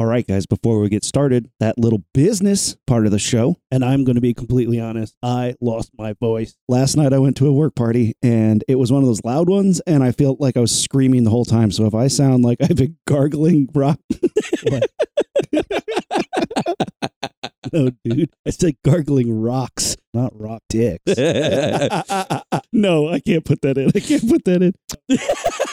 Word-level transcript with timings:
All 0.00 0.06
right, 0.06 0.26
guys, 0.26 0.46
before 0.46 0.80
we 0.80 0.88
get 0.88 1.04
started, 1.04 1.50
that 1.60 1.76
little 1.76 2.02
business 2.14 2.74
part 2.86 3.04
of 3.04 3.12
the 3.12 3.18
show, 3.18 3.56
and 3.70 3.84
I'm 3.84 4.02
going 4.02 4.14
to 4.14 4.22
be 4.22 4.32
completely 4.32 4.80
honest, 4.80 5.14
I 5.22 5.56
lost 5.60 5.90
my 5.98 6.14
voice. 6.14 6.56
Last 6.70 6.96
night 6.96 7.12
I 7.12 7.18
went 7.18 7.36
to 7.36 7.46
a 7.46 7.52
work 7.52 7.74
party 7.74 8.14
and 8.22 8.64
it 8.66 8.76
was 8.76 8.90
one 8.90 9.02
of 9.02 9.06
those 9.06 9.22
loud 9.24 9.50
ones, 9.50 9.82
and 9.86 10.02
I 10.02 10.12
felt 10.12 10.40
like 10.40 10.56
I 10.56 10.60
was 10.60 10.74
screaming 10.74 11.24
the 11.24 11.30
whole 11.30 11.44
time. 11.44 11.70
So 11.70 11.84
if 11.84 11.94
I 11.94 12.08
sound 12.08 12.46
like 12.46 12.62
I've 12.62 12.76
been 12.76 12.96
gargling 13.06 13.68
rock. 13.74 14.00
What? 14.62 14.90
no, 17.72 17.90
dude. 18.02 18.30
I 18.46 18.50
said 18.50 18.76
gargling 18.82 19.38
rocks, 19.38 19.98
not 20.14 20.32
rock 20.38 20.62
dicks. 20.70 21.04
no, 22.72 23.08
I 23.08 23.20
can't 23.20 23.44
put 23.44 23.60
that 23.62 23.76
in. 23.76 23.90
I 23.94 24.00
can't 24.00 24.28
put 24.28 24.44
that 24.46 24.62
in 24.62 24.74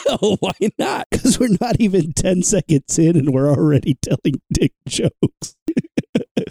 oh, 0.22 0.36
why 0.40 0.52
not? 0.78 1.06
because 1.10 1.38
we're 1.38 1.56
not 1.60 1.80
even 1.80 2.12
10 2.12 2.42
seconds 2.42 2.98
in 2.98 3.16
and 3.16 3.32
we're 3.32 3.50
already 3.50 3.94
telling 4.00 4.40
dick 4.52 4.72
jokes. 4.86 5.56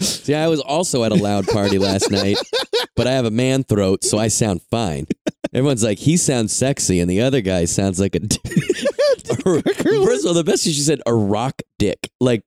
See, 0.00 0.34
I 0.34 0.48
was 0.48 0.60
also 0.60 1.04
at 1.04 1.12
a 1.12 1.16
loud 1.16 1.46
party 1.46 1.78
last 1.78 2.10
night, 2.10 2.38
but 2.94 3.06
I 3.06 3.12
have 3.12 3.24
a 3.24 3.30
man 3.30 3.64
throat, 3.64 4.04
so 4.04 4.18
I 4.18 4.28
sound 4.28 4.62
fine. 4.70 5.06
Everyone's 5.52 5.82
like, 5.82 5.98
he 5.98 6.16
sounds 6.16 6.52
sexy, 6.52 7.00
and 7.00 7.10
the 7.10 7.22
other 7.22 7.40
guy 7.40 7.64
sounds 7.64 7.98
like 7.98 8.14
a. 8.14 8.20
d- 8.20 8.38
First 9.24 10.24
of 10.24 10.28
all, 10.28 10.34
the 10.34 10.44
best 10.44 10.66
is 10.66 10.74
she 10.74 10.80
said 10.82 11.00
a 11.06 11.14
rock 11.14 11.62
dick. 11.78 12.10
Like, 12.20 12.42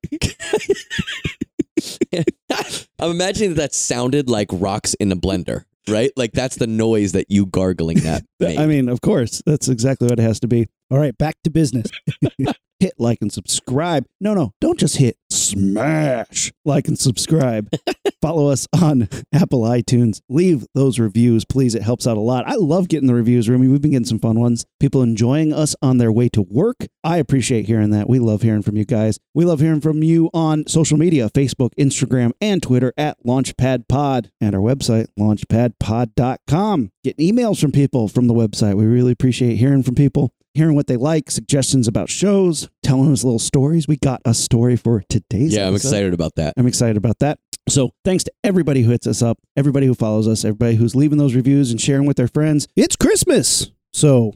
I'm 2.99 3.11
imagining 3.11 3.55
that 3.55 3.61
that 3.61 3.73
sounded 3.73 4.29
like 4.29 4.47
rocks 4.51 4.93
in 4.95 5.11
a 5.11 5.15
blender, 5.15 5.63
right? 5.87 6.11
Like 6.15 6.33
that's 6.33 6.57
the 6.57 6.67
noise 6.67 7.13
that 7.13 7.27
you 7.29 7.45
gargling 7.45 7.99
that. 7.99 8.23
Made. 8.39 8.59
I 8.59 8.65
mean, 8.65 8.89
of 8.89 9.01
course, 9.01 9.41
that's 9.45 9.69
exactly 9.69 10.07
what 10.07 10.19
it 10.19 10.23
has 10.23 10.39
to 10.41 10.47
be. 10.47 10.67
All 10.91 10.99
right, 10.99 11.17
back 11.17 11.37
to 11.45 11.49
business. 11.49 11.89
hit 12.81 12.93
like 12.97 13.19
and 13.21 13.31
subscribe. 13.31 14.05
No, 14.19 14.33
no, 14.33 14.53
don't 14.59 14.79
just 14.79 14.97
hit 14.97 15.15
smash 15.29 16.51
like 16.65 16.87
and 16.87 16.97
subscribe. 16.97 17.69
Follow 18.21 18.49
us 18.49 18.67
on 18.81 19.07
Apple 19.31 19.61
iTunes. 19.61 20.21
Leave 20.27 20.65
those 20.73 20.99
reviews, 20.99 21.45
please. 21.45 21.75
It 21.75 21.83
helps 21.83 22.07
out 22.07 22.17
a 22.17 22.21
lot. 22.21 22.47
I 22.47 22.55
love 22.55 22.87
getting 22.87 23.07
the 23.07 23.13
reviews, 23.13 23.47
Rumi. 23.47 23.67
We've 23.67 23.81
been 23.81 23.91
getting 23.91 24.05
some 24.05 24.19
fun 24.19 24.39
ones. 24.39 24.65
People 24.79 25.03
enjoying 25.03 25.53
us 25.53 25.75
on 25.81 25.97
their 25.97 26.11
way 26.11 26.27
to 26.29 26.41
work. 26.41 26.87
I 27.03 27.17
appreciate 27.17 27.67
hearing 27.67 27.91
that. 27.91 28.09
We 28.09 28.19
love 28.19 28.41
hearing 28.41 28.63
from 28.63 28.75
you 28.75 28.85
guys. 28.85 29.19
We 29.33 29.45
love 29.45 29.59
hearing 29.59 29.81
from 29.81 30.03
you 30.03 30.29
on 30.33 30.67
social 30.67 30.97
media 30.97 31.29
Facebook, 31.29 31.71
Instagram, 31.79 32.31
and 32.41 32.61
Twitter 32.61 32.93
at 32.97 33.23
Launchpad 33.23 33.87
Pod 33.87 34.31
and 34.41 34.55
our 34.55 34.61
website, 34.61 35.07
launchpadpod.com. 35.19 36.91
Getting 37.03 37.35
emails 37.35 37.61
from 37.61 37.71
people 37.71 38.07
from 38.07 38.27
the 38.27 38.33
website. 38.33 38.75
We 38.75 38.85
really 38.85 39.11
appreciate 39.11 39.57
hearing 39.57 39.83
from 39.83 39.95
people 39.95 40.33
hearing 40.53 40.75
what 40.75 40.87
they 40.87 40.97
like, 40.97 41.31
suggestions 41.31 41.87
about 41.87 42.09
shows, 42.09 42.69
telling 42.83 43.11
us 43.11 43.23
little 43.23 43.39
stories. 43.39 43.87
We 43.87 43.97
got 43.97 44.21
a 44.25 44.33
story 44.33 44.75
for 44.75 45.03
today's 45.09 45.55
yeah, 45.55 45.67
I'm 45.67 45.75
excited 45.75 46.13
about 46.13 46.35
that. 46.35 46.53
I'm 46.57 46.67
excited 46.67 46.97
about 46.97 47.19
that. 47.19 47.39
So, 47.69 47.91
thanks 48.03 48.23
to 48.25 48.31
everybody 48.43 48.81
who 48.81 48.91
hits 48.91 49.07
us 49.07 49.21
up, 49.21 49.37
everybody 49.55 49.85
who 49.85 49.93
follows 49.93 50.27
us, 50.27 50.43
everybody 50.43 50.75
who's 50.75 50.95
leaving 50.95 51.17
those 51.17 51.35
reviews 51.35 51.71
and 51.71 51.79
sharing 51.79 52.05
with 52.05 52.17
their 52.17 52.27
friends. 52.27 52.67
It's 52.75 52.95
Christmas. 52.95 53.71
So, 53.93 54.33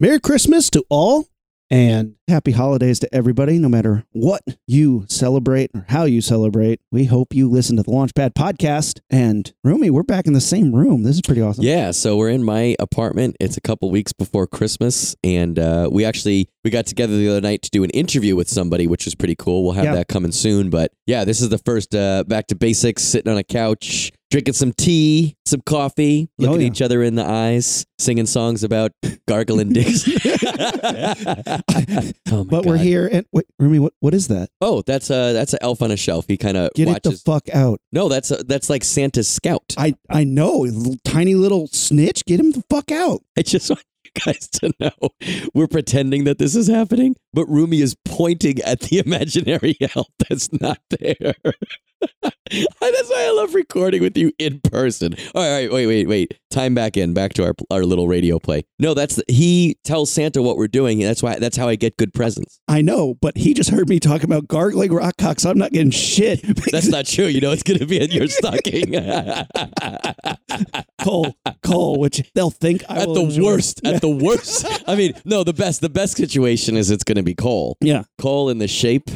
Merry 0.00 0.20
Christmas 0.20 0.70
to 0.70 0.84
all 0.88 1.26
and 1.72 2.16
happy 2.28 2.52
holidays 2.52 2.98
to 2.98 3.08
everybody, 3.14 3.58
no 3.58 3.66
matter 3.68 4.04
what 4.12 4.42
you 4.66 5.06
celebrate 5.08 5.70
or 5.74 5.86
how 5.88 6.04
you 6.04 6.20
celebrate. 6.20 6.80
We 6.90 7.06
hope 7.06 7.34
you 7.34 7.48
listen 7.48 7.78
to 7.78 7.82
the 7.82 7.90
Launchpad 7.90 8.34
podcast. 8.34 9.00
And 9.08 9.50
Rumi, 9.64 9.88
we're 9.88 10.02
back 10.02 10.26
in 10.26 10.34
the 10.34 10.40
same 10.40 10.74
room. 10.74 11.02
This 11.02 11.14
is 11.16 11.22
pretty 11.22 11.40
awesome. 11.40 11.64
Yeah, 11.64 11.90
so 11.92 12.18
we're 12.18 12.28
in 12.28 12.44
my 12.44 12.76
apartment. 12.78 13.36
It's 13.40 13.56
a 13.56 13.60
couple 13.62 13.90
weeks 13.90 14.12
before 14.12 14.46
Christmas, 14.46 15.16
and 15.24 15.58
uh, 15.58 15.88
we 15.90 16.04
actually 16.04 16.46
we 16.62 16.70
got 16.70 16.84
together 16.86 17.16
the 17.16 17.28
other 17.30 17.40
night 17.40 17.62
to 17.62 17.70
do 17.70 17.82
an 17.84 17.90
interview 17.90 18.36
with 18.36 18.48
somebody, 18.50 18.86
which 18.86 19.06
was 19.06 19.14
pretty 19.14 19.34
cool. 19.34 19.64
We'll 19.64 19.72
have 19.72 19.84
Yeah. 19.86 19.94
that 19.94 20.08
coming 20.08 20.30
soon. 20.32 20.68
But 20.68 20.92
yeah, 21.06 21.24
this 21.24 21.40
is 21.40 21.48
the 21.48 21.58
first 21.58 21.94
uh, 21.94 22.24
back 22.24 22.48
to 22.48 22.54
basics, 22.54 23.02
sitting 23.02 23.32
on 23.32 23.38
a 23.38 23.42
couch, 23.44 24.12
drinking 24.30 24.54
some 24.54 24.72
tea, 24.74 25.36
some 25.46 25.62
coffee, 25.62 26.28
Oh, 26.38 26.42
looking 26.42 26.60
yeah. 26.60 26.66
at 26.66 26.72
each 26.72 26.82
other 26.82 27.02
in 27.02 27.14
the 27.14 27.24
eyes, 27.26 27.86
singing 27.98 28.26
songs 28.26 28.62
about 28.62 28.92
gargling 29.26 29.72
dicks. 29.72 30.04
oh 32.30 32.44
But 32.44 32.64
we're 32.64 32.76
here 32.76 33.08
and 33.10 33.26
wait, 33.32 33.46
Rumi, 33.58 33.78
what, 33.78 33.92
what 34.00 34.14
is 34.14 34.28
that? 34.28 34.50
Oh, 34.60 34.82
that's 34.82 35.10
a 35.10 35.32
that's 35.32 35.52
an 35.52 35.58
elf 35.62 35.82
on 35.82 35.90
a 35.90 35.96
shelf. 35.96 36.26
He 36.28 36.36
kind 36.36 36.56
of 36.56 36.70
Get 36.74 36.88
it 36.88 37.02
the 37.02 37.12
fuck 37.12 37.48
out. 37.52 37.80
no, 37.92 38.08
that's 38.08 38.30
a, 38.30 38.36
that's 38.36 38.70
like 38.70 38.84
Santa's 38.84 39.28
scout. 39.28 39.74
I 39.76 39.94
I 40.08 40.24
know, 40.24 40.66
tiny 41.04 41.34
little 41.34 41.66
snitch. 41.68 42.24
Get 42.24 42.40
him 42.40 42.52
the 42.52 42.64
fuck 42.70 42.90
out. 42.92 43.22
I 43.36 43.42
just 43.42 43.70
want 43.70 43.82
you 44.04 44.10
guys 44.24 44.48
to 44.48 44.72
know 44.80 45.10
we're 45.54 45.68
pretending 45.68 46.24
that 46.24 46.38
this 46.38 46.54
is 46.56 46.68
happening, 46.68 47.16
but 47.32 47.46
Rumi 47.46 47.80
is 47.80 47.96
pointing 48.04 48.60
at 48.60 48.80
the 48.80 48.98
imaginary 49.04 49.76
elf 49.94 50.08
that's 50.18 50.52
not 50.52 50.78
there. 50.90 51.34
that's 52.50 53.10
why 53.10 53.24
I 53.26 53.30
love 53.30 53.54
recording 53.54 54.02
with 54.02 54.16
you 54.16 54.32
in 54.38 54.60
person. 54.60 55.14
All 55.34 55.48
right, 55.48 55.70
wait, 55.72 55.86
wait, 55.86 56.08
wait. 56.08 56.38
Time 56.50 56.74
back 56.74 56.96
in, 56.96 57.14
back 57.14 57.32
to 57.34 57.44
our 57.44 57.54
our 57.70 57.84
little 57.84 58.08
radio 58.08 58.38
play. 58.38 58.64
No, 58.78 58.94
that's 58.94 59.16
the, 59.16 59.24
he 59.28 59.76
tells 59.84 60.10
Santa 60.10 60.42
what 60.42 60.56
we're 60.56 60.68
doing. 60.68 61.00
And 61.00 61.08
that's 61.08 61.22
why 61.22 61.38
that's 61.38 61.56
how 61.56 61.68
I 61.68 61.76
get 61.76 61.96
good 61.96 62.12
presents. 62.12 62.60
I 62.68 62.82
know, 62.82 63.14
but 63.22 63.38
he 63.38 63.54
just 63.54 63.70
heard 63.70 63.88
me 63.88 64.00
talking 64.00 64.24
about 64.24 64.48
gargling 64.48 64.92
rock 64.92 65.16
cocks. 65.18 65.46
I'm 65.46 65.56
not 65.56 65.72
getting 65.72 65.92
shit. 65.92 66.42
That's 66.72 66.88
not 66.88 67.06
true. 67.06 67.26
You 67.26 67.40
know 67.40 67.52
it's 67.52 67.62
going 67.62 67.78
to 67.78 67.86
be 67.86 68.02
in 68.02 68.10
your 68.10 68.26
stocking. 68.28 68.92
Cole, 71.02 71.34
Cole, 71.62 71.98
which 71.98 72.22
they'll 72.34 72.50
think 72.50 72.82
I 72.88 73.02
at 73.02 73.08
the 73.08 73.20
enjoy. 73.20 73.44
worst. 73.44 73.86
At 73.86 74.00
the 74.00 74.10
worst. 74.10 74.66
I 74.86 74.96
mean, 74.96 75.14
no, 75.24 75.44
the 75.44 75.54
best. 75.54 75.80
The 75.80 75.88
best 75.88 76.16
situation 76.16 76.76
is 76.76 76.90
it's 76.90 77.04
going 77.04 77.16
to 77.16 77.22
be 77.22 77.34
Cole. 77.34 77.76
Yeah. 77.80 78.02
Cole 78.18 78.50
in 78.50 78.58
the 78.58 78.68
shape. 78.68 79.10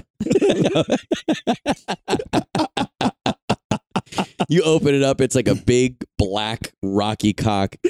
You 4.49 4.63
open 4.63 4.95
it 4.95 5.03
up, 5.03 5.21
it's 5.21 5.35
like 5.35 5.49
a 5.49 5.55
big 5.55 6.05
black 6.19 6.73
rocky 6.83 7.33
cock. 7.33 7.77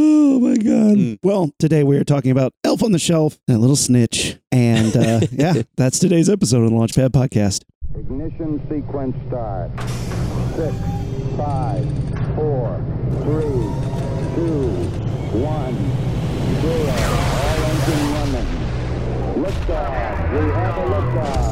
Oh 0.00 0.38
my 0.38 0.56
god. 0.56 0.96
Mm. 0.96 1.18
Well, 1.22 1.50
today 1.58 1.82
we 1.82 1.96
are 1.96 2.04
talking 2.04 2.30
about 2.30 2.52
Elf 2.62 2.82
on 2.84 2.92
the 2.92 2.98
Shelf, 2.98 3.38
that 3.46 3.58
little 3.58 3.74
snitch, 3.74 4.36
and 4.52 4.96
uh, 4.96 5.20
yeah, 5.32 5.62
that's 5.76 5.98
today's 5.98 6.28
episode 6.28 6.62
of 6.62 6.70
the 6.70 6.76
Launchpad 6.76 7.08
Podcast. 7.08 7.64
Ignition 7.98 8.60
sequence 8.68 9.16
start. 9.26 9.70
Six, 10.54 10.76
five, 11.36 11.84
four, 12.36 12.80
three, 13.22 13.64
two, 14.36 14.68
one, 15.40 15.74
zero. 16.60 16.92
All 17.34 17.64
engine 17.64 18.04
running. 18.14 18.48
Liftoff. 19.42 20.32
We 20.32 20.50
have 20.52 20.76
a 20.76 20.80
liftoff. 20.92 21.47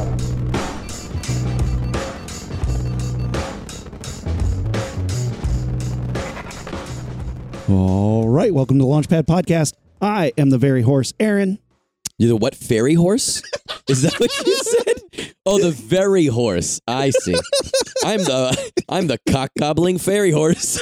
All 7.69 8.29
right, 8.29 8.53
welcome 8.53 8.77
to 8.79 8.85
the 8.85 8.89
Launchpad 8.89 9.23
Podcast. 9.23 9.73
I 10.01 10.31
am 10.37 10.51
the 10.51 10.57
very 10.57 10.83
horse, 10.83 11.13
Aaron. 11.19 11.59
You're 12.17 12.29
the 12.29 12.37
what 12.37 12.55
fairy 12.55 12.93
horse? 12.93 13.43
Is 13.89 14.03
that 14.03 14.17
what 14.21 14.31
you 14.45 14.55
said? 14.55 15.33
Oh, 15.45 15.59
the 15.59 15.71
very 15.71 16.27
horse. 16.27 16.79
I 16.87 17.09
see. 17.09 17.35
I'm 18.05 18.19
the 18.19 18.71
I'm 18.87 19.07
the 19.07 19.19
cock 19.29 19.51
gobbling 19.59 19.97
fairy 19.97 20.31
horse. 20.31 20.81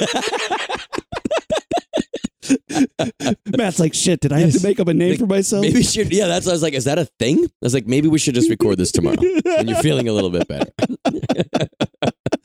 Matt's 3.56 3.80
like, 3.80 3.92
shit, 3.92 4.20
did 4.20 4.32
I 4.32 4.38
have 4.38 4.52
to 4.52 4.62
make 4.62 4.78
up 4.78 4.86
a 4.86 4.94
name 4.94 5.16
for 5.16 5.26
myself? 5.26 5.62
Maybe 5.62 5.82
should. 5.82 6.12
Yeah, 6.12 6.28
that's. 6.28 6.46
I 6.46 6.52
was 6.52 6.62
like, 6.62 6.74
is 6.74 6.84
that 6.84 7.00
a 7.00 7.06
thing? 7.18 7.46
I 7.46 7.50
was 7.62 7.74
like, 7.74 7.88
maybe 7.88 8.06
we 8.06 8.20
should 8.20 8.36
just 8.36 8.48
record 8.48 8.78
this 8.78 8.92
tomorrow 8.92 9.16
when 9.18 9.66
you're 9.66 9.82
feeling 9.82 10.08
a 10.08 10.12
little 10.12 10.30
bit 10.30 10.46
better. 10.46 10.70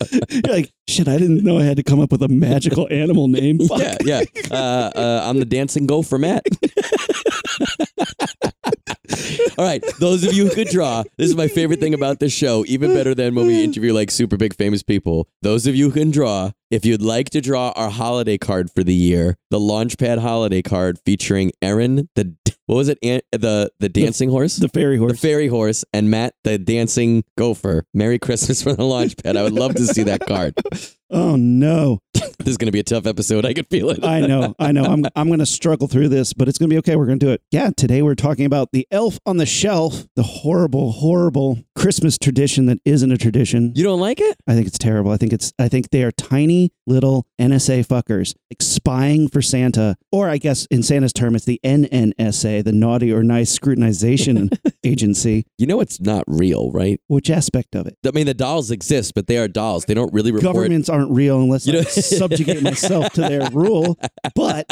You're 0.30 0.54
like, 0.54 0.72
shit, 0.88 1.08
I 1.08 1.18
didn't 1.18 1.44
know 1.44 1.58
I 1.58 1.64
had 1.64 1.78
to 1.78 1.84
come 1.84 2.00
up 2.00 2.12
with 2.12 2.22
a 2.24 2.28
magical 2.28 2.88
animal 2.92 3.28
name. 3.28 3.60
Fuck. 3.60 3.82
Yeah, 4.04 4.22
yeah. 4.34 4.48
Uh, 4.50 4.92
uh, 4.96 5.22
I'm 5.26 5.40
the 5.40 5.46
dancing 5.46 5.86
gopher, 5.86 6.18
Matt. 6.18 6.44
All 9.58 9.66
right, 9.66 9.84
those 10.00 10.24
of 10.24 10.34
you 10.34 10.48
who 10.48 10.54
could 10.56 10.68
draw, 10.68 11.04
this 11.18 11.30
is 11.30 11.36
my 11.36 11.48
favorite 11.48 11.80
thing 11.80 11.94
about 11.94 12.20
this 12.20 12.34
show, 12.34 12.64
even 12.68 12.94
better 12.94 13.14
than 13.14 13.36
when 13.36 13.48
we 13.48 13.64
interview 13.64 13.94
like 13.94 14.12
super 14.12 14.38
big 14.38 14.56
famous 14.56 14.84
people. 14.84 15.28
Those 15.42 15.68
of 15.68 15.76
you 15.76 15.90
who 15.90 16.00
can 16.00 16.12
draw, 16.12 16.52
if 16.70 16.86
you'd 16.86 17.02
like 17.02 17.30
to 17.32 17.42
draw 17.42 17.72
our 17.76 17.90
holiday 17.90 18.38
card 18.38 18.72
for 18.72 18.84
the 18.84 18.94
year, 18.94 19.38
the 19.50 19.60
Launchpad 19.60 20.20
holiday 20.20 20.62
card 20.62 21.00
featuring 21.06 21.52
Aaron, 21.62 22.10
the 22.16 22.36
what 22.68 22.76
was 22.78 22.88
it, 22.90 22.98
An- 23.04 23.22
the 23.34 23.70
the 23.80 23.90
dancing 23.90 24.30
horse, 24.30 24.56
The 24.56 24.70
fairy 24.70 24.98
horse, 24.98 25.12
the 25.14 25.18
fairy 25.18 25.48
horse, 25.48 25.84
and 25.94 26.10
Matt, 26.10 26.36
the 26.46 26.58
dancing 26.58 27.24
gopher. 27.38 27.84
Merry 27.94 28.18
Christmas 28.20 28.62
from 28.64 28.76
the 28.76 28.84
Launchpad. 28.84 29.36
I 29.36 29.44
would 29.44 29.52
love 29.54 29.76
to 29.76 29.86
see 29.86 30.04
that 30.04 30.22
card. 30.26 30.56
Oh 31.12 31.36
no. 31.36 32.00
This 32.42 32.54
is 32.54 32.58
going 32.58 32.68
to 32.68 32.72
be 32.72 32.80
a 32.80 32.84
tough 32.84 33.06
episode. 33.06 33.46
I 33.46 33.54
can 33.54 33.66
feel 33.66 33.92
it. 33.92 34.04
I 34.04 34.22
know, 34.22 34.56
I 34.58 34.72
know. 34.72 34.84
I'm 34.84 35.06
I'm 35.16 35.30
gonna 35.30 35.46
struggle 35.46 35.88
through 35.88 36.10
this, 36.10 36.34
but 36.34 36.48
it's 36.48 36.58
gonna 36.58 36.70
be 36.70 36.78
okay. 36.80 36.96
We're 36.96 37.06
gonna 37.06 37.18
do 37.20 37.30
it. 37.30 37.42
Yeah, 37.52 37.70
today 37.78 38.02
we're 38.02 38.16
talking 38.16 38.46
about 38.46 38.72
the 38.72 38.88
elf 38.90 39.20
on 39.28 39.38
the 39.38 39.46
shelf, 39.46 40.08
the 40.16 40.24
horrible, 40.24 40.92
horrible 40.92 41.60
Christmas 41.76 42.18
tradition 42.18 42.66
that 42.66 42.80
isn't 42.84 43.12
a 43.12 43.18
tradition. 43.18 43.74
You 43.76 43.84
don't 43.84 44.00
like 44.00 44.20
it? 44.20 44.38
I 44.48 44.56
think 44.56 44.66
it's 44.66 44.80
terrible. 44.80 45.12
I 45.12 45.18
think 45.18 45.34
it's 45.34 45.54
I 45.60 45.68
think 45.68 45.92
they 45.92 46.04
are 46.04 46.12
tiny 46.12 46.72
little 46.88 47.28
NSA 47.40 47.86
fuckers 47.86 48.34
like 48.52 48.62
spying 48.62 49.28
for 49.28 49.42
Santa, 49.42 49.96
or 50.12 50.28
I 50.28 50.38
guess 50.38 50.66
in 50.72 50.82
Santa's 50.82 51.14
term, 51.14 51.36
it's 51.36 51.46
the 51.46 51.60
NNSA, 51.64 52.64
the 52.64 52.72
Naughty 52.72 53.14
or 53.14 53.24
Nice 53.24 53.58
Scrutinization 53.58 54.50
Agency. 54.84 55.46
You 55.58 55.68
know 55.68 55.80
it's 55.80 56.02
not 56.02 56.24
real, 56.28 56.72
right? 56.72 57.00
Which 57.08 57.30
aspect 57.30 57.76
of 57.76 57.86
it? 57.88 57.98
I 58.06 58.12
mean, 58.12 58.26
the 58.26 58.34
dolls 58.34 58.72
exist, 58.72 59.14
but 59.14 59.28
they 59.28 59.38
are 59.38 59.48
dolls. 59.48 59.86
They 59.86 59.94
don't 59.94 60.14
really 60.14 60.32
report. 60.32 60.56
Governments 60.56 60.90
aren't 61.02 61.12
real 61.12 61.42
unless 61.42 61.66
You 61.68 61.74
know- 61.74 61.80
I 61.80 61.84
subjugate 61.84 62.62
myself 62.62 63.12
to 63.14 63.22
their 63.22 63.50
rule. 63.52 63.98
But 64.36 64.66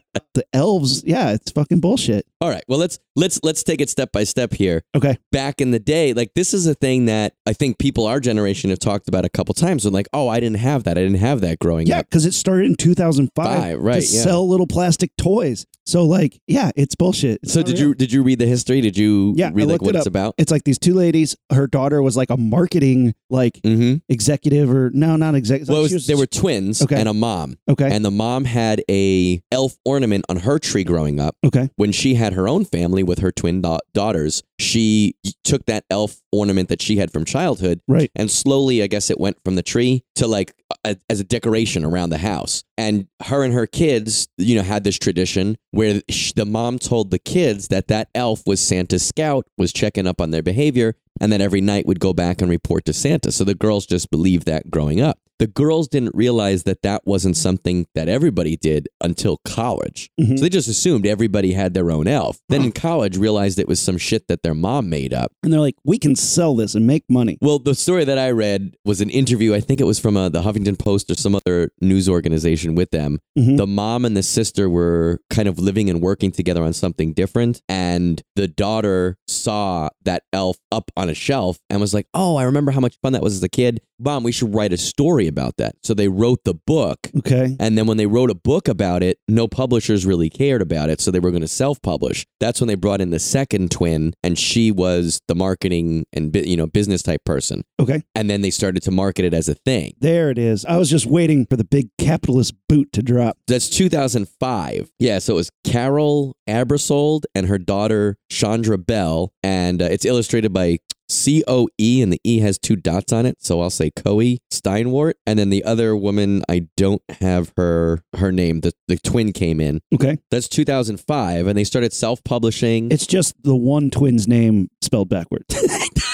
the 0.34 0.44
elves, 0.52 1.02
yeah, 1.04 1.32
it's 1.32 1.50
fucking 1.52 1.80
bullshit. 1.80 2.26
All 2.40 2.48
right. 2.48 2.62
Well, 2.68 2.78
let's 2.78 2.98
let's 3.16 3.40
let's 3.42 3.62
take 3.62 3.80
it 3.80 3.90
step 3.90 4.12
by 4.12 4.24
step 4.24 4.52
here. 4.54 4.82
Okay. 4.94 5.18
Back 5.32 5.60
in 5.60 5.72
the 5.72 5.78
day, 5.78 6.12
like 6.14 6.32
this 6.34 6.54
is 6.54 6.66
a 6.66 6.74
thing 6.74 7.06
that 7.06 7.34
I 7.46 7.52
think 7.52 7.78
people 7.78 8.06
our 8.06 8.20
generation 8.20 8.70
have 8.70 8.78
talked 8.78 9.08
about 9.08 9.24
a 9.24 9.28
couple 9.28 9.52
times. 9.54 9.84
And 9.84 9.92
like, 9.94 10.08
oh, 10.12 10.28
I 10.28 10.40
didn't 10.40 10.58
have 10.58 10.84
that. 10.84 10.96
I 10.96 11.02
didn't 11.02 11.18
have 11.18 11.40
that 11.42 11.58
growing 11.58 11.86
Yeah, 11.86 11.98
up. 12.00 12.06
because 12.06 12.24
it 12.26 12.32
started 12.32 12.66
in 12.66 12.76
2005 12.76 13.30
Five, 13.34 13.78
right, 13.80 14.02
to 14.02 14.06
yeah. 14.14 14.22
sell 14.22 14.48
little 14.48 14.66
plastic 14.66 15.14
toys. 15.16 15.66
So, 15.86 16.04
like, 16.04 16.40
yeah, 16.46 16.70
it's 16.76 16.94
bullshit. 16.94 17.40
It's 17.42 17.52
So 17.52 17.62
did 17.62 17.78
real. 17.78 17.88
you 17.88 17.94
did 17.94 18.12
you 18.12 18.22
read 18.22 18.38
the 18.38 18.46
history? 18.46 18.80
Did 18.80 18.96
you 18.96 19.34
Yeah, 19.36 19.48
I 19.48 19.50
read 19.50 19.66
like 19.66 19.82
what 19.82 19.94
it 19.96 19.98
it's 19.98 20.06
about? 20.06 20.34
It's 20.38 20.52
like 20.52 20.64
these 20.64 20.78
two 20.78 20.94
ladies. 20.94 21.36
Her 21.52 21.66
daughter 21.66 22.00
was 22.00 22.16
like 22.16 22.30
a 22.30 22.36
marketing 22.36 23.14
like 23.28 23.60
Mm-hmm. 23.64 23.96
executive 24.08 24.70
or 24.70 24.90
no, 24.94 25.16
not 25.16 25.34
executive. 25.34 25.68
Well, 25.72 25.84
it 25.84 25.88
she 25.88 25.94
was, 25.94 26.06
they 26.06 26.14
were 26.14 26.26
twins 26.26 26.80
Okay. 26.82 26.98
and 26.98 27.08
a 27.08 27.14
mom, 27.14 27.58
okay. 27.68 27.90
and 27.94 28.04
the 28.04 28.10
mom 28.10 28.44
had 28.44 28.82
a 28.90 29.42
elf 29.52 29.76
ornament 29.84 30.19
on 30.28 30.38
her 30.38 30.58
tree 30.58 30.84
growing 30.84 31.18
up. 31.20 31.36
okay. 31.44 31.70
When 31.76 31.92
she 31.92 32.14
had 32.14 32.32
her 32.34 32.48
own 32.48 32.64
family 32.64 33.02
with 33.02 33.18
her 33.20 33.32
twin 33.32 33.60
da- 33.62 33.78
daughters, 33.92 34.42
she 34.58 35.14
took 35.44 35.66
that 35.66 35.84
elf 35.90 36.20
ornament 36.32 36.68
that 36.68 36.82
she 36.82 36.96
had 36.96 37.10
from 37.12 37.24
childhood 37.24 37.80
Right. 37.88 38.10
and 38.14 38.30
slowly, 38.30 38.82
I 38.82 38.86
guess, 38.86 39.10
it 39.10 39.18
went 39.20 39.38
from 39.44 39.54
the 39.56 39.62
tree 39.62 40.04
to 40.16 40.26
like 40.26 40.54
a, 40.84 40.96
as 41.08 41.20
a 41.20 41.24
decoration 41.24 41.84
around 41.84 42.10
the 42.10 42.18
house. 42.18 42.62
And 42.78 43.06
her 43.24 43.42
and 43.44 43.52
her 43.54 43.66
kids, 43.66 44.28
you 44.38 44.54
know, 44.56 44.62
had 44.62 44.84
this 44.84 44.98
tradition 44.98 45.56
where 45.70 46.00
sh- 46.08 46.32
the 46.34 46.46
mom 46.46 46.78
told 46.78 47.10
the 47.10 47.18
kids 47.18 47.68
that 47.68 47.88
that 47.88 48.08
elf 48.14 48.42
was 48.46 48.60
Santa's 48.60 49.06
scout, 49.06 49.46
was 49.58 49.72
checking 49.72 50.06
up 50.06 50.20
on 50.20 50.30
their 50.30 50.42
behavior, 50.42 50.94
and 51.20 51.30
then 51.32 51.40
every 51.40 51.60
night 51.60 51.86
would 51.86 52.00
go 52.00 52.12
back 52.12 52.40
and 52.40 52.50
report 52.50 52.84
to 52.86 52.92
Santa. 52.92 53.30
So 53.32 53.44
the 53.44 53.54
girls 53.54 53.86
just 53.86 54.10
believed 54.10 54.46
that 54.46 54.70
growing 54.70 55.00
up. 55.00 55.18
The 55.40 55.46
girls 55.48 55.88
didn't 55.88 56.14
realize 56.14 56.62
that 56.64 56.82
that 56.82 57.02
wasn't 57.06 57.36
something 57.36 57.86
that 57.96 58.08
everybody 58.08 58.56
did 58.56 58.88
until 59.00 59.38
college. 59.44 60.08
Mhm. 60.20 60.36
So 60.38 60.42
they 60.42 60.48
just 60.50 60.68
assumed 60.68 61.06
everybody 61.06 61.52
had 61.54 61.74
their 61.74 61.90
own 61.90 62.06
elf. 62.06 62.38
Then 62.48 62.62
in 62.62 62.72
college, 62.72 63.16
realized 63.16 63.58
it 63.58 63.66
was 63.66 63.80
some 63.80 63.98
shit 63.98 64.28
that 64.28 64.42
their 64.42 64.54
mom 64.54 64.88
made 64.88 65.12
up. 65.14 65.32
And 65.42 65.52
they're 65.52 65.58
like, 65.60 65.76
we 65.84 65.98
can 65.98 66.14
sell 66.14 66.54
this 66.54 66.74
and 66.74 66.86
make 66.86 67.04
money. 67.08 67.38
Well, 67.40 67.58
the 67.58 67.74
story 67.74 68.04
that 68.04 68.18
I 68.18 68.30
read 68.30 68.74
was 68.84 69.00
an 69.00 69.10
interview. 69.10 69.54
I 69.54 69.60
think 69.60 69.80
it 69.80 69.84
was 69.84 69.98
from 69.98 70.16
uh, 70.16 70.28
the 70.28 70.42
Huffington 70.42 70.78
Post 70.78 71.10
or 71.10 71.14
some 71.14 71.34
other 71.34 71.70
news 71.80 72.06
organization 72.08 72.74
with 72.74 72.90
them. 72.90 73.18
Mhm. 73.38 73.56
The 73.56 73.66
mom 73.66 74.04
and 74.04 74.14
the 74.16 74.22
sister 74.22 74.68
were 74.68 75.20
kind 75.30 75.48
of 75.48 75.58
living 75.58 75.88
and 75.88 76.02
working 76.02 76.30
together 76.32 76.62
on 76.62 76.74
something 76.74 77.14
different. 77.14 77.62
And 77.68 78.20
the 78.36 78.46
daughter 78.46 79.16
saw 79.26 79.88
that 80.04 80.24
elf 80.34 80.58
up 80.70 80.90
on 80.98 81.08
a 81.08 81.14
shelf 81.14 81.58
and 81.70 81.80
was 81.80 81.94
like, 81.94 82.06
Oh, 82.12 82.36
I 82.36 82.42
remember 82.42 82.72
how 82.72 82.80
much 82.80 82.98
fun 83.00 83.14
that 83.14 83.22
was 83.22 83.34
as 83.36 83.42
a 83.42 83.48
kid. 83.48 83.80
Mom, 83.98 84.22
we 84.22 84.32
should 84.32 84.54
write 84.54 84.72
a 84.72 84.78
story 84.78 85.26
about 85.30 85.56
that. 85.56 85.76
So 85.82 85.94
they 85.94 86.08
wrote 86.08 86.44
the 86.44 86.54
book. 86.54 86.98
Okay. 87.18 87.56
And 87.58 87.78
then 87.78 87.86
when 87.86 87.96
they 87.96 88.06
wrote 88.06 88.30
a 88.30 88.34
book 88.34 88.68
about 88.68 89.02
it, 89.02 89.18
no 89.26 89.48
publishers 89.48 90.04
really 90.04 90.28
cared 90.28 90.60
about 90.60 90.90
it. 90.90 91.00
So 91.00 91.10
they 91.10 91.20
were 91.20 91.30
going 91.30 91.40
to 91.40 91.48
self 91.48 91.80
publish. 91.80 92.26
That's 92.38 92.60
when 92.60 92.68
they 92.68 92.74
brought 92.74 93.00
in 93.00 93.10
the 93.10 93.18
second 93.18 93.70
twin, 93.70 94.12
and 94.22 94.38
she 94.38 94.70
was 94.70 95.20
the 95.28 95.34
marketing 95.34 96.04
and 96.12 96.34
you 96.34 96.56
know 96.56 96.66
business 96.66 97.02
type 97.02 97.24
person. 97.24 97.62
Okay. 97.78 98.02
And 98.14 98.28
then 98.28 98.42
they 98.42 98.50
started 98.50 98.82
to 98.82 98.90
market 98.90 99.24
it 99.24 99.32
as 99.32 99.48
a 99.48 99.54
thing. 99.54 99.94
There 100.00 100.30
it 100.30 100.38
is. 100.38 100.64
I 100.66 100.76
was 100.76 100.90
just 100.90 101.06
waiting 101.06 101.46
for 101.46 101.56
the 101.56 101.64
big 101.64 101.88
capitalist 101.98 102.54
boot 102.70 102.92
to 102.92 103.02
drop. 103.02 103.36
That's 103.48 103.68
2005. 103.68 104.92
Yeah, 104.98 105.18
so 105.18 105.34
it 105.34 105.36
was 105.36 105.50
Carol 105.64 106.36
Aebersold 106.48 107.24
and 107.34 107.46
her 107.48 107.58
daughter 107.58 108.16
Chanda 108.30 108.78
Bell, 108.78 109.32
and 109.42 109.82
uh, 109.82 109.86
it's 109.86 110.04
illustrated 110.04 110.52
by 110.52 110.78
C 111.08 111.42
O 111.48 111.68
E, 111.78 112.00
and 112.00 112.12
the 112.12 112.20
E 112.22 112.38
has 112.38 112.58
two 112.58 112.76
dots 112.76 113.12
on 113.12 113.26
it, 113.26 113.38
so 113.40 113.60
I'll 113.60 113.70
say 113.70 113.90
Coe 113.90 114.36
Steinwart. 114.52 115.16
And 115.26 115.38
then 115.38 115.50
the 115.50 115.64
other 115.64 115.96
woman, 115.96 116.44
I 116.48 116.68
don't 116.76 117.02
have 117.20 117.52
her 117.56 118.04
her 118.16 118.30
name. 118.30 118.60
The 118.60 118.72
the 118.86 118.96
twin 118.96 119.32
came 119.32 119.60
in. 119.60 119.80
Okay. 119.92 120.18
That's 120.30 120.48
2005, 120.48 121.48
and 121.48 121.58
they 121.58 121.64
started 121.64 121.92
self 121.92 122.22
publishing. 122.22 122.92
It's 122.92 123.06
just 123.06 123.34
the 123.42 123.56
one 123.56 123.90
twin's 123.90 124.28
name 124.28 124.70
spelled 124.80 125.08
backwards. 125.08 125.46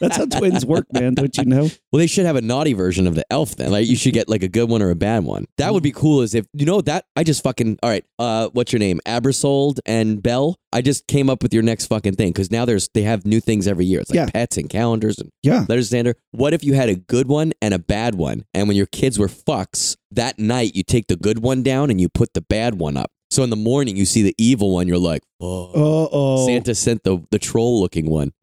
That's 0.00 0.16
how 0.16 0.26
twins 0.26 0.64
work, 0.64 0.86
man. 0.92 1.14
Don't 1.14 1.36
you 1.36 1.44
know? 1.44 1.68
Well, 1.90 2.00
they 2.00 2.06
should 2.06 2.26
have 2.26 2.36
a 2.36 2.42
naughty 2.42 2.74
version 2.74 3.06
of 3.06 3.14
the 3.14 3.24
elf 3.32 3.56
then. 3.56 3.70
Like 3.72 3.86
you 3.86 3.96
should 3.96 4.12
get 4.12 4.28
like 4.28 4.42
a 4.42 4.48
good 4.48 4.68
one 4.68 4.82
or 4.82 4.90
a 4.90 4.94
bad 4.94 5.24
one. 5.24 5.46
That 5.56 5.72
would 5.72 5.82
be 5.82 5.90
cool. 5.90 6.20
As 6.20 6.34
if 6.34 6.46
you 6.52 6.66
know 6.66 6.82
that 6.82 7.06
I 7.16 7.24
just 7.24 7.42
fucking 7.42 7.78
all 7.82 7.88
right. 7.88 8.04
Uh, 8.18 8.48
what's 8.52 8.72
your 8.74 8.78
name? 8.80 9.00
Aebersold 9.06 9.78
and 9.86 10.22
Bell. 10.22 10.56
I 10.70 10.82
just 10.82 11.06
came 11.06 11.30
up 11.30 11.42
with 11.42 11.54
your 11.54 11.62
next 11.62 11.86
fucking 11.86 12.16
thing 12.16 12.28
because 12.28 12.50
now 12.50 12.66
there's 12.66 12.90
they 12.92 13.02
have 13.02 13.24
new 13.24 13.40
things 13.40 13.66
every 13.66 13.86
year. 13.86 14.00
It's 14.00 14.10
like 14.10 14.16
Yeah. 14.16 14.26
pets 14.30 14.58
and 14.58 14.68
calendars 14.68 15.18
and 15.18 15.30
Yeah. 15.42 15.64
letters 15.66 15.86
standard. 15.86 16.16
What 16.32 16.52
if 16.52 16.62
you 16.62 16.74
had 16.74 16.90
a 16.90 16.94
good 16.96 17.26
one 17.26 17.54
and 17.62 17.72
a 17.72 17.78
bad 17.78 18.16
one? 18.16 18.44
And 18.52 18.68
when 18.68 18.76
your 18.76 18.86
kids 18.86 19.18
were 19.18 19.28
fucks 19.28 19.96
that 20.10 20.38
night, 20.38 20.74
you 20.76 20.82
take 20.82 21.06
the 21.06 21.16
good 21.16 21.38
one 21.38 21.62
down 21.62 21.90
and 21.90 21.98
you 22.00 22.10
put 22.10 22.34
the 22.34 22.42
bad 22.42 22.74
one 22.78 22.98
up. 22.98 23.10
So 23.30 23.42
in 23.44 23.50
the 23.50 23.56
morning, 23.56 23.96
you 23.96 24.04
see 24.04 24.20
the 24.22 24.34
evil 24.36 24.72
one. 24.74 24.88
You're 24.88 24.98
like, 24.98 25.22
oh, 25.40 26.04
Uh 26.04 26.08
oh. 26.12 26.46
Santa 26.46 26.74
sent 26.74 27.04
the 27.04 27.24
the 27.30 27.38
troll 27.38 27.80
looking 27.80 28.10
one. 28.10 28.32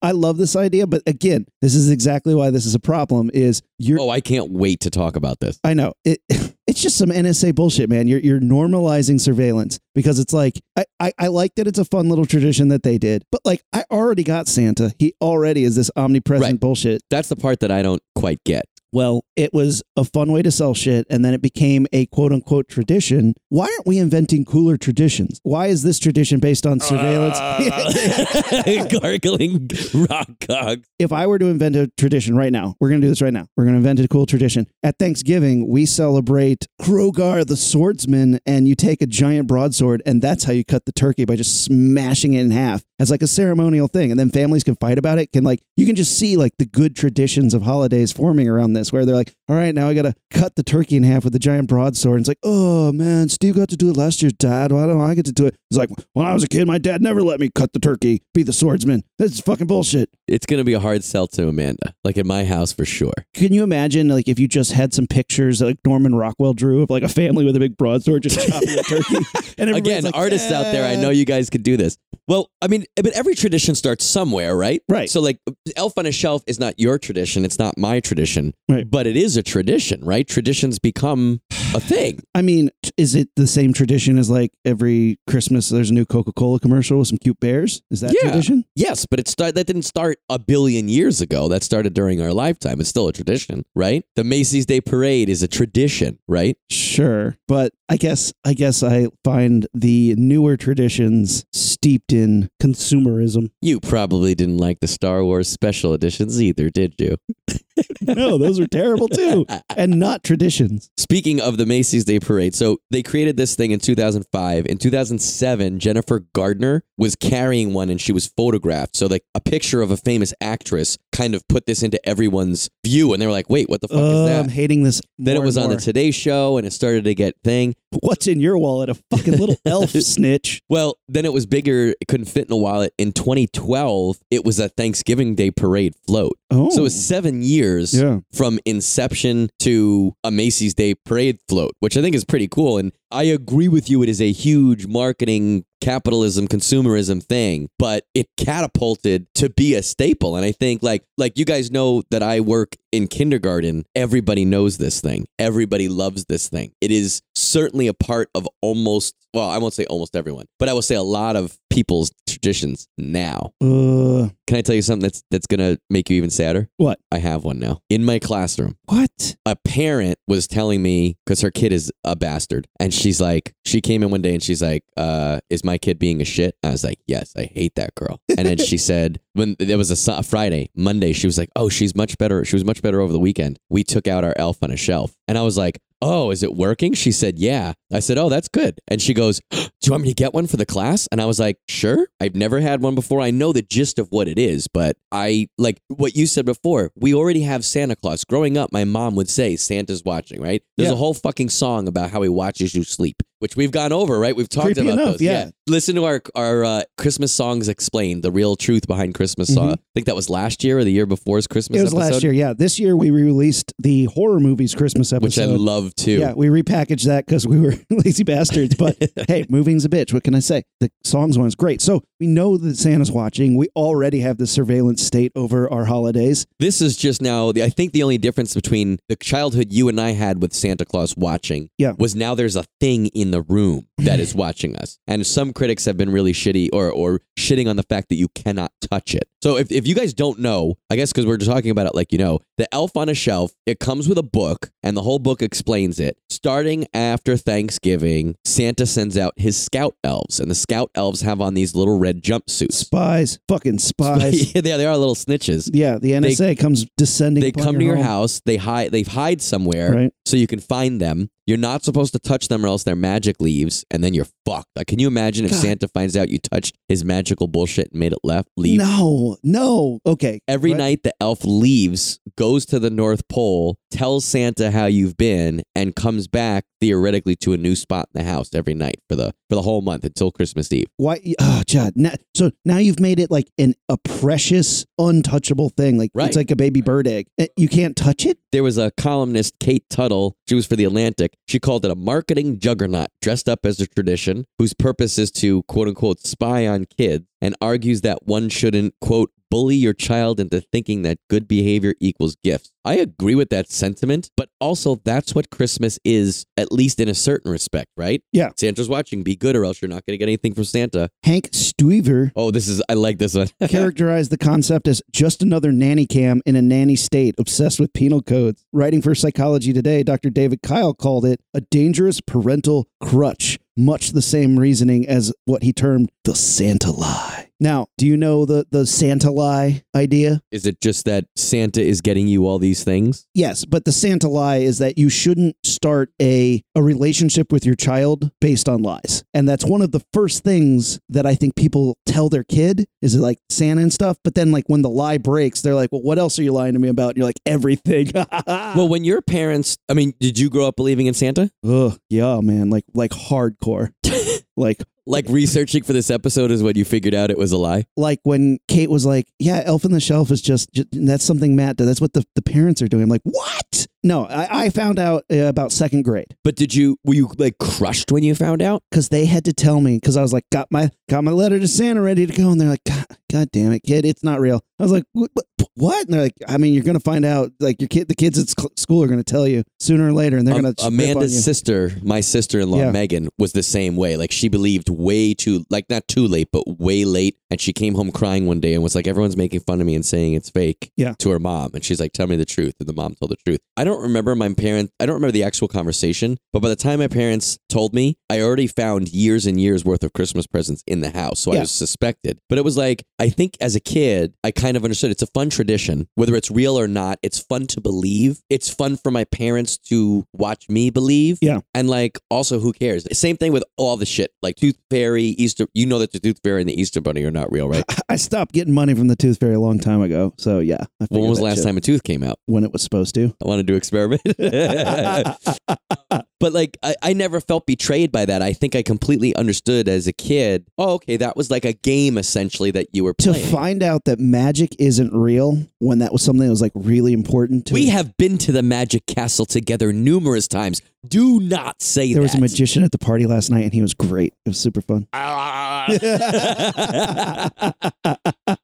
I 0.00 0.12
love 0.12 0.36
this 0.36 0.54
idea, 0.54 0.86
but 0.86 1.02
again, 1.06 1.46
this 1.60 1.74
is 1.74 1.90
exactly 1.90 2.32
why 2.34 2.50
this 2.50 2.66
is 2.66 2.74
a 2.74 2.78
problem. 2.78 3.30
Is 3.34 3.62
you're 3.78 4.00
Oh, 4.00 4.10
I 4.10 4.20
can't 4.20 4.50
wait 4.52 4.80
to 4.80 4.90
talk 4.90 5.16
about 5.16 5.40
this. 5.40 5.58
I 5.64 5.74
know 5.74 5.92
it. 6.04 6.20
It's 6.68 6.82
just 6.82 6.98
some 6.98 7.08
NSA 7.08 7.54
bullshit, 7.54 7.88
man. 7.88 8.08
You're 8.08 8.20
you're 8.20 8.40
normalizing 8.40 9.18
surveillance 9.18 9.80
because 9.94 10.18
it's 10.18 10.34
like 10.34 10.60
I, 10.76 10.84
I 11.00 11.12
I 11.18 11.26
like 11.28 11.54
that 11.54 11.66
it's 11.66 11.78
a 11.78 11.84
fun 11.86 12.10
little 12.10 12.26
tradition 12.26 12.68
that 12.68 12.82
they 12.82 12.98
did, 12.98 13.24
but 13.32 13.40
like 13.46 13.62
I 13.72 13.84
already 13.90 14.22
got 14.22 14.48
Santa. 14.48 14.92
He 14.98 15.14
already 15.22 15.64
is 15.64 15.76
this 15.76 15.90
omnipresent 15.96 16.42
Right. 16.52 16.60
bullshit. 16.60 17.00
That's 17.08 17.30
the 17.30 17.36
part 17.36 17.60
that 17.60 17.70
I 17.70 17.80
don't 17.80 18.02
quite 18.14 18.44
get. 18.44 18.66
Well, 18.92 19.24
it 19.36 19.52
was 19.52 19.82
a 19.96 20.04
fun 20.04 20.32
way 20.32 20.42
to 20.42 20.50
sell 20.50 20.74
shit, 20.74 21.06
and 21.10 21.24
then 21.24 21.34
it 21.34 21.42
became 21.42 21.86
a 21.92 22.06
quote 22.06 22.32
unquote 22.32 22.68
tradition. 22.68 23.34
Why 23.50 23.64
aren't 23.64 23.86
we 23.86 23.98
inventing 23.98 24.44
cooler 24.46 24.76
traditions? 24.76 25.40
Why 25.42 25.66
is 25.66 25.82
this 25.82 25.98
tradition 25.98 26.40
based 26.40 26.66
on 26.66 26.80
surveillance? 26.80 27.38
Uh. 27.38 28.88
Gargling 29.00 29.68
rock 30.08 30.28
cogs. 30.40 30.88
if 30.98 31.12
I 31.12 31.26
were 31.26 31.38
to 31.38 31.46
invent 31.46 31.76
a 31.76 31.88
tradition 31.98 32.36
right 32.36 32.52
now, 32.52 32.76
we're 32.80 32.88
going 32.88 33.00
to 33.00 33.06
do 33.06 33.10
this 33.10 33.22
right 33.22 33.32
now. 33.32 33.46
We're 33.56 33.64
going 33.64 33.74
to 33.74 33.78
invent 33.78 34.00
a 34.00 34.08
cool 34.08 34.26
tradition. 34.26 34.66
At 34.82 34.98
Thanksgiving, 34.98 35.68
we 35.68 35.84
celebrate 35.84 36.66
Krogar 36.80 37.46
the 37.46 37.56
swordsman, 37.56 38.40
and 38.46 38.66
you 38.66 38.74
take 38.74 39.02
a 39.02 39.06
giant 39.06 39.48
broadsword, 39.48 40.02
and 40.06 40.22
that's 40.22 40.44
how 40.44 40.52
you 40.52 40.64
cut 40.64 40.86
the 40.86 40.92
turkey 40.92 41.24
by 41.24 41.36
just 41.36 41.64
smashing 41.64 42.34
it 42.34 42.40
in 42.40 42.50
half 42.52 42.84
as 42.98 43.10
like 43.10 43.22
a 43.22 43.26
ceremonial 43.26 43.88
thing. 43.88 44.10
And 44.10 44.18
then 44.18 44.30
families 44.30 44.64
can 44.64 44.76
fight 44.76 44.98
about 44.98 45.18
it. 45.18 45.32
Can 45.32 45.44
like, 45.44 45.60
you 45.76 45.86
can 45.86 45.96
just 45.96 46.18
see 46.18 46.36
like 46.36 46.52
the 46.58 46.66
good 46.66 46.96
traditions 46.96 47.54
of 47.54 47.62
holidays 47.62 48.12
forming 48.12 48.48
around 48.48 48.72
this, 48.72 48.77
where 48.92 49.04
they're 49.04 49.14
like, 49.14 49.34
all 49.48 49.56
right, 49.56 49.74
now 49.74 49.88
I 49.88 49.94
got 49.94 50.02
to 50.02 50.14
cut 50.30 50.56
the 50.56 50.62
turkey 50.62 50.96
in 50.96 51.02
half 51.02 51.24
with 51.24 51.34
a 51.34 51.38
giant 51.38 51.68
broadsword. 51.68 52.16
And 52.16 52.20
it's 52.20 52.28
like, 52.28 52.38
oh 52.42 52.92
man, 52.92 53.28
Steve 53.28 53.56
got 53.56 53.68
to 53.70 53.76
do 53.76 53.90
it 53.90 53.96
last 53.96 54.22
year, 54.22 54.30
Dad. 54.30 54.72
Why 54.72 54.86
don't 54.86 55.00
I 55.00 55.14
get 55.14 55.24
to 55.26 55.32
do 55.32 55.46
it? 55.46 55.56
It's 55.70 55.78
like, 55.78 55.90
when 56.14 56.26
I 56.26 56.32
was 56.32 56.44
a 56.44 56.48
kid, 56.48 56.66
my 56.66 56.78
dad 56.78 57.02
never 57.02 57.22
let 57.22 57.40
me 57.40 57.50
cut 57.54 57.72
the 57.72 57.78
turkey, 57.78 58.22
be 58.32 58.42
the 58.42 58.52
swordsman. 58.52 59.02
This 59.18 59.32
is 59.32 59.40
fucking 59.40 59.66
bullshit. 59.66 60.10
It's 60.26 60.46
going 60.46 60.58
to 60.58 60.64
be 60.64 60.72
a 60.74 60.80
hard 60.80 61.04
sell 61.04 61.26
to 61.28 61.48
Amanda, 61.48 61.94
like 62.04 62.16
in 62.16 62.26
my 62.26 62.44
house 62.44 62.72
for 62.72 62.84
sure. 62.84 63.12
Can 63.34 63.52
you 63.52 63.62
imagine, 63.62 64.08
like, 64.08 64.28
if 64.28 64.38
you 64.38 64.48
just 64.48 64.72
had 64.72 64.94
some 64.94 65.06
pictures 65.06 65.60
like 65.60 65.78
Norman 65.84 66.14
Rockwell 66.14 66.54
drew 66.54 66.82
of 66.82 66.90
like 66.90 67.02
a 67.02 67.08
family 67.08 67.44
with 67.44 67.56
a 67.56 67.58
big 67.60 67.76
broadsword 67.76 68.22
just 68.22 68.46
chopping 68.48 68.70
a 68.78 68.82
turkey? 68.82 69.16
And 69.58 69.70
Again, 69.70 70.04
like, 70.04 70.16
artists 70.16 70.50
out 70.50 70.64
there, 70.64 70.84
I 70.88 70.96
know 70.96 71.10
you 71.10 71.24
guys 71.24 71.50
could 71.50 71.62
do 71.62 71.76
this. 71.76 71.96
Well, 72.26 72.50
I 72.60 72.68
mean, 72.68 72.84
but 72.96 73.12
every 73.12 73.34
tradition 73.34 73.74
starts 73.74 74.04
somewhere, 74.04 74.54
right? 74.56 74.82
Right. 74.88 75.08
So, 75.08 75.20
like, 75.20 75.38
Elf 75.76 75.96
on 75.96 76.04
a 76.06 76.12
Shelf 76.12 76.42
is 76.46 76.58
not 76.60 76.78
your 76.78 76.98
tradition. 76.98 77.44
It's 77.44 77.58
not 77.58 77.78
my 77.78 78.00
tradition. 78.00 78.52
Right. 78.68 78.88
But 78.88 79.06
it 79.06 79.16
is 79.16 79.36
a 79.38 79.42
tradition, 79.42 80.04
right? 80.04 80.28
Traditions 80.28 80.78
become 80.78 81.40
a 81.74 81.80
thing. 81.80 82.20
I 82.34 82.42
mean, 82.42 82.70
is 82.98 83.14
it 83.14 83.30
the 83.34 83.46
same 83.46 83.72
tradition 83.72 84.18
as 84.18 84.28
like 84.28 84.52
every 84.64 85.18
Christmas 85.26 85.70
there's 85.70 85.90
a 85.90 85.94
new 85.94 86.04
Coca 86.04 86.32
Cola 86.32 86.60
commercial 86.60 86.98
with 86.98 87.08
some 87.08 87.16
cute 87.18 87.40
bears? 87.40 87.80
Is 87.90 88.00
that 88.00 88.12
Yeah. 88.14 88.30
tradition? 88.30 88.64
Yes, 88.76 89.06
but 89.06 89.20
it 89.20 89.28
start 89.28 89.54
that 89.54 89.66
didn't 89.66 89.82
start 89.82 90.18
a 90.28 90.38
billion 90.38 90.88
years 90.90 91.20
ago. 91.22 91.48
That 91.48 91.62
started 91.62 91.94
during 91.94 92.20
our 92.20 92.32
lifetime. 92.34 92.78
It's 92.80 92.90
still 92.90 93.08
a 93.08 93.12
tradition, 93.12 93.64
right? 93.74 94.04
The 94.16 94.24
Macy's 94.24 94.66
Day 94.66 94.80
Parade 94.82 95.30
is 95.30 95.42
a 95.42 95.48
tradition, 95.48 96.18
right? 96.28 96.56
Sure, 96.70 97.36
but 97.48 97.72
I 97.88 97.96
guess 97.96 98.32
I 98.44 98.52
guess 98.52 98.82
I 98.82 99.08
find 99.24 99.66
the 99.72 100.14
newer 100.18 100.58
traditions 100.58 101.46
steeped 101.54 102.12
in 102.12 102.50
consumerism. 102.62 103.50
You 103.62 103.80
probably 103.80 104.34
didn't 104.34 104.58
like 104.58 104.80
the 104.80 104.88
Star 104.88 105.24
Wars 105.24 105.48
special 105.48 105.94
editions 105.94 106.40
either, 106.42 106.68
did 106.68 106.94
you? 106.98 107.16
no, 108.00 108.38
those 108.38 108.58
are 108.60 108.66
terrible 108.66 109.08
too, 109.08 109.46
and 109.76 109.98
not 109.98 110.24
traditions. 110.24 110.90
Speaking 110.96 111.40
of 111.40 111.56
the 111.56 111.66
Macy's 111.66 112.04
Day 112.04 112.20
Parade, 112.20 112.54
so 112.54 112.78
they 112.90 113.02
created 113.02 113.36
this 113.36 113.54
thing 113.54 113.70
in 113.70 113.80
2005. 113.80 114.66
In 114.66 114.78
2007, 114.78 115.78
Jennifer 115.78 116.20
Gardner 116.32 116.84
was 116.96 117.16
carrying 117.16 117.72
one 117.72 117.90
and 117.90 118.00
she 118.00 118.12
was 118.12 118.26
photographed. 118.26 118.96
So, 118.96 119.06
like 119.06 119.24
a 119.34 119.40
picture 119.40 119.82
of 119.82 119.90
a 119.90 119.96
famous 119.96 120.34
actress 120.40 120.98
kind 121.18 121.34
of 121.34 121.46
put 121.48 121.66
this 121.66 121.82
into 121.82 121.98
everyone's 122.08 122.70
view, 122.84 123.12
and 123.12 123.20
they 123.20 123.26
were 123.26 123.32
like, 123.32 123.50
"Wait, 123.50 123.68
what 123.68 123.80
the 123.80 123.88
fuck 123.88 123.98
is 123.98 124.04
oh, 124.04 124.38
I'm 124.38 124.48
hating 124.48 124.84
this. 124.84 125.02
Then 125.18 125.34
it 125.34 125.40
more 125.40 125.46
was 125.46 125.56
and 125.56 125.64
on 125.64 125.70
the 125.70 125.74
more. 125.74 125.80
Today 125.80 126.12
Show, 126.12 126.58
and 126.58 126.66
it 126.66 126.72
started 126.72 127.04
to 127.04 127.14
get 127.14 127.34
thing. 127.42 127.74
What's 128.00 128.28
in 128.28 128.38
your 128.38 128.56
wallet? 128.56 128.88
A 128.88 128.94
fucking 129.10 129.36
little 129.36 129.56
elf 129.66 129.90
snitch. 129.90 130.62
Well, 130.68 130.96
then 131.08 131.24
it 131.24 131.32
was 131.32 131.46
bigger. 131.46 131.94
It 132.00 132.06
couldn't 132.06 132.26
fit 132.26 132.46
in 132.46 132.52
a 132.52 132.56
wallet. 132.56 132.94
In 132.98 133.12
2012, 133.12 134.18
it 134.30 134.44
was 134.44 134.60
a 134.60 134.68
Thanksgiving 134.68 135.34
Day 135.34 135.50
parade 135.50 135.94
float. 136.06 136.38
Oh, 136.50 136.70
So 136.70 136.80
it 136.80 136.82
was 136.82 136.94
oh. 136.94 137.00
seven 137.00 137.42
years 137.42 137.94
yeah. 137.94 138.20
from 138.32 138.60
inception 138.64 139.50
to 139.60 140.14
a 140.22 140.30
Macy's 140.30 140.74
Day 140.74 140.94
parade 140.94 141.38
float, 141.48 141.72
which 141.80 141.96
I 141.96 142.02
think 142.02 142.14
is 142.14 142.24
pretty 142.24 142.48
cool. 142.48 142.78
And 142.78 142.92
I 143.10 143.24
agree 143.24 143.68
with 143.68 143.88
you. 143.88 144.02
It 144.02 144.08
is 144.08 144.20
a 144.20 144.30
huge 144.30 144.86
marketing, 144.86 145.64
capitalism, 145.80 146.48
consumerism 146.48 147.22
thing, 147.22 147.68
but 147.78 148.04
it 148.14 148.28
catapulted 148.36 149.26
to 149.34 149.50
be 149.50 149.74
a 149.74 149.82
staple. 149.82 150.36
And 150.36 150.44
I 150.44 150.52
think 150.52 150.82
like 150.82 151.04
like 151.16 151.38
you 151.38 151.44
guys 151.44 151.70
know 151.70 152.02
that 152.10 152.22
I 152.22 152.40
work 152.40 152.76
in 152.92 153.06
kindergarten. 153.08 153.84
Everybody 153.94 154.44
knows 154.44 154.78
this 154.78 155.00
thing. 155.00 155.26
Everybody 155.38 155.88
loves 155.88 156.24
this 156.26 156.48
thing. 156.48 156.72
It 156.80 156.90
is 156.90 157.22
certainly 157.34 157.86
a 157.86 157.94
part 157.94 158.30
of 158.34 158.48
almost 158.62 159.14
well, 159.34 159.50
I 159.50 159.58
won't 159.58 159.74
say 159.74 159.84
almost 159.84 160.16
everyone, 160.16 160.46
but 160.58 160.70
I 160.70 160.72
will 160.72 160.82
say 160.82 160.94
a 160.94 161.02
lot 161.02 161.36
of 161.36 161.58
people's 161.68 162.10
traditions 162.26 162.88
now. 162.96 163.52
Uh, 163.60 164.30
Can 164.46 164.56
I 164.56 164.62
tell 164.62 164.74
you 164.74 164.80
something 164.82 165.02
that's 165.02 165.22
that's 165.30 165.46
gonna 165.46 165.78
make 165.90 166.08
you 166.08 166.16
even 166.16 166.30
sadder? 166.30 166.70
What? 166.78 166.98
I 167.12 167.18
have 167.18 167.44
one 167.44 167.58
now 167.58 167.80
in 167.90 168.04
my 168.04 168.18
classroom 168.18 168.76
what? 168.86 169.36
a 169.44 169.56
parent 169.56 170.18
was 170.26 170.46
telling 170.46 170.82
me 170.82 171.16
because 171.24 171.40
her 171.40 171.50
kid 171.50 171.72
is 171.72 171.92
a 172.04 172.16
bastard 172.16 172.66
and 172.80 172.92
she's 172.92 173.20
like 173.20 173.54
she 173.64 173.80
came 173.80 174.02
in 174.02 174.10
one 174.10 174.22
day 174.22 174.34
and 174.34 174.42
she's 174.42 174.62
like 174.62 174.84
uh 174.96 175.40
is 175.50 175.64
my 175.64 175.78
kid 175.78 175.98
being 175.98 176.20
a 176.20 176.24
shit 176.24 176.56
i 176.62 176.70
was 176.70 176.84
like 176.84 176.98
yes 177.06 177.32
i 177.36 177.44
hate 177.44 177.74
that 177.76 177.94
girl 177.94 178.20
and 178.36 178.46
then 178.46 178.56
she 178.56 178.76
said 178.78 179.20
when 179.38 179.56
there 179.58 179.78
was 179.78 179.90
a, 180.08 180.12
a 180.12 180.22
friday 180.22 180.68
monday 180.74 181.12
she 181.12 181.26
was 181.26 181.38
like 181.38 181.48
oh 181.56 181.68
she's 181.68 181.94
much 181.94 182.18
better 182.18 182.44
she 182.44 182.56
was 182.56 182.64
much 182.64 182.82
better 182.82 183.00
over 183.00 183.12
the 183.12 183.18
weekend. 183.18 183.58
We 183.70 183.84
took 183.84 184.06
out 184.06 184.24
our 184.24 184.34
elf 184.36 184.58
on 184.62 184.70
a 184.70 184.76
shelf 184.76 185.14
and 185.26 185.38
i 185.38 185.42
was 185.42 185.56
like 185.56 185.80
oh 186.00 186.30
is 186.30 186.44
it 186.44 186.54
working? 186.54 186.92
She 186.94 187.10
said 187.10 187.40
yeah. 187.40 187.72
I 187.92 187.98
said 187.98 188.18
oh 188.18 188.28
that's 188.28 188.46
good. 188.46 188.78
And 188.86 189.02
she 189.02 189.14
goes 189.14 189.40
do 189.50 189.58
you 189.82 189.90
want 189.90 190.04
me 190.04 190.10
to 190.10 190.14
get 190.14 190.32
one 190.32 190.46
for 190.46 190.56
the 190.56 190.64
class? 190.66 191.08
And 191.10 191.20
i 191.20 191.24
was 191.26 191.40
like 191.40 191.56
sure. 191.68 192.06
I've 192.20 192.36
never 192.36 192.60
had 192.60 192.80
one 192.82 192.94
before. 192.94 193.20
I 193.20 193.32
know 193.32 193.52
the 193.52 193.62
gist 193.62 193.98
of 193.98 194.06
what 194.10 194.28
it 194.28 194.38
is 194.38 194.68
but 194.68 194.96
i 195.10 195.48
like 195.58 195.80
what 195.88 196.14
you 196.14 196.26
said 196.26 196.44
before 196.46 196.92
we 196.94 197.14
already 197.14 197.42
have 197.42 197.64
santa 197.64 197.96
claus. 197.96 198.24
Growing 198.24 198.56
up 198.56 198.72
my 198.72 198.84
mom 198.84 199.16
would 199.16 199.28
say 199.28 199.56
santa's 199.56 200.04
watching 200.04 200.40
right? 200.40 200.62
There's 200.76 200.88
Yeah. 200.90 200.94
a 200.94 200.98
whole 200.98 201.14
fucking 201.14 201.48
song 201.48 201.88
about 201.88 202.10
how 202.10 202.22
he 202.22 202.28
watches 202.28 202.74
you 202.76 202.84
sleep 202.84 203.22
which 203.38 203.56
we've 203.56 203.70
gone 203.70 203.92
over 203.92 204.18
right 204.18 204.34
we've 204.36 204.48
talked 204.48 204.66
Creepy 204.66 204.80
about 204.82 204.92
enough, 204.94 205.06
those 205.12 205.20
yeah. 205.22 205.50
listen 205.68 205.94
to 205.94 206.04
our 206.04 206.20
our 206.34 206.64
uh, 206.64 206.82
christmas 206.96 207.32
songs 207.32 207.68
explained 207.68 208.22
the 208.22 208.30
real 208.32 208.56
truth 208.56 208.86
behind 208.86 209.14
christmas 209.14 209.52
song 209.54 209.72
i 209.72 209.76
think 209.94 210.06
that 210.06 210.16
was 210.16 210.28
last 210.28 210.64
year 210.64 210.78
or 210.78 210.84
the 210.84 210.90
year 210.92 211.06
before's 211.06 211.46
christmas 211.46 211.68
Mm-hmm. 211.68 211.80
It 211.80 211.84
was 211.84 211.92
episode, 211.94 212.12
last 212.14 212.22
year. 212.22 212.32
Yeah, 212.32 212.52
this 212.54 212.80
year 212.80 212.96
we 212.96 213.10
released 213.10 213.72
the 213.78 214.04
horror 214.06 214.40
movies 214.40 214.74
Christmas 214.74 215.12
episode. 215.12 215.24
which 215.24 215.38
i 215.38 215.44
love 215.44 215.94
too 215.94 216.18
Yeah, 216.18 216.32
we 216.34 216.48
repackaged 216.48 217.06
that 217.06 217.26
because 217.26 217.46
we 217.46 217.60
were 217.60 217.74
lazy 217.90 218.24
bastards. 218.24 218.74
But 218.74 218.96
hey, 219.28 219.44
moving's 219.48 219.84
a 219.84 219.88
bitch. 219.88 220.12
What 220.12 220.24
can 220.24 220.34
I 220.34 220.40
say? 220.40 220.64
The 220.80 220.90
songs 221.04 221.38
one's 221.38 221.54
great. 221.54 221.80
So 221.80 222.02
we 222.20 222.26
know 222.26 222.56
that 222.56 222.76
Santa's 222.76 223.12
watching. 223.12 223.56
We 223.56 223.68
already 223.76 224.20
have 224.20 224.38
the 224.38 224.46
surveillance 224.46 225.02
state 225.02 225.32
over 225.36 225.72
our 225.72 225.84
holidays. 225.84 226.46
This 226.58 226.80
is 226.80 226.96
just 226.96 227.22
now. 227.22 227.52
The, 227.52 227.62
I 227.62 227.68
think 227.68 227.92
the 227.92 228.02
only 228.02 228.18
difference 228.18 228.54
between 228.54 228.98
the 229.08 229.16
childhood 229.16 229.72
you 229.72 229.88
and 229.88 230.00
I 230.00 230.10
had 230.10 230.42
with 230.42 230.52
Santa 230.52 230.84
Claus 230.84 231.16
watching, 231.16 231.70
Yeah. 231.78 231.92
was 231.98 232.14
now 232.14 232.34
there's 232.34 232.56
a 232.56 232.64
thing 232.80 233.06
in 233.08 233.30
the 233.30 233.42
room 233.42 233.86
that 233.98 234.20
is 234.20 234.34
watching 234.44 234.76
us, 234.76 234.98
and 235.06 235.26
some 235.26 235.52
critics 235.52 235.84
have 235.84 235.96
been 235.96 236.10
really 236.10 236.32
shitty 236.32 236.70
or 236.72 236.90
or 236.90 237.20
shitting 237.38 237.68
on 237.68 237.76
the 237.76 237.82
fact 237.84 238.08
that 238.08 238.16
you 238.16 238.28
cannot 238.28 238.72
touch 238.80 239.14
it. 239.14 239.28
So 239.42 239.56
if 239.56 239.70
if 239.70 239.86
you 239.86 239.94
guys 239.94 240.12
don't 240.14 240.38
know, 240.40 240.76
I 240.90 240.96
guess 240.96 241.12
because 241.12 241.26
we're 241.26 241.36
just 241.36 241.50
talking 241.50 241.70
about 241.70 241.86
it 241.86 241.94
like 241.94 242.12
you 242.12 242.18
know, 242.18 242.40
the 242.56 242.72
Elf 242.74 242.96
on 242.96 243.08
a 243.08 243.14
Shelf, 243.14 243.52
it 243.66 243.78
comes 243.78 244.08
with 244.08 244.18
a 244.18 244.22
book, 244.22 244.70
and 244.82 244.96
the 244.96 245.02
whole 245.02 245.18
book 245.18 245.42
explains 245.42 246.00
it. 246.00 246.16
Starting 246.42 246.86
after 246.94 247.36
Thanksgiving, 247.36 248.36
Santa 248.44 248.86
sends 248.86 249.18
out 249.18 249.32
his 249.36 249.56
scout 249.56 249.96
elves, 250.04 250.38
and 250.38 250.48
the 250.48 250.54
scout 250.54 250.88
elves 250.94 251.22
have 251.22 251.40
on 251.40 251.54
these 251.54 251.74
little 251.74 251.98
red 251.98 252.22
jumpsuits. 252.22 252.74
Spies, 252.74 253.40
fucking 253.48 253.80
spies. 253.80 254.54
yeah, 254.54 254.60
they 254.60 254.86
are 254.86 254.96
little 254.96 255.16
snitches. 255.16 255.68
yeah, 255.72 255.98
the 255.98 256.12
NSA 256.12 256.56
comes 256.56 256.86
descending. 256.96 257.42
They 257.42 257.50
come 257.50 257.76
to 257.76 257.84
your 257.84 257.96
home. 257.96 258.04
house. 258.04 258.40
They 258.46 258.56
hide. 258.56 258.92
They 258.92 259.02
hide 259.02 259.42
somewhere, 259.42 259.92
Right. 259.92 260.12
so 260.26 260.36
you 260.36 260.46
can 260.46 260.60
find 260.60 261.00
them. 261.00 261.28
You're 261.48 261.56
not 261.56 261.82
supposed 261.82 262.12
to 262.12 262.18
touch 262.18 262.48
them, 262.48 262.62
or 262.62 262.68
else 262.68 262.84
their 262.84 262.94
magic 262.94 263.40
leaves, 263.40 263.82
and 263.90 264.04
then 264.04 264.12
you're 264.12 264.26
fucked. 264.44 264.68
Like, 264.76 264.86
can 264.88 264.98
you 264.98 265.06
imagine 265.06 265.46
if 265.46 265.52
God. 265.52 265.60
Santa 265.62 265.88
finds 265.88 266.14
out 266.14 266.28
you 266.28 266.38
touched 266.38 266.76
his 266.90 267.06
magical 267.06 267.46
bullshit 267.48 267.88
and 267.90 267.98
made 268.00 268.12
it 268.12 268.18
left 268.22 268.50
leave? 268.58 268.78
No, 268.78 269.38
no. 269.42 269.98
Okay. 270.04 270.40
Every 270.46 270.74
night, 270.74 271.04
the 271.04 271.14
elf 271.22 271.46
leaves, 271.46 272.20
goes 272.36 272.66
to 272.66 272.78
the 272.78 272.90
North 272.90 273.26
Pole, 273.28 273.78
tells 273.90 274.26
Santa 274.26 274.70
how 274.70 274.84
you've 274.84 275.16
been, 275.16 275.62
and 275.74 275.96
comes 275.96 276.28
back 276.28 276.66
theoretically 276.82 277.34
to 277.34 277.54
a 277.54 277.56
new 277.56 277.74
spot 277.74 278.08
in 278.14 278.22
the 278.22 278.30
house 278.30 278.50
every 278.54 278.74
night 278.74 279.00
for 279.08 279.16
the 279.16 279.32
for 279.48 279.54
the 279.56 279.62
whole 279.62 279.80
month 279.80 280.04
until 280.04 280.30
Christmas 280.30 280.70
Eve. 280.70 280.86
Why? 280.98 281.18
Oh, 281.40 281.62
God. 281.72 281.94
Now, 281.96 282.12
so 282.36 282.50
now 282.66 282.76
you've 282.76 283.00
made 283.00 283.18
it 283.18 283.30
like 283.30 283.48
an 283.56 283.74
a 283.88 283.96
precious, 283.96 284.84
untouchable 284.98 285.70
thing. 285.70 285.96
Like 285.96 286.10
Right. 286.14 286.26
it's 286.28 286.36
like 286.36 286.50
a 286.50 286.56
baby 286.56 286.82
bird 286.82 287.08
egg. 287.08 287.26
Eh, 287.38 287.46
You 287.56 287.68
can't 287.68 287.96
touch 287.96 288.26
it. 288.26 288.38
There 288.52 288.62
was 288.62 288.76
a 288.76 288.90
columnist, 288.98 289.54
Kate 289.58 289.84
Tuttle. 289.88 290.36
She 290.48 290.54
was 290.54 290.66
for 290.66 290.76
The 290.76 290.84
Atlantic. 290.84 291.36
She 291.46 291.60
called 291.60 291.84
it 291.84 291.90
a 291.90 291.94
marketing 291.94 292.58
juggernaut 292.58 293.08
dressed 293.20 293.50
up 293.50 293.66
as 293.66 293.80
a 293.80 293.86
tradition 293.86 294.46
whose 294.58 294.72
purpose 294.72 295.18
is 295.18 295.30
to, 295.32 295.62
quote 295.64 295.88
unquote, 295.88 296.20
spy 296.20 296.66
on 296.66 296.86
kids 296.86 297.26
and 297.42 297.54
argues 297.60 298.00
that 298.00 298.26
one 298.26 298.48
shouldn't, 298.48 298.94
quote, 299.02 299.30
bully 299.50 299.76
your 299.76 299.94
child 299.94 300.40
into 300.40 300.60
thinking 300.60 301.02
that 301.02 301.18
good 301.28 301.48
behavior 301.48 301.94
equals 302.00 302.36
gifts. 302.42 302.70
I 302.84 302.94
agree 302.94 303.34
with 303.34 303.50
that 303.50 303.70
sentiment, 303.70 304.30
but 304.36 304.48
also 304.60 304.96
that's 305.04 305.34
what 305.34 305.50
Christmas 305.50 305.98
is, 306.04 306.46
at 306.56 306.72
least 306.72 307.00
in 307.00 307.08
a 307.08 307.14
certain 307.14 307.50
respect, 307.50 307.88
right? 307.96 308.22
Yeah. 308.32 308.50
Santa's 308.56 308.88
watching. 308.88 309.22
Be 309.22 309.36
good 309.36 309.56
or 309.56 309.64
else 309.64 309.82
you're 309.82 309.88
not 309.90 310.06
going 310.06 310.14
to 310.14 310.18
get 310.18 310.24
anything 310.24 310.54
from 310.54 310.64
Santa. 310.64 311.10
Hank 311.22 311.50
Stuever 311.50 312.32
Oh, 312.34 312.50
this 312.50 312.68
is, 312.68 312.82
I 312.88 312.94
like 312.94 313.18
this 313.18 313.34
one. 313.34 313.48
characterized 313.68 314.30
the 314.30 314.38
concept 314.38 314.88
as 314.88 315.02
just 315.12 315.42
another 315.42 315.72
nanny 315.72 316.06
cam 316.06 316.40
in 316.46 316.56
a 316.56 316.62
nanny 316.62 316.96
state 316.96 317.34
obsessed 317.38 317.78
with 317.78 317.92
penal 317.92 318.22
codes. 318.22 318.64
Writing 318.72 319.02
for 319.02 319.14
Psychology 319.14 319.72
Today, 319.72 320.02
Dr. 320.02 320.30
David 320.30 320.62
Kyle 320.62 320.94
called 320.94 321.24
it 321.24 321.40
a 321.52 321.60
dangerous 321.60 322.20
parental 322.20 322.88
crutch, 323.00 323.58
much 323.76 324.12
the 324.12 324.22
same 324.22 324.58
reasoning 324.58 325.06
as 325.06 325.32
what 325.44 325.62
he 325.62 325.72
termed 325.72 326.10
the 326.24 326.34
Santa 326.34 326.90
lie. 326.90 327.47
Now, 327.60 327.88
do 327.96 328.06
you 328.06 328.16
know 328.16 328.44
the, 328.44 328.66
the 328.70 328.86
Santa 328.86 329.30
lie 329.30 329.82
idea? 329.94 330.40
is 330.52 330.64
it 330.66 330.80
just 330.80 331.04
that 331.06 331.24
Santa 331.36 331.80
is 331.82 332.00
getting 332.00 332.28
you 332.28 332.46
all 332.46 332.58
these 332.58 332.84
things? 332.84 333.26
Yes, 333.34 333.64
but 333.64 333.84
the 333.84 333.92
Santa 333.92 334.28
lie 334.28 334.58
is 334.58 334.78
that 334.78 334.96
you 334.96 335.08
shouldn't 335.08 335.56
start 335.64 336.10
a 336.20 336.62
a 336.74 336.82
relationship 336.82 337.52
with 337.52 337.66
your 337.66 337.74
child 337.74 338.30
based 338.40 338.68
on 338.68 338.82
lies. 338.82 339.24
And 339.34 339.48
that's 339.48 339.64
one 339.64 339.82
of 339.82 339.92
the 339.92 340.02
first 340.12 340.44
things 340.44 341.00
that 341.08 341.26
I 341.26 341.34
think 341.34 341.56
people 341.56 341.96
tell 342.06 342.28
their 342.28 342.44
kid 342.44 342.86
is 343.02 343.14
it 343.14 343.20
like 343.20 343.38
Santa 343.50 343.82
and 343.82 343.92
stuff, 343.92 344.16
but 344.22 344.34
then 344.34 344.52
like 344.52 344.64
when 344.68 344.82
the 344.82 344.88
lie 344.90 345.18
breaks, 345.18 345.60
they're 345.60 345.74
like, 345.74 345.90
"Well, 345.92 346.02
what 346.02 346.18
else 346.18 346.38
are 346.38 346.42
you 346.42 346.52
lying 346.52 346.74
to 346.74 346.78
me 346.78 346.88
about?" 346.88 347.10
And 347.10 347.18
you're 347.18 347.26
like, 347.26 347.40
"Everything." 347.46 348.12
Well, 348.48 348.88
when 348.88 349.04
your 349.04 349.22
parents, 349.22 349.76
I 349.88 349.94
mean, 349.94 350.14
did 350.20 350.38
you 350.38 350.50
grow 350.50 350.66
up 350.66 350.76
believing 350.76 351.06
in 351.06 351.14
Santa? 351.14 351.50
Ugh, 351.66 351.98
yeah, 352.10 352.40
man, 352.40 352.70
like 352.70 352.84
like 352.94 353.10
hardcore. 353.10 353.92
like 354.56 354.82
Like 355.08 355.24
researching 355.28 355.82
for 355.82 355.92
this 355.94 356.10
episode 356.10 356.50
is 356.50 356.62
when 356.62 356.76
you 356.76 356.84
figured 356.84 357.14
out 357.14 357.30
it 357.30 357.38
was 357.38 357.50
a 357.52 357.58
lie. 357.58 357.86
like 357.96 358.20
when 358.24 358.58
Kate 358.68 358.90
was 358.90 359.06
like, 359.06 359.26
"Yeah, 359.38 359.62
Elf 359.64 359.84
on 359.84 359.92
the 359.92 360.00
Shelf 360.00 360.30
is 360.30 360.42
just, 360.42 360.70
just 360.72 360.88
that's 360.92 361.24
something 361.24 361.56
Matt 361.56 361.76
did. 361.78 361.86
That's 361.86 362.00
what 362.00 362.12
the, 362.12 362.24
the 362.34 362.42
parents 362.42 362.82
are 362.82 362.88
doing." 362.88 363.04
I'm 363.04 363.08
like, 363.08 363.22
"What?" 363.24 363.86
No, 364.04 364.26
I, 364.26 364.64
I 364.64 364.70
found 364.70 364.98
out 364.98 365.24
uh, 365.32 365.36
about 365.44 365.72
second 365.72 366.02
grade. 366.02 366.36
But 366.44 366.56
did 366.56 366.74
you 366.74 366.96
were 367.04 367.14
you 367.14 367.30
like 367.38 367.58
crushed 367.58 368.12
when 368.12 368.22
you 368.22 368.34
found 368.34 368.62
out? 368.62 368.82
because 368.90 369.08
they 369.08 369.26
had 369.26 369.44
to 369.44 369.52
tell 369.52 369.80
me 369.80 369.96
because 369.96 370.16
I 370.16 370.22
was 370.22 370.32
like, 370.32 370.44
got 370.50 370.68
my 370.70 370.90
got 371.08 371.24
my 371.24 371.30
letter 371.32 371.58
to 371.58 371.68
Santa 371.68 372.00
ready 372.00 372.26
to 372.26 372.32
go, 372.32 372.50
and 372.50 372.60
they're 372.60 372.68
like, 372.68 372.84
God, 372.84 373.06
God 373.32 373.48
damn 373.52 373.72
it, 373.72 373.80
kid, 373.82 374.04
it's 374.04 374.22
not 374.24 374.40
real. 374.40 374.62
I 374.78 374.82
was 374.84 374.92
like, 374.92 375.04
what? 375.12 376.04
And 376.04 376.12
they're 376.14 376.22
like, 376.22 376.34
I 376.46 376.56
mean, 376.58 376.72
you're 376.74 376.84
gonna 376.84 377.00
find 377.00 377.24
out. 377.24 377.50
Like 377.60 377.80
your 377.80 377.88
kid, 377.88 378.08
the 378.08 378.14
kids 378.14 378.38
at 378.38 378.48
sc- 378.48 378.76
school 378.78 379.02
are 379.02 379.06
gonna 379.08 379.24
tell 379.24 379.46
you 379.46 379.64
sooner 379.80 380.08
or 380.08 380.12
later, 380.12 380.36
and 380.36 380.46
they're 380.46 380.54
Um, 380.54 380.62
gonna 380.62 380.74
rip 380.78 380.86
on 380.86 380.92
Amanda's 380.94 381.44
sister, 381.44 381.92
my 382.02 382.20
sister-in-law 382.20 382.78
Yeah. 382.78 382.90
Megan, 382.90 383.28
was 383.38 383.52
the 383.52 383.62
same 383.62 383.96
way. 383.96 384.16
Like 384.16 384.30
she 384.32 384.48
believed 384.48 384.88
way 384.88 385.34
too, 385.34 385.64
like 385.70 385.88
not 385.90 386.06
too 386.08 386.26
late, 386.26 386.48
but 386.52 386.78
way 386.80 387.04
late. 387.04 387.36
And 387.50 387.60
she 387.60 387.72
came 387.72 387.94
home 387.94 388.12
crying 388.12 388.46
one 388.46 388.60
day 388.60 388.74
and 388.74 388.82
was 388.82 388.94
like, 388.94 389.06
"Everyone's 389.06 389.36
making 389.36 389.60
fun 389.60 389.80
of 389.80 389.86
me 389.86 389.94
and 389.94 390.04
saying 390.04 390.34
it's 390.34 390.50
fake." 390.50 390.92
Yeah. 390.96 391.14
To 391.18 391.30
her 391.30 391.38
mom, 391.38 391.70
and 391.74 391.84
she's 391.84 391.98
like, 392.00 392.12
"Tell 392.12 392.26
me 392.26 392.36
the 392.36 392.44
truth." 392.44 392.74
And 392.78 392.88
the 392.88 392.92
mom 392.92 393.14
told 393.14 393.30
the 393.30 393.36
truth. 393.36 393.60
I 393.76 393.84
don't 393.84 394.02
remember 394.02 394.34
my 394.34 394.52
parents. 394.52 394.92
I 395.00 395.06
don't 395.06 395.14
remember 395.14 395.32
the 395.32 395.44
actual 395.44 395.66
conversation, 395.68 396.38
but 396.52 396.60
by 396.60 396.68
the 396.68 396.76
time 396.76 396.98
my 397.00 397.08
parents 397.08 397.58
told 397.68 397.94
me, 397.94 398.16
I 398.30 398.40
already 398.42 398.66
found 398.66 399.08
years 399.08 399.46
and 399.46 399.60
years 399.60 399.84
worth 399.84 400.04
of 400.04 400.12
Christmas 400.12 400.46
presents 400.46 400.82
in 400.86 400.97
in 401.04 401.12
the 401.12 401.18
house, 401.18 401.40
so 401.40 401.52
I 401.52 401.60
was 401.60 401.70
suspected. 401.70 402.38
But 402.48 402.58
it 402.58 402.64
was 402.64 402.76
like 402.76 403.04
I 403.18 403.28
think 403.28 403.56
as 403.60 403.74
a 403.76 403.80
kid, 403.80 404.34
I 404.44 404.50
kind 404.50 404.76
of 404.76 404.84
understood 404.84 405.10
it's 405.10 405.22
a 405.22 405.26
fun 405.26 405.50
tradition, 405.50 406.08
whether 406.14 406.34
it's 406.34 406.50
real 406.50 406.78
or 406.78 406.88
not. 406.88 407.18
It's 407.22 407.38
fun 407.38 407.66
to 407.68 407.80
believe. 407.80 408.40
It's 408.50 408.68
fun 408.72 408.96
for 408.96 409.10
my 409.10 409.24
parents 409.24 409.78
to 409.88 410.26
watch 410.32 410.68
me 410.68 410.90
believe. 410.90 411.38
Yeah. 411.40 411.60
and 411.74 411.88
like 411.88 412.18
also 412.30 412.58
who 412.60 412.72
cares? 412.72 413.06
Same 413.18 413.36
thing 413.36 413.52
with 413.52 413.64
all 413.76 413.96
the 413.96 414.06
shit 414.06 414.32
like 414.42 414.56
Tooth 414.56 414.78
Fairy, 414.90 415.24
Easter. 415.24 415.66
You 415.74 415.86
know 415.86 415.98
that 416.00 416.12
the 416.12 416.20
Tooth 416.20 416.40
Fairy 416.42 416.62
and 416.62 416.68
the 416.68 416.80
Easter 416.80 417.00
Bunny 417.00 417.24
are 417.24 417.30
not 417.30 417.50
real, 417.52 417.68
right? 417.68 417.84
I 418.08 418.16
stopped 418.16 418.52
getting 418.52 418.74
money 418.74 418.94
from 418.94 419.08
the 419.08 419.16
Tooth 419.16 419.38
Fairy 419.38 419.54
a 419.54 419.60
long 419.60 419.78
time 419.78 420.02
ago. 420.02 420.34
So 420.38 420.58
yeah. 420.60 420.84
When 421.08 421.28
was 421.28 421.38
the 421.38 421.44
last 421.44 421.56
shit- 421.56 421.64
time 421.66 421.76
a 421.76 421.80
tooth 421.80 422.02
came 422.02 422.22
out? 422.22 422.38
when 422.46 422.64
it 422.64 422.72
was 422.72 422.82
supposed 422.82 423.14
to? 423.14 423.34
I 423.44 423.48
want 423.48 423.58
to 423.60 423.62
do 423.62 423.76
experiment. 423.76 424.22
but 426.40 426.52
like 426.52 426.76
I, 426.82 426.94
I 427.02 427.12
never 427.12 427.40
felt 427.40 427.66
betrayed 427.66 428.12
by 428.12 428.24
that. 428.26 428.42
I 428.42 428.52
think 428.52 428.76
I 428.76 428.82
completely 428.82 429.34
understood 429.36 429.88
as 429.88 430.06
a 430.06 430.12
kid. 430.12 430.66
Oh, 430.78 430.94
okay, 430.94 431.16
that 431.16 431.36
was 431.36 431.50
like 431.50 431.64
a 431.64 431.72
game 431.72 432.18
essentially 432.18 432.70
that 432.72 432.88
you 432.92 433.04
were 433.04 433.14
playing 433.14 433.34
to 433.34 433.40
playing. 433.40 433.54
find 433.54 433.82
out 433.82 434.04
that 434.04 434.18
magic 434.18 434.74
isn't 434.78 435.12
real 435.12 435.58
when 435.78 435.98
that 436.00 436.12
was 436.12 436.22
something 436.22 436.44
that 436.44 436.50
was 436.50 436.62
like 436.62 436.72
really 436.74 437.12
important 437.12 437.66
to 437.66 437.74
we 437.74 437.86
have 437.86 438.16
been 438.16 438.38
to 438.38 438.52
the 438.52 438.62
Magic 438.62 439.06
Castle 439.06 439.46
together 439.46 439.92
numerous 439.92 440.48
times. 440.48 440.82
Do 441.06 441.40
not 441.40 441.80
say 441.80 442.12
there 442.12 442.22
that. 442.22 442.22
was 442.22 442.34
a 442.34 442.40
magician 442.40 442.82
at 442.82 442.92
the 442.92 442.98
party 442.98 443.26
last 443.26 443.50
night 443.50 443.64
and 443.64 443.72
he 443.72 443.82
was 443.82 443.94
great. 443.94 444.34
It 444.44 444.50
was 444.50 444.58
super 444.58 444.80
fun. 444.80 445.06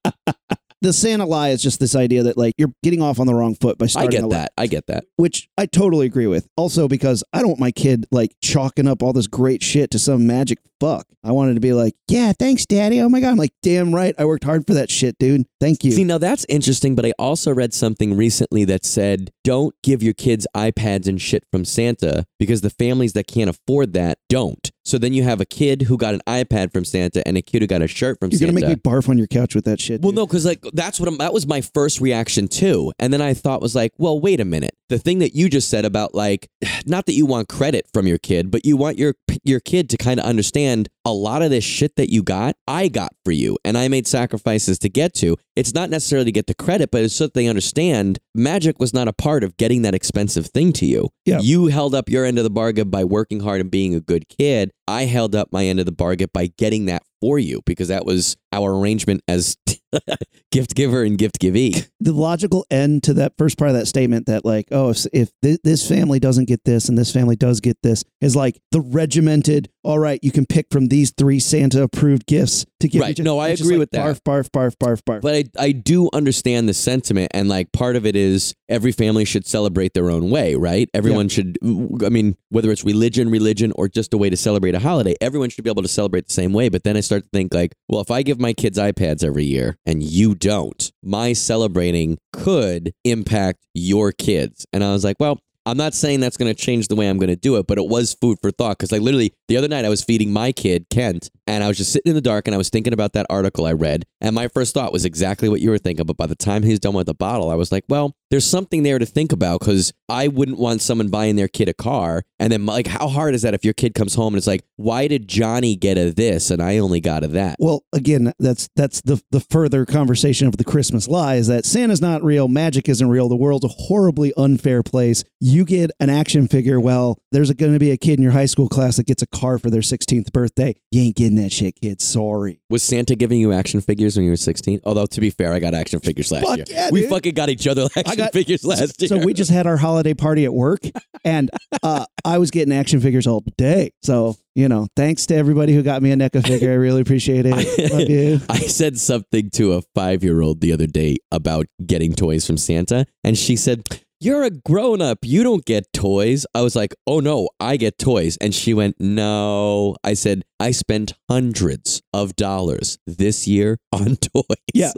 the 0.84 0.92
Santa 0.92 1.24
lie 1.24 1.48
is 1.48 1.62
just 1.62 1.80
this 1.80 1.96
idea 1.96 2.24
that 2.24 2.36
like 2.36 2.54
you're 2.58 2.72
getting 2.82 3.00
off 3.00 3.18
on 3.18 3.26
the 3.26 3.34
wrong 3.34 3.54
foot 3.54 3.78
by 3.78 3.86
starting. 3.86 4.18
I 4.18 4.20
get 4.20 4.30
that. 4.30 4.52
I 4.58 4.66
get 4.66 4.86
that. 4.88 5.04
which 5.16 5.48
I 5.56 5.64
totally 5.64 6.04
agree 6.04 6.26
with. 6.26 6.46
Also 6.56 6.88
because 6.88 7.24
I 7.32 7.38
don't 7.38 7.48
want 7.48 7.60
my 7.60 7.70
kid 7.70 8.06
like 8.10 8.32
chalking 8.42 8.86
up 8.86 9.02
all 9.02 9.14
this 9.14 9.26
great 9.26 9.62
shit 9.62 9.90
to 9.92 9.98
some 9.98 10.26
magic 10.26 10.58
fuck. 10.84 11.06
I 11.24 11.32
wanted 11.32 11.54
to 11.54 11.60
be 11.60 11.72
like, 11.72 11.94
yeah, 12.08 12.32
thanks, 12.38 12.66
daddy. 12.66 13.00
Oh 13.00 13.08
my 13.08 13.20
god, 13.20 13.30
I'm 13.30 13.36
like, 13.36 13.54
damn 13.62 13.94
right, 13.94 14.14
I 14.18 14.26
worked 14.26 14.44
hard 14.44 14.66
for 14.66 14.74
that 14.74 14.90
shit, 14.90 15.18
dude. 15.18 15.46
Thank 15.58 15.82
you. 15.82 15.90
See, 15.92 16.04
now 16.04 16.18
that's 16.18 16.44
interesting, 16.50 16.94
but 16.94 17.06
I 17.06 17.12
also 17.18 17.54
read 17.54 17.72
something 17.72 18.14
recently 18.14 18.66
that 18.66 18.84
said 18.84 19.30
don't 19.42 19.74
give 19.82 20.02
your 20.02 20.12
kids 20.12 20.46
iPads 20.54 21.06
and 21.06 21.20
shit 21.20 21.44
from 21.50 21.64
Santa 21.64 22.26
because 22.38 22.60
the 22.60 22.68
families 22.68 23.14
that 23.14 23.26
can't 23.26 23.48
afford 23.48 23.94
that 23.94 24.18
don't. 24.28 24.70
So 24.84 24.98
then 24.98 25.14
you 25.14 25.22
have 25.22 25.40
a 25.40 25.46
kid 25.46 25.82
who 25.82 25.96
got 25.96 26.12
an 26.12 26.20
iPad 26.26 26.70
from 26.70 26.84
Santa 26.84 27.26
and 27.26 27.38
a 27.38 27.42
kid 27.42 27.62
who 27.62 27.66
got 27.66 27.80
a 27.80 27.88
shirt 27.88 28.20
from 28.20 28.30
Santa. 28.30 28.44
you're 28.44 28.52
gonna 28.52 28.68
make 28.68 28.84
me 28.84 28.90
barf 28.90 29.08
on 29.08 29.16
your 29.16 29.26
couch 29.26 29.54
with 29.54 29.64
that 29.64 29.80
shit. 29.80 30.02
Well, 30.02 30.10
dude. 30.10 30.16
no, 30.16 30.26
because 30.26 30.44
like 30.44 30.62
that's 30.74 31.00
what 31.00 31.08
I'm, 31.08 31.16
that 31.18 31.32
was 31.32 31.46
my 31.46 31.62
first 31.62 32.02
reaction 32.02 32.48
too, 32.48 32.92
and 32.98 33.10
then 33.10 33.22
I 33.22 33.32
thought 33.32 33.62
was 33.62 33.74
like, 33.74 33.92
well, 33.96 34.20
wait 34.20 34.40
a 34.40 34.44
minute. 34.44 34.74
The 34.90 34.98
thing 34.98 35.20
that 35.20 35.34
you 35.34 35.48
just 35.48 35.70
said 35.70 35.86
about 35.86 36.14
like, 36.14 36.50
not 36.86 37.06
that 37.06 37.14
you 37.14 37.24
want 37.24 37.48
credit 37.48 37.86
from 37.94 38.06
your 38.06 38.18
kid, 38.18 38.50
but 38.50 38.66
you 38.66 38.76
want 38.76 38.98
your 38.98 39.14
your 39.42 39.60
kid 39.60 39.88
to 39.90 39.96
kind 39.96 40.20
of 40.20 40.26
understand 40.26 40.73
a 41.04 41.12
lot 41.12 41.42
of 41.42 41.50
this 41.50 41.64
shit 41.64 41.96
that 41.96 42.10
you 42.10 42.22
got, 42.22 42.56
I 42.66 42.88
got 42.88 43.14
for 43.24 43.32
you, 43.32 43.58
and 43.64 43.76
I 43.78 43.88
made 43.88 44.06
sacrifices 44.06 44.78
to 44.80 44.88
get 44.88 45.14
to. 45.14 45.36
It's 45.56 45.74
not 45.74 45.90
necessarily 45.90 46.26
to 46.26 46.32
get 46.32 46.46
the 46.46 46.54
credit, 46.54 46.90
but 46.90 47.02
it's 47.02 47.14
so 47.14 47.24
that 47.24 47.34
they 47.34 47.46
understand 47.46 48.18
magic 48.34 48.78
was 48.78 48.92
not 48.92 49.08
a 49.08 49.12
part 49.12 49.44
of 49.44 49.56
getting 49.56 49.82
that 49.82 49.94
expensive 49.94 50.46
thing 50.46 50.72
to 50.74 50.86
you. 50.86 51.10
Yeah. 51.24 51.40
You 51.40 51.66
held 51.66 51.94
up 51.94 52.08
your 52.08 52.24
end 52.24 52.38
of 52.38 52.44
the 52.44 52.50
bargain 52.50 52.90
by 52.90 53.04
working 53.04 53.40
hard 53.40 53.60
and 53.60 53.70
being 53.70 53.94
a 53.94 54.00
good 54.00 54.28
kid. 54.28 54.70
I 54.88 55.04
held 55.04 55.34
up 55.34 55.52
my 55.52 55.64
end 55.64 55.80
of 55.80 55.86
the 55.86 55.92
bargain 55.92 56.28
by 56.32 56.48
getting 56.58 56.86
that 56.86 57.02
for 57.20 57.38
you 57.38 57.62
because 57.64 57.88
that 57.88 58.04
was 58.04 58.36
our 58.54 58.74
arrangement 58.78 59.22
as 59.28 59.56
gift 60.50 60.74
giver 60.74 61.02
and 61.02 61.18
gift 61.18 61.38
givee. 61.40 61.84
the 62.00 62.12
logical 62.12 62.66
end 62.70 63.02
to 63.04 63.14
that 63.14 63.32
first 63.38 63.58
part 63.58 63.70
of 63.70 63.76
that 63.76 63.86
statement 63.86 64.26
that 64.26 64.44
like 64.44 64.66
oh 64.72 64.90
if, 64.90 65.06
if 65.12 65.30
thi- 65.42 65.58
this 65.64 65.86
family 65.88 66.18
doesn't 66.18 66.46
get 66.46 66.64
this 66.64 66.88
and 66.88 66.98
this 66.98 67.12
family 67.12 67.36
does 67.36 67.60
get 67.60 67.76
this 67.82 68.04
is 68.20 68.34
like 68.34 68.58
the 68.72 68.80
regimented 68.80 69.68
all 69.84 69.98
right 69.98 70.18
you 70.22 70.32
can 70.32 70.46
pick 70.46 70.66
from 70.70 70.86
these 70.88 71.12
three 71.16 71.38
santa 71.38 71.82
approved 71.82 72.26
gifts 72.26 72.64
to 72.80 72.88
give 72.88 73.00
Right. 73.00 73.18
each- 73.18 73.24
No, 73.24 73.38
I 73.38 73.48
agree 73.48 73.72
like 73.76 73.78
with 73.78 73.90
that. 73.92 74.04
barf 74.04 74.20
barf 74.22 74.50
barf 74.50 74.76
barf 74.76 75.02
barf 75.02 75.20
But 75.22 75.34
I, 75.34 75.44
I 75.58 75.72
do 75.72 76.10
understand 76.12 76.68
the 76.68 76.74
sentiment, 76.74 77.30
and 77.34 77.48
like 77.48 77.72
part 77.72 77.96
of 77.96 78.04
it 78.04 78.14
is 78.16 78.54
every 78.68 78.92
family 78.92 79.24
should 79.24 79.46
celebrate 79.46 79.94
their 79.94 80.10
own 80.10 80.28
way, 80.30 80.54
right? 80.54 80.88
Everyone 80.92 81.28
should, 81.28 81.56
I 82.04 82.08
mean, 82.10 82.36
whether 82.50 82.70
it's 82.70 82.84
religion, 82.84 83.30
religion, 83.30 83.72
or 83.76 83.88
just 83.88 84.12
a 84.12 84.18
way 84.18 84.28
to 84.30 84.36
celebrate 84.36 84.74
a 84.74 84.78
holiday, 84.80 85.14
everyone 85.20 85.48
should 85.50 85.64
be 85.64 85.70
able 85.70 85.82
to 85.82 85.88
celebrate 85.88 86.26
the 86.26 86.32
same 86.32 86.52
way. 86.52 86.68
But 86.68 86.82
then 86.84 86.96
I 86.96 87.00
start 87.00 87.22
to 87.24 87.28
think, 87.32 87.54
like, 87.54 87.74
well, 87.88 88.00
if 88.02 88.10
I 88.10 88.22
give 88.22 88.38
my 88.44 88.52
kids 88.52 88.78
iPads 88.78 89.24
every 89.24 89.44
year 89.44 89.78
and 89.86 90.02
you 90.02 90.34
don't, 90.34 90.92
my 91.02 91.32
celebrating 91.32 92.18
could 92.30 92.92
impact 93.02 93.66
your 93.72 94.12
kids. 94.12 94.66
And 94.70 94.84
I 94.84 94.92
was 94.92 95.02
like, 95.02 95.16
well, 95.18 95.40
I'm 95.64 95.78
not 95.78 95.94
saying 95.94 96.20
that's 96.20 96.36
going 96.36 96.54
to 96.54 96.62
change 96.62 96.88
the 96.88 96.94
way 96.94 97.08
I'm 97.08 97.16
going 97.16 97.30
to 97.30 97.36
do 97.36 97.56
it, 97.56 97.66
but 97.66 97.78
it 97.78 97.88
was 97.88 98.12
food 98.12 98.36
for 98.42 98.50
thought 98.50 98.76
because, 98.76 98.92
like, 98.92 99.00
literally 99.00 99.32
the 99.48 99.56
other 99.56 99.66
night 99.66 99.86
I 99.86 99.88
was 99.88 100.04
feeding 100.04 100.30
my 100.30 100.52
kid 100.52 100.90
Kent, 100.90 101.30
and 101.46 101.64
I 101.64 101.68
was 101.68 101.78
just 101.78 101.90
sitting 101.90 102.10
in 102.10 102.14
the 102.14 102.20
dark 102.20 102.46
and 102.46 102.54
I 102.54 102.58
was 102.58 102.68
thinking 102.68 102.92
about 102.92 103.14
that 103.14 103.24
article 103.30 103.64
I 103.64 103.72
read, 103.72 104.04
and 104.20 104.34
my 104.34 104.48
first 104.48 104.74
thought 104.74 104.92
was 104.92 105.06
exactly 105.06 105.48
what 105.48 105.62
you 105.62 105.70
were 105.70 105.78
thinking. 105.78 106.04
But 106.04 106.18
by 106.18 106.26
the 106.26 106.34
time 106.34 106.64
he 106.64 106.70
was 106.70 106.80
done 106.80 106.92
with 106.92 107.06
the 107.06 107.14
bottle, 107.14 107.50
I 107.50 107.54
was 107.54 107.72
like, 107.72 107.84
well, 107.88 108.14
there's 108.34 108.44
something 108.44 108.82
there 108.82 108.98
to 108.98 109.06
think 109.06 109.30
about 109.32 109.60
because 109.60 109.92
I 110.08 110.26
wouldn't 110.28 110.58
want 110.58 110.82
someone 110.82 111.08
buying 111.08 111.36
their 111.36 111.46
kid 111.48 111.68
a 111.68 111.72
car, 111.74 112.22
and 112.40 112.52
then 112.52 112.66
like, 112.66 112.88
how 112.88 113.06
hard 113.06 113.34
is 113.34 113.42
that 113.42 113.54
if 113.54 113.64
your 113.64 113.74
kid 113.74 113.94
comes 113.94 114.14
home 114.14 114.34
and 114.34 114.38
it's 114.38 114.46
like, 114.48 114.64
why 114.76 115.06
did 115.06 115.28
Johnny 115.28 115.76
get 115.76 115.96
a 115.98 116.10
this 116.10 116.50
and 116.50 116.60
I 116.60 116.78
only 116.78 117.00
got 117.00 117.22
a 117.22 117.28
that? 117.28 117.56
well 117.60 117.84
again 117.92 118.32
that's 118.40 118.68
that's 118.74 119.00
the 119.02 119.22
the 119.30 119.38
further 119.38 119.86
conversation 119.86 120.48
of 120.48 120.56
the 120.56 120.64
christmas 120.64 121.06
lie 121.06 121.36
is 121.36 121.46
that 121.46 121.64
santa's 121.64 122.00
not 122.00 122.22
real 122.24 122.48
magic 122.48 122.88
isn't 122.88 123.08
real 123.08 123.28
the 123.28 123.36
world's 123.36 123.64
a 123.64 123.68
horribly 123.68 124.32
unfair 124.36 124.82
place 124.82 125.22
you 125.40 125.64
get 125.64 125.90
an 126.00 126.10
action 126.10 126.48
figure 126.48 126.80
well 126.80 127.16
there's 127.30 127.52
going 127.52 127.72
to 127.72 127.78
be 127.78 127.92
a 127.92 127.96
kid 127.96 128.14
in 128.18 128.22
your 128.22 128.32
high 128.32 128.46
school 128.46 128.68
class 128.68 128.96
that 128.96 129.06
gets 129.06 129.22
a 129.22 129.26
car 129.28 129.58
for 129.58 129.70
their 129.70 129.80
16th 129.82 130.32
birthday 130.32 130.74
you 130.90 131.02
ain't 131.02 131.16
getting 131.16 131.36
that 131.36 131.52
shit 131.52 131.74
kid 131.80 132.00
sorry 132.02 132.58
Was 132.68 132.82
Santa 132.82 133.14
giving 133.14 133.38
you 133.40 133.52
action 133.52 133.80
figures 133.80 134.16
when 134.16 134.24
you 134.24 134.32
were 134.32 134.36
16? 134.36 134.80
Although 134.84 135.06
to 135.06 135.20
be 135.20 135.30
fair, 135.30 135.52
I 135.52 135.60
got 135.60 135.74
action 135.74 136.00
figures 136.00 136.32
last 136.32 136.44
Fuck 136.46 136.56
year. 136.56 136.64
yeah, 136.68 136.90
we 136.90 137.02
dude. 137.02 137.10
fucking 137.10 137.34
got 137.34 137.48
each 137.48 137.66
other 137.68 137.86
action 137.96 138.16
got- 138.16 138.23
figures 138.32 138.64
last 138.64 139.00
year. 139.00 139.08
So 139.08 139.18
we 139.18 139.34
just 139.34 139.50
had 139.50 139.66
our 139.66 139.76
holiday 139.76 140.14
party 140.14 140.44
at 140.44 140.52
work, 140.52 140.80
and 141.24 141.50
uh, 141.82 142.06
I 142.24 142.38
was 142.38 142.50
getting 142.50 142.72
action 142.74 143.00
figures 143.00 143.26
all 143.26 143.44
day. 143.56 143.92
So 144.02 144.36
you 144.54 144.68
know, 144.68 144.86
thanks 144.94 145.26
to 145.26 145.34
everybody 145.34 145.74
who 145.74 145.82
got 145.82 146.02
me 146.02 146.12
a 146.12 146.16
NECA 146.16 146.46
figure. 146.46 146.70
I 146.70 146.74
really 146.74 147.00
appreciate 147.00 147.44
it. 147.46 147.52
I, 147.52 147.94
Love 147.98 148.08
you. 148.08 148.40
I 148.48 148.58
said 148.60 148.98
something 148.98 149.50
to 149.50 149.72
a 149.72 149.82
five 149.94 150.22
year 150.22 150.40
old 150.40 150.60
the 150.60 150.72
other 150.72 150.86
day 150.86 151.16
about 151.32 151.66
getting 151.84 152.12
toys 152.14 152.46
from 152.46 152.56
Santa, 152.56 153.06
and 153.24 153.36
she 153.36 153.56
said, 153.56 153.84
You're 154.24 154.44
a 154.44 154.50
grown 154.50 155.02
up. 155.02 155.18
You 155.22 155.42
don't 155.42 155.66
get 155.66 155.92
toys. 155.92 156.46
I 156.54 156.62
was 156.62 156.74
like, 156.74 156.94
Oh 157.06 157.20
no, 157.20 157.50
I 157.60 157.76
get 157.76 157.98
toys. 157.98 158.38
And 158.38 158.54
she 158.54 158.72
went, 158.72 158.96
No. 158.98 159.96
I 160.02 160.14
said, 160.14 160.44
I 160.58 160.70
spent 160.70 161.12
hundreds 161.28 162.00
of 162.14 162.34
dollars 162.34 162.96
this 163.06 163.46
year 163.46 163.78
on 163.92 164.16
toys. 164.16 164.44
Yeah. 164.72 164.92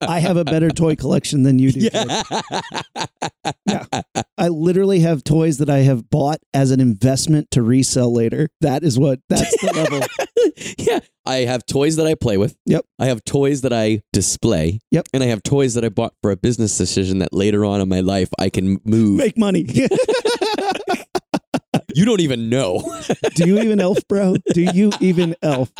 I 0.00 0.18
have 0.18 0.36
a 0.36 0.44
better 0.44 0.68
toy 0.70 0.96
collection 0.96 1.44
than 1.44 1.60
you 1.60 1.70
do. 1.70 1.90
kid. 1.90 2.10
yeah. 3.68 4.02
I 4.36 4.48
literally 4.48 4.98
have 4.98 5.22
toys 5.22 5.58
that 5.58 5.70
I 5.70 5.78
have 5.78 6.10
bought 6.10 6.40
as 6.52 6.72
an 6.72 6.80
investment 6.80 7.52
to 7.52 7.62
resell 7.62 8.12
later. 8.12 8.48
That 8.62 8.82
is 8.82 8.98
what. 8.98 9.20
That's 9.28 9.60
the 9.60 9.72
level. 9.74 10.00
yeah. 10.78 11.00
I 11.24 11.38
have 11.38 11.66
toys 11.66 11.96
that 11.96 12.06
I 12.06 12.14
play 12.14 12.36
with. 12.36 12.56
Yep. 12.66 12.84
I 12.98 13.06
have 13.06 13.24
toys 13.24 13.62
that 13.62 13.72
I 13.72 14.02
display. 14.12 14.80
Yep. 14.90 15.08
And 15.12 15.22
I 15.22 15.26
have 15.26 15.42
toys 15.42 15.74
that 15.74 15.84
I 15.84 15.88
bought 15.88 16.14
for 16.22 16.30
a 16.30 16.36
business 16.36 16.76
decision 16.76 17.18
that 17.18 17.32
later 17.32 17.64
on 17.64 17.80
in 17.80 17.88
my 17.88 18.00
life 18.00 18.28
I 18.38 18.48
can 18.48 18.80
move. 18.84 19.18
Make 19.18 19.36
money. 19.36 19.66
You 21.94 22.04
don't 22.04 22.20
even 22.20 22.50
know. 22.50 22.82
do 23.36 23.46
you 23.46 23.58
even 23.58 23.80
elf, 23.80 23.98
bro? 24.06 24.36
Do 24.52 24.60
you 24.60 24.92
even 25.00 25.34
elf? 25.40 25.72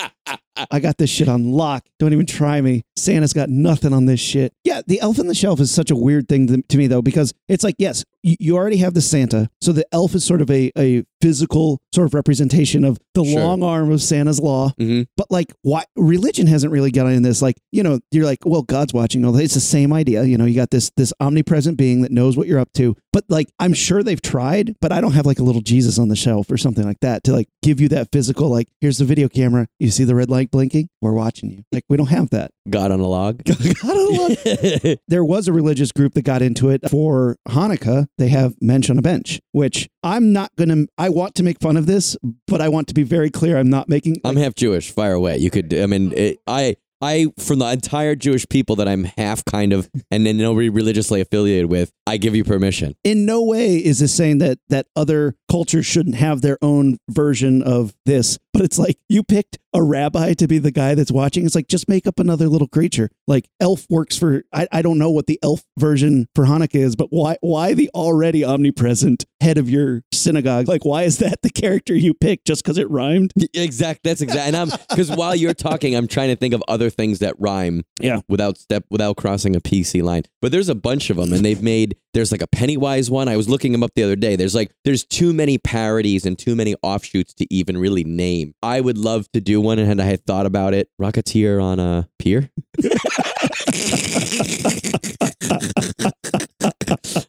I 0.71 0.81
got 0.81 0.97
this 0.97 1.11
shit 1.11 1.29
on 1.29 1.53
lock. 1.53 1.85
Don't 1.99 2.12
even 2.15 2.25
try 2.27 2.61
me. 2.62 2.83
Santa's 2.97 3.35
got 3.35 3.51
nothing 3.51 3.93
on 3.93 4.07
this 4.07 4.21
shit. 4.21 4.55
Yeah, 4.65 4.81
the 4.87 5.01
elf 5.01 5.19
on 5.21 5.27
the 5.27 5.35
shelf 5.35 5.61
is 5.61 5.71
such 5.71 5.91
a 5.91 5.97
weird 5.97 6.29
thing 6.29 6.47
to, 6.47 6.62
to 6.62 6.79
me, 6.79 6.87
though, 6.87 7.03
because 7.03 7.35
it's 7.47 7.62
like, 7.62 7.75
yes, 7.79 8.05
you, 8.23 8.37
you 8.41 8.57
already 8.57 8.79
have 8.79 8.95
the 8.95 9.03
Santa. 9.03 9.51
So 9.61 9.73
the 9.73 9.87
elf 9.93 10.15
is 10.15 10.25
sort 10.25 10.41
of 10.41 10.51
a, 10.51 10.73
a 10.79 11.05
physical 11.21 11.79
sort 11.95 12.07
of 12.07 12.15
representation 12.15 12.85
of 12.85 12.99
the 13.15 13.25
Sure. 13.25 13.41
long 13.41 13.62
arm 13.62 13.91
of 13.93 14.01
Santa's 14.03 14.41
law. 14.41 14.71
hmm 14.79 15.03
But 15.19 15.31
like, 15.31 15.53
why 15.62 15.85
religion 15.95 16.47
hasn't 16.47 16.73
really 16.73 16.91
gotten 16.91 17.12
in 17.12 17.23
this? 17.23 17.43
Like, 17.43 17.57
you 17.71 17.83
know, 17.83 18.01
you're 18.11 18.25
like, 18.25 18.39
well, 18.47 18.62
God's 18.62 18.95
watching. 18.95 19.21
No, 19.21 19.37
it's 19.37 19.55
the 19.55 19.61
same 19.61 19.93
idea. 19.93 20.25
You 20.25 20.39
know, 20.39 20.47
you 20.47 20.55
got 20.57 20.71
this 20.71 20.91
this 20.97 21.12
omnipresent 21.21 21.77
being 21.77 22.01
that 22.03 22.11
knows 22.12 22.37
what 22.37 22.47
you're 22.47 22.59
up 22.59 22.73
to. 22.75 22.97
But 23.12 23.25
like, 23.29 23.49
I'm 23.59 23.75
sure 23.75 24.03
they've 24.03 24.21
tried, 24.23 24.75
but 24.81 24.91
I 24.93 25.01
don't 25.03 25.12
have 25.12 25.27
like 25.27 25.39
a 25.39 25.43
little 25.43 25.61
Jesus 25.62 25.99
on 25.99 26.09
the 26.09 26.17
shelf 26.17 26.51
or 26.51 26.57
something 26.57 26.85
like 26.85 27.01
that 27.01 27.25
to 27.25 27.33
like 27.33 27.49
give 27.62 27.81
you 27.81 27.89
that 27.91 28.09
physical. 28.12 28.49
Like, 28.49 28.69
here's 28.81 28.99
the 28.99 29.05
video 29.05 29.29
camera. 29.29 29.67
You 29.79 29.91
see 29.91 30.05
the 30.05 30.15
red 30.16 30.31
light 30.31 30.50
blinking? 30.50 30.88
We're 31.00 31.12
watching 31.12 31.50
you. 31.50 31.62
Like, 31.72 31.85
we 31.88 31.96
don't 31.96 32.09
have 32.09 32.31
that. 32.31 32.50
God 32.70 32.90
on 32.90 33.00
a 33.00 33.07
log. 33.07 33.44
God, 33.44 33.57
I 33.85 34.87
love- 34.87 34.98
there 35.09 35.24
was 35.24 35.46
a 35.48 35.52
religious 35.52 35.92
group 35.92 36.14
that 36.14 36.22
got 36.22 36.42
into 36.42 36.70
it 36.70 36.88
for 36.90 37.37
Hanukkah. 37.48 38.07
They 38.18 38.29
have 38.29 38.55
mensch 38.61 38.90
on 38.90 38.98
a 38.98 39.02
bench, 39.02 39.40
which 39.52 39.88
I'm 40.02 40.33
not 40.33 40.50
gonna. 40.57 40.87
I 40.98 41.09
want 41.09 41.35
to 41.37 41.42
make 41.42 41.61
fun 41.61 41.76
of 41.76 41.87
this, 41.87 42.16
but 42.46 42.61
I 42.61 42.68
want 42.68 42.88
to 42.88 42.94
be 42.94 43.02
very 43.02 43.31
clear. 43.31 43.57
I'm 43.59 43.70
not 43.70 43.88
making. 43.88 44.16
I'm 44.24 44.37
half 44.37 44.55
Jewish. 44.55 44.90
Fire 44.90 45.12
away. 45.12 45.37
You 45.38 45.50
could. 45.50 45.72
I 45.74 45.87
mean, 45.87 46.12
it, 46.12 46.38
I 46.46 46.76
I, 47.00 47.26
from 47.38 47.59
the 47.59 47.70
entire 47.70 48.14
Jewish 48.14 48.48
people 48.48 48.76
that 48.76 48.88
I'm 48.88 49.04
half 49.04 49.44
kind 49.44 49.72
of 49.72 49.90
and 50.11 50.26
then 50.26 50.37
nobody 50.37 50.68
religiously 50.68 51.20
affiliated 51.20 51.66
with, 51.66 51.92
I 52.06 52.16
give 52.16 52.35
you 52.35 52.44
permission. 52.44 52.94
In 53.04 53.26
no 53.26 53.42
way 53.42 53.76
is 53.76 53.98
this 53.98 54.14
saying 54.14 54.38
that 54.38 54.59
that 54.68 54.87
other 54.96 55.37
cultures 55.50 55.87
shouldn't 55.87 56.16
have 56.16 56.40
their 56.40 56.59
own 56.62 56.98
version 57.09 57.62
of 57.62 57.94
this, 58.06 58.38
but 58.52 58.62
it's 58.62 58.78
like 58.78 58.98
you 59.09 59.22
picked 59.22 59.59
a 59.74 59.82
rabbi 59.82 60.32
to 60.32 60.48
be 60.48 60.59
the 60.59 60.70
guy 60.70 60.94
that's 60.94 61.12
watching. 61.12 61.44
It's 61.44 61.54
like 61.54 61.68
just 61.68 61.88
make 61.88 62.06
up 62.06 62.18
another 62.18 62.48
little 62.48 62.68
creature. 62.68 63.11
Like 63.26 63.48
elf 63.61 63.87
works 63.90 64.16
for 64.16 64.44
I, 64.52 64.66
I 64.72 64.82
don't 64.82 64.98
know 64.98 65.11
what 65.11 65.26
the 65.26 65.38
elf 65.42 65.62
version 65.78 66.28
for 66.35 66.44
Hanukkah 66.44 66.76
is, 66.76 66.96
but 66.96 67.09
why 67.11 67.37
why 67.40 67.74
the 67.74 67.90
already 67.94 68.44
omnipresent 68.44 69.26
head 69.40 69.59
of 69.59 69.68
your 69.68 70.02
synagogue? 70.12 70.68
Like 70.68 70.85
why 70.85 71.02
is 71.02 71.18
that 71.18 71.42
the 71.42 71.50
character 71.50 71.94
you 71.94 72.14
picked 72.14 72.46
just 72.46 72.64
because 72.64 72.78
it 72.78 72.90
rhymed? 72.90 73.32
Exact. 73.52 74.00
That's 74.04 74.22
exact. 74.22 74.46
And 74.46 74.56
I'm 74.56 74.70
because 74.88 75.11
while 75.11 75.35
you're 75.35 75.54
talking, 75.54 75.94
I'm 75.94 76.09
trying 76.09 76.28
to 76.28 76.37
think 76.37 76.54
of 76.54 76.62
other 76.68 76.86
things 76.90 77.18
that 77.20 77.35
rhyme. 77.38 77.85
Yeah. 78.01 78.20
Without 78.29 78.59
step, 78.59 78.85
without 78.90 79.16
crossing 79.16 79.57
a 79.57 79.61
PC 79.61 80.03
line. 80.03 80.22
But 80.40 80.53
there's 80.53 80.68
a 80.68 80.75
bunch 80.75 81.11
of 81.11 81.16
them, 81.16 81.33
and 81.33 81.44
they've 81.44 81.62
made. 81.62 81.96
There's 82.14 82.33
like 82.33 82.42
a 82.42 82.46
Pennywise 82.46 83.11
one. 83.11 83.29
I 83.29 83.37
was 83.37 83.49
looking 83.49 83.72
them 83.72 83.83
up 83.83 83.90
the 83.94 84.03
other 84.03 84.16
day. 84.16 84.37
There's 84.37 84.55
like 84.55 84.72
there's 84.85 85.05
too 85.05 85.33
many 85.33 85.59
parodies 85.59 86.25
and 86.25 86.38
too 86.38 86.55
many 86.55 86.75
offshoots 86.83 87.35
to 87.35 87.53
even 87.53 87.77
really 87.77 88.05
name. 88.05 88.55
I 88.62 88.81
would 88.81 88.99
love 88.99 89.31
to 89.33 89.40
do 89.40 89.61
one, 89.61 89.79
and 89.79 90.01
I 90.01 90.05
had 90.05 90.25
thought 90.25 90.46
about 90.46 90.75
it. 90.75 90.88
Rocketeer 91.01 91.62
on 91.62 91.79
a 91.79 92.09
pier. 92.18 92.51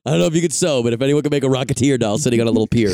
I 0.06 0.12
don't 0.12 0.20
know 0.20 0.28
if 0.28 0.36
you 0.36 0.42
could 0.42 0.54
sew, 0.54 0.84
but 0.84 0.94
if 0.94 1.02
anyone 1.02 1.22
could 1.22 1.32
make 1.32 1.44
a 1.44 1.48
Rocketeer 1.48 2.00
doll 2.00 2.18
sitting 2.18 2.40
on 2.40 2.48
a 2.48 2.52
little 2.52 2.68
pier. 2.68 2.94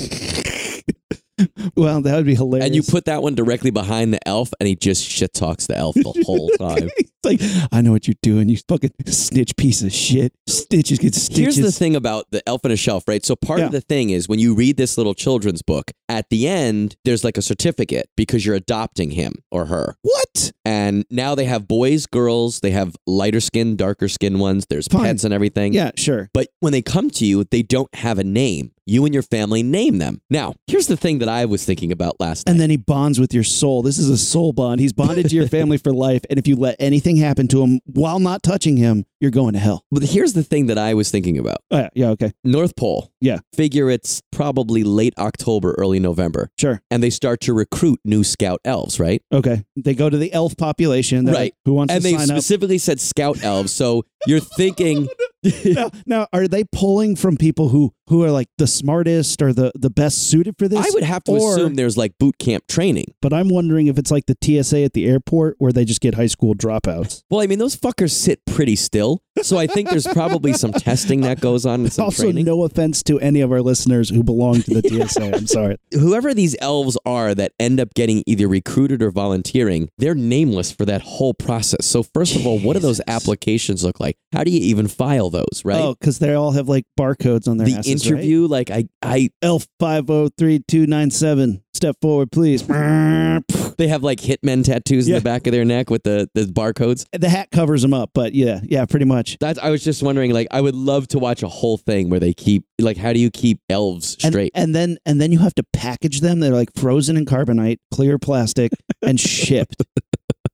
Well, 1.75 2.01
that 2.01 2.15
would 2.15 2.25
be 2.25 2.35
hilarious. 2.35 2.65
And 2.65 2.75
you 2.75 2.83
put 2.83 3.05
that 3.05 3.23
one 3.23 3.35
directly 3.35 3.71
behind 3.71 4.13
the 4.13 4.27
elf, 4.27 4.51
and 4.59 4.67
he 4.67 4.75
just 4.75 5.03
shit 5.05 5.33
talks 5.33 5.67
the 5.67 5.77
elf 5.77 5.95
the 5.95 6.23
whole 6.25 6.49
time. 6.59 6.89
It's 7.23 7.41
like 7.61 7.67
I 7.71 7.81
know 7.81 7.91
what 7.91 8.07
you're 8.07 8.15
doing. 8.21 8.49
You 8.49 8.57
fucking 8.67 8.91
snitch 9.07 9.55
piece 9.55 9.81
of 9.81 9.91
shit. 9.93 10.33
Stitches 10.47 10.99
get 10.99 11.15
stitches. 11.15 11.37
Here's 11.37 11.55
the 11.57 11.71
thing 11.71 11.95
about 11.95 12.25
the 12.31 12.41
elf 12.47 12.65
on 12.65 12.71
a 12.71 12.75
shelf, 12.77 13.03
right? 13.07 13.23
So 13.25 13.35
part 13.35 13.59
Yeah. 13.59 13.67
of 13.67 13.71
the 13.71 13.81
thing 13.81 14.09
is 14.09 14.27
when 14.27 14.39
you 14.39 14.53
read 14.55 14.77
this 14.77 14.97
little 14.97 15.13
children's 15.13 15.61
book, 15.61 15.91
at 16.09 16.29
the 16.29 16.47
end 16.47 16.95
there's 17.05 17.23
like 17.23 17.37
a 17.37 17.41
certificate 17.41 18.09
because 18.17 18.45
you're 18.45 18.55
adopting 18.55 19.11
him 19.11 19.33
or 19.51 19.65
her. 19.65 19.95
What? 20.01 20.51
And 20.65 21.05
now 21.09 21.35
they 21.35 21.45
have 21.45 21.67
boys, 21.67 22.05
girls, 22.05 22.59
they 22.61 22.71
have 22.71 22.95
lighter 23.05 23.39
skin, 23.41 23.75
darker 23.75 24.07
skin 24.07 24.39
ones. 24.39 24.65
There's 24.69 24.87
Fine. 24.87 25.03
pets 25.05 25.23
and 25.23 25.33
everything. 25.33 25.73
Yeah, 25.73 25.91
sure. 25.95 26.29
But 26.33 26.47
when 26.59 26.71
they 26.73 26.81
come 26.81 27.09
to 27.11 27.25
you, 27.25 27.43
they 27.43 27.61
don't 27.63 27.93
have 27.95 28.17
a 28.19 28.23
name. 28.23 28.71
You 28.85 29.05
and 29.05 29.13
your 29.13 29.23
family 29.23 29.63
name 29.63 29.97
them. 29.99 30.21
Now, 30.29 30.55
here's 30.67 30.87
the 30.87 30.97
thing 30.97 31.19
that 31.19 31.29
I 31.29 31.45
was 31.45 31.63
thinking 31.63 31.91
about 31.93 32.19
last 32.19 32.47
And 32.49 32.57
night. 32.57 32.63
then 32.63 32.69
he 32.69 32.75
bonds 32.77 33.17
with 33.17 33.33
your 33.33 33.43
soul. 33.45 33.81
This 33.81 33.97
is 33.97 34.09
a 34.09 34.17
soul 34.17 34.51
bond. 34.51 34.81
He's 34.81 34.91
bonded 34.91 35.29
to 35.29 35.35
your 35.35 35.47
family 35.57 35.77
for 35.77 35.93
life. 35.93 36.21
And 36.29 36.37
if 36.37 36.47
you 36.49 36.57
let 36.57 36.75
anything 36.79 37.12
happen 37.17 37.47
to 37.49 37.61
him 37.63 37.79
while 37.85 38.19
not 38.19 38.43
touching 38.43 38.77
him, 38.77 39.05
you're 39.19 39.31
going 39.31 39.53
to 39.53 39.59
hell. 39.59 39.85
But 39.91 40.03
here's 40.03 40.33
the 40.33 40.43
thing 40.43 40.67
that 40.67 40.77
I 40.77 40.93
was 40.93 41.09
thinking 41.11 41.37
about. 41.37 41.57
Oh, 41.71 41.77
yeah, 41.79 41.89
yeah, 41.95 42.09
okay. 42.09 42.33
North 42.43 42.75
Pole. 42.75 43.11
Yeah. 43.21 43.39
Figure 43.55 43.89
it's 43.89 44.21
probably 44.31 44.83
late 44.83 45.13
October, 45.17 45.73
early 45.77 45.99
November. 45.99 46.49
Sure. 46.59 46.81
And 46.91 47.01
they 47.01 47.09
start 47.09 47.39
to 47.41 47.53
recruit 47.53 47.99
new 48.03 48.23
scout 48.23 48.59
elves, 48.65 48.99
right? 48.99 49.21
Okay. 49.31 49.63
They 49.75 49.93
go 49.95 50.09
to 50.09 50.17
the 50.17 50.33
elf 50.33 50.57
population. 50.57 51.25
They're 51.25 51.33
Right. 51.33 51.41
like, 51.41 51.55
Who 51.65 51.73
wants 51.73 51.93
and 51.93 52.03
to 52.03 52.09
sign 52.09 52.15
up? 52.15 52.21
And 52.21 52.29
they 52.29 52.35
specifically 52.35 52.77
said 52.77 52.99
scout 52.99 53.43
elves. 53.43 53.71
So 53.71 54.03
you're 54.27 54.39
thinking 54.41 55.07
now, 55.65 55.89
now, 56.05 56.27
are 56.33 56.47
they 56.47 56.63
pulling 56.63 57.15
from 57.15 57.37
people 57.37 57.69
who 57.69 57.93
who 58.07 58.21
are 58.23 58.31
like 58.31 58.47
the 58.57 58.67
smartest 58.67 59.41
or 59.41 59.53
the 59.53 59.71
the 59.75 59.89
best 59.89 60.29
suited 60.29 60.55
for 60.57 60.67
this? 60.67 60.79
I 60.85 60.89
would 60.93 61.03
have 61.03 61.23
to 61.25 61.31
Or- 61.33 61.53
assume 61.53 61.75
there's 61.75 61.97
like 61.97 62.13
boot 62.19 62.37
camp 62.37 62.67
training. 62.67 63.13
But 63.21 63.33
I'm 63.33 63.49
wondering 63.49 63.87
if 63.87 63.97
it's 63.97 64.11
like 64.11 64.25
the 64.25 64.35
TSA 64.41 64.83
at 64.83 64.93
the 64.93 65.05
airport 65.07 65.55
where 65.59 65.71
they 65.71 65.85
just 65.85 66.01
get 66.01 66.15
high 66.15 66.27
school 66.27 66.53
dropouts. 66.55 67.23
Well, 67.29 67.41
I 67.41 67.47
mean, 67.47 67.59
those 67.59 67.75
fuckers 67.75 68.11
sit 68.11 68.45
pretty 68.45 68.75
still. 68.75 69.21
So 69.41 69.57
I 69.57 69.65
think 69.65 69.89
there's 69.89 70.05
probably 70.05 70.53
some 70.53 70.71
testing 70.73 71.21
that 71.21 71.39
goes 71.41 71.65
on 71.65 71.81
and 71.85 71.99
also, 71.99 72.23
training. 72.23 72.45
no 72.45 72.63
offense 72.63 73.01
to 73.03 73.19
any 73.19 73.41
of 73.41 73.51
our 73.51 73.61
listeners 73.61 74.09
who 74.09 74.21
belong 74.21 74.61
to 74.61 74.79
the 74.81 75.07
TSA. 75.07 75.35
I'm 75.35 75.47
sorry. 75.47 75.77
Whoever 75.91 76.35
these 76.35 76.55
elves 76.61 76.97
are 77.05 77.33
that 77.33 77.51
end 77.59 77.79
up 77.79 77.95
getting 77.95 78.23
either 78.27 78.47
recruited 78.47 79.01
or 79.01 79.09
volunteering, 79.09 79.89
they're 79.97 80.13
nameless 80.13 80.71
for 80.71 80.85
that 80.85 81.01
whole 81.01 81.33
process. 81.33 81.87
So 81.87 82.03
first 82.03 82.35
of 82.35 82.45
all, 82.45 82.59
what 82.59 82.73
do 82.73 82.79
those 82.79 83.01
applications 83.07 83.83
look 83.83 83.99
like? 83.99 84.17
How 84.33 84.43
do 84.43 84.51
you 84.51 84.59
even 84.59 84.87
file 84.87 85.31
those, 85.33 85.63
right? 85.65 85.79
Oh, 85.81 85.95
because 85.99 86.19
they 86.19 86.33
all 86.33 86.51
have 86.51 86.69
like 86.69 86.85
barcodes 86.97 87.47
on 87.49 87.57
their 87.57 87.67
the 87.67 87.73
asses, 87.75 88.09
right? 88.09 88.19
interview, 88.19 88.47
like 88.47 88.71
I, 88.71 88.85
I, 89.01 89.29
Elf 89.41 89.67
five 89.79 90.07
zero 90.07 90.29
three 90.37 90.63
two 90.67 90.87
nine 90.87 91.11
seven. 91.11 91.61
Step 91.73 91.95
forward, 92.01 92.31
please. 92.31 92.65
they 93.77 93.87
have 93.87 94.03
like 94.03 94.19
hitmen 94.19 94.63
tattoos 94.63 95.07
in 95.07 95.15
the 95.15 95.21
back 95.21 95.47
of 95.47 95.51
their 95.53 95.65
neck 95.65 95.89
with 95.89 96.03
the 96.03 96.29
the 96.33 96.43
barcodes. 96.43 97.05
The 97.11 97.29
hat 97.29 97.49
covers 97.51 97.81
them 97.81 97.93
up, 97.93 98.11
but 98.13 98.33
yeah, 98.33 98.59
yeah, 98.63 98.85
pretty 98.85 99.05
much. 99.05 99.37
That's 99.39 99.59
I 99.59 99.69
was 99.69 99.83
just 99.83 100.03
wondering, 100.03 100.31
like, 100.31 100.47
I 100.51 100.61
would 100.61 100.75
love 100.75 101.07
to 101.09 101.19
watch 101.19 101.41
a 101.43 101.47
whole 101.47 101.77
thing 101.77 102.09
where 102.09 102.19
they 102.19 102.33
keep, 102.33 102.63
like, 102.79 102.97
how 102.97 103.11
do 103.11 103.19
you 103.19 103.31
keep 103.31 103.59
elves 103.69 104.17
And, 104.23 104.31
straight? 104.31 104.51
and 104.55 104.75
then 104.75 104.97
and 105.05 105.19
then 105.19 105.31
you 105.31 105.39
have 105.39 105.55
to 105.55 105.63
package 105.73 106.21
them. 106.21 106.39
They're 106.39 106.53
like 106.53 106.69
frozen 106.75 107.17
in 107.17 107.25
carbonite, 107.25 107.79
clear 107.91 108.17
plastic, 108.19 108.71
and 109.01 109.19
shipped. 109.19 109.83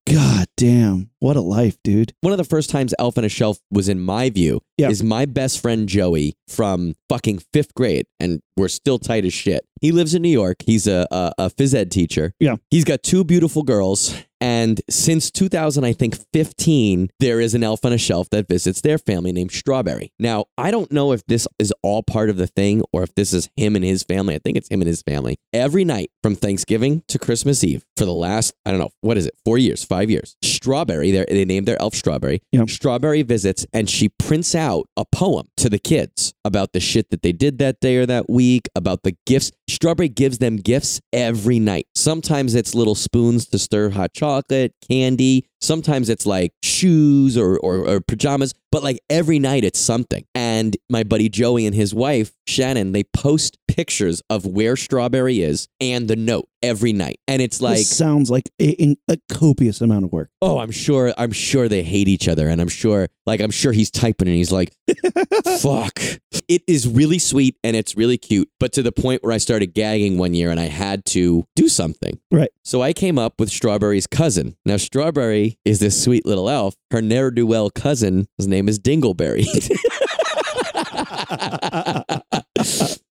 God 0.07 0.47
damn, 0.57 1.11
what 1.19 1.35
a 1.35 1.41
life, 1.41 1.77
dude. 1.83 2.13
One 2.21 2.33
of 2.33 2.37
the 2.37 2.43
first 2.43 2.71
times 2.71 2.95
Elf 2.97 3.17
on 3.19 3.23
a 3.25 3.29
Shelf 3.29 3.59
was 3.69 3.87
in 3.87 3.99
my 3.99 4.31
view 4.31 4.61
Is 4.87 5.03
my 5.03 5.25
best 5.25 5.61
friend 5.61 5.89
Joey 5.89 6.35
from 6.47 6.95
fucking 7.09 7.39
fifth 7.51 7.73
grade, 7.73 8.05
and 8.19 8.41
we're 8.55 8.67
still 8.67 8.99
tight 8.99 9.25
as 9.25 9.33
shit. 9.33 9.65
He 9.81 9.91
lives 9.91 10.13
in 10.13 10.21
New 10.21 10.29
York. 10.29 10.57
He's 10.65 10.87
a, 10.87 11.07
a, 11.11 11.33
a 11.37 11.49
phys 11.49 11.73
ed 11.73 11.91
teacher. 11.91 12.33
Yeah. 12.39 12.57
He's 12.69 12.83
got 12.83 13.03
two 13.03 13.23
beautiful 13.23 13.63
girls. 13.63 14.13
And 14.41 14.79
since 14.89 15.31
2000, 15.31 15.83
I 15.83 15.91
think 15.91 16.17
15, 16.33 17.09
there 17.19 17.41
is 17.41 17.53
an 17.55 17.63
elf 17.63 17.83
on 17.83 17.91
a 17.91 17.97
shelf 17.97 18.29
that 18.29 18.47
visits 18.47 18.79
their 18.79 18.97
family 18.97 19.33
named 19.33 19.51
Strawberry. 19.51 20.13
Now, 20.17 20.45
I 20.57 20.71
don't 20.71 20.91
know 20.93 21.11
if 21.11 21.25
this 21.25 21.45
is 21.59 21.73
all 21.83 22.03
part 22.03 22.29
of 22.29 22.37
the 22.37 22.47
thing 22.47 22.83
or 22.93 23.03
if 23.03 23.13
this 23.15 23.33
is 23.33 23.49
him 23.57 23.75
and 23.75 23.83
his 23.83 24.03
family. 24.03 24.35
I 24.35 24.39
think 24.39 24.55
it's 24.55 24.69
him 24.69 24.81
and 24.81 24.87
his 24.87 25.01
family. 25.01 25.37
Every 25.51 25.83
night 25.83 26.11
from 26.23 26.35
Thanksgiving 26.35 27.03
to 27.09 27.19
Christmas 27.19 27.65
Eve 27.65 27.83
for 27.97 28.05
the 28.05 28.13
last, 28.13 28.53
I 28.65 28.71
don't 28.71 28.79
know, 28.79 28.91
what 29.01 29.17
is 29.17 29.25
it, 29.25 29.35
four 29.43 29.57
years, 29.57 29.83
five 29.83 30.09
years, 30.09 30.37
Strawberry, 30.41 31.11
they 31.11 31.45
named 31.45 31.67
their 31.67 31.81
elf 31.81 31.93
Strawberry. 31.93 32.41
Yeah. 32.53 32.63
Strawberry 32.65 33.23
visits 33.23 33.65
and 33.73 33.89
she 33.89 34.07
prints 34.07 34.55
out 34.55 34.68
a 34.97 35.05
poem 35.11 35.47
to 35.57 35.69
the 35.69 35.79
kids 35.79 36.33
about 36.45 36.73
the 36.73 36.79
shit 36.79 37.09
that 37.09 37.21
they 37.21 37.31
did 37.31 37.57
that 37.59 37.79
day 37.79 37.97
or 37.97 38.05
that 38.05 38.29
week, 38.29 38.67
about 38.75 39.03
the 39.03 39.15
gifts. 39.25 39.51
Strawberry 39.67 40.09
gives 40.09 40.39
them 40.39 40.57
gifts 40.57 41.01
every 41.13 41.59
night. 41.59 41.87
Sometimes 41.95 42.55
it's 42.55 42.73
little 42.75 42.95
spoons 42.95 43.47
to 43.47 43.59
stir 43.59 43.89
hot 43.89 44.13
chocolate, 44.13 44.73
candy. 44.87 45.45
Sometimes 45.61 46.09
it's 46.09 46.25
like 46.25 46.53
shoes 46.63 47.37
or, 47.37 47.57
or, 47.59 47.87
or 47.87 48.01
pajamas, 48.01 48.53
but 48.71 48.83
like 48.83 48.99
every 49.09 49.39
night 49.39 49.63
it's 49.63 49.79
something. 49.79 50.25
And 50.33 50.77
my 50.89 51.03
buddy 51.03 51.29
Joey 51.29 51.65
and 51.65 51.75
his 51.75 51.93
wife, 51.93 52.31
Shannon, 52.47 52.91
they 52.91 53.03
post 53.03 53.57
pictures 53.67 54.21
of 54.29 54.45
where 54.45 54.75
Strawberry 54.75 55.41
is 55.41 55.67
and 55.79 56.07
the 56.07 56.15
note 56.15 56.47
every 56.61 56.93
night. 56.93 57.19
And 57.27 57.41
it's 57.41 57.61
like, 57.61 57.77
this 57.77 57.95
sounds 57.95 58.29
like 58.29 58.49
a, 58.61 58.95
a 59.07 59.17
copious 59.29 59.81
amount 59.81 60.05
of 60.05 60.11
work. 60.11 60.29
oh, 60.41 60.59
I'm 60.59 60.71
sure, 60.71 61.13
I'm 61.17 61.31
sure 61.31 61.67
they 61.67 61.83
hate 61.83 62.07
each 62.07 62.27
other. 62.27 62.47
And 62.47 62.61
I'm 62.61 62.67
sure, 62.69 63.07
like, 63.25 63.39
I'm 63.39 63.51
sure 63.51 63.71
he's 63.71 63.91
typing 63.91 64.27
and 64.27 64.35
he's 64.35 64.51
like, 64.51 64.73
fuck. 65.59 65.99
It 66.47 66.63
is 66.67 66.87
really 66.87 67.19
sweet 67.19 67.57
and 67.63 67.75
it's 67.75 67.95
really 67.95 68.17
cute, 68.17 68.49
but 68.59 68.71
to 68.73 68.81
the 68.81 68.91
point 68.91 69.23
where 69.23 69.33
I 69.33 69.37
started 69.37 69.73
gagging 69.73 70.17
one 70.17 70.33
year 70.33 70.51
and 70.51 70.59
I 70.59 70.65
had 70.65 71.05
to 71.05 71.45
do 71.55 71.69
something. 71.69 72.19
Right. 72.31 72.49
So 72.63 72.81
I 72.81 72.93
came 72.93 73.17
up 73.17 73.39
with 73.39 73.49
Strawberry's 73.49 74.07
cousin. 74.07 74.55
Now, 74.65 74.77
Strawberry 74.77 75.48
is 75.65 75.79
this 75.79 76.01
sweet 76.01 76.25
little 76.25 76.49
elf. 76.49 76.75
Her 76.91 77.01
ne'er 77.01 77.31
do 77.31 77.45
well 77.45 77.69
cousin, 77.69 78.27
his 78.37 78.47
name 78.47 78.67
is 78.67 78.79
Dingleberry. 78.79 79.45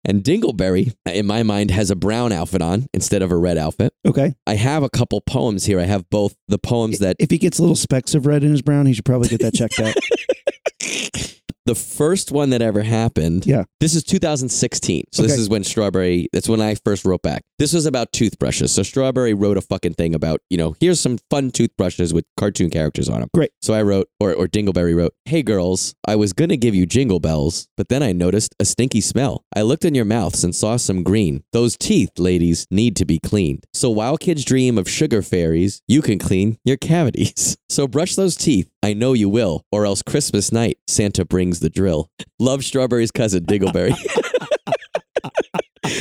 and 0.05 0.23
Dingleberry, 0.23 0.95
in 1.07 1.27
my 1.27 1.43
mind, 1.43 1.71
has 1.71 1.91
a 1.91 1.97
brown 1.97 2.33
outfit 2.33 2.63
on 2.63 2.87
instead 2.93 3.23
of 3.23 3.31
a 3.31 3.37
red 3.37 3.59
outfit. 3.59 3.93
Okay. 4.07 4.35
I 4.47 4.55
have 4.55 4.83
a 4.83 4.91
couple 4.91 5.21
poems 5.21 5.65
here. 5.65 5.81
I 5.81 5.85
have 5.85 6.09
both 6.11 6.35
the 6.49 6.59
poems 6.59 6.99
that 6.99 7.17
If 7.19 7.31
he 7.31 7.39
gets 7.39 7.61
little 7.61 7.77
specks 7.77 8.15
of 8.15 8.27
red 8.27 8.45
in 8.45 8.51
his 8.51 8.63
brown, 8.63 8.87
he 8.87 8.93
should 8.93 9.05
probably 9.05 9.29
get 9.29 9.41
that 9.41 9.55
checked 9.55 9.81
out. 9.81 9.95
the 11.69 11.75
first 11.75 12.33
one 12.33 12.49
that 12.51 12.63
ever 12.63 12.83
happened. 12.83 13.45
Yeah. 13.45 13.65
This 13.79 13.95
is 13.95 14.03
2016. 14.03 15.05
So 15.13 15.23
this 15.23 15.37
is 15.37 15.51
when 15.51 15.65
Strawberry, 15.65 16.27
that's 16.33 16.49
when 16.49 16.63
I 16.63 16.77
first 16.77 17.05
wrote 17.05 17.21
back. 17.21 17.45
This 17.59 17.75
was 17.75 17.85
about 17.85 18.11
toothbrushes. 18.11 18.73
So 18.73 18.83
Strawberry 18.83 19.35
wrote 19.35 19.59
a 19.59 19.61
fucking 19.61 19.93
thing 19.95 20.15
about, 20.15 20.41
you 20.49 20.57
know, 20.57 20.77
here's 20.81 20.99
some 20.99 21.19
fun 21.29 21.51
toothbrushes 21.51 22.15
with 22.15 22.25
cartoon 22.39 22.71
characters 22.71 23.11
on 23.11 23.21
them. 23.21 23.29
Great. 23.35 23.51
So 23.61 23.75
I 23.75 23.83
wrote, 23.83 24.09
or, 24.19 24.33
or 24.33 24.49
Dingleberry 24.49 24.97
wrote, 24.97 25.13
Hey 25.27 25.43
girls, 25.43 25.95
I 26.07 26.17
was 26.17 26.33
going 26.33 26.49
to 26.49 26.57
give 26.57 26.75
you 26.75 26.87
jingle 26.87 27.21
bells, 27.21 27.69
but 27.77 27.91
then 27.91 28.03
I 28.03 28.13
noticed 28.13 28.55
a 28.59 28.65
stinky 28.65 29.03
smell. 29.03 29.45
I 29.55 29.61
looked 29.61 29.85
in 29.85 29.95
your 29.95 30.07
mouths 30.07 30.43
and 30.43 30.57
saw 30.57 30.79
some 30.79 31.03
green. 31.03 31.45
Those 31.53 31.77
teeth, 31.77 32.13
ladies, 32.19 32.67
need 32.71 32.97
to 32.97 33.05
be 33.05 33.19
cleaned. 33.19 33.65
So 33.75 33.91
while 33.91 34.17
kids 34.17 34.43
dream 34.43 34.79
of 34.79 34.89
sugar 34.89 35.21
fairies, 35.21 35.83
you 35.87 36.01
can 36.01 36.19
clean 36.19 36.57
your 36.65 36.79
cavities. 36.79 37.57
So 37.71 37.87
brush 37.87 38.15
those 38.15 38.35
teeth. 38.35 38.71
I 38.83 38.95
know 38.95 39.13
you 39.13 39.29
will, 39.29 39.65
or 39.73 39.85
else 39.85 40.03
Christmas 40.03 40.53
night, 40.53 40.79
Santa 40.87 41.25
brings 41.25 41.61
the 41.61 41.71
drill. 41.71 42.11
Love 42.39 42.65
Strawberry's 42.65 43.11
cousin, 43.11 43.45
Dingleberry. 43.45 43.95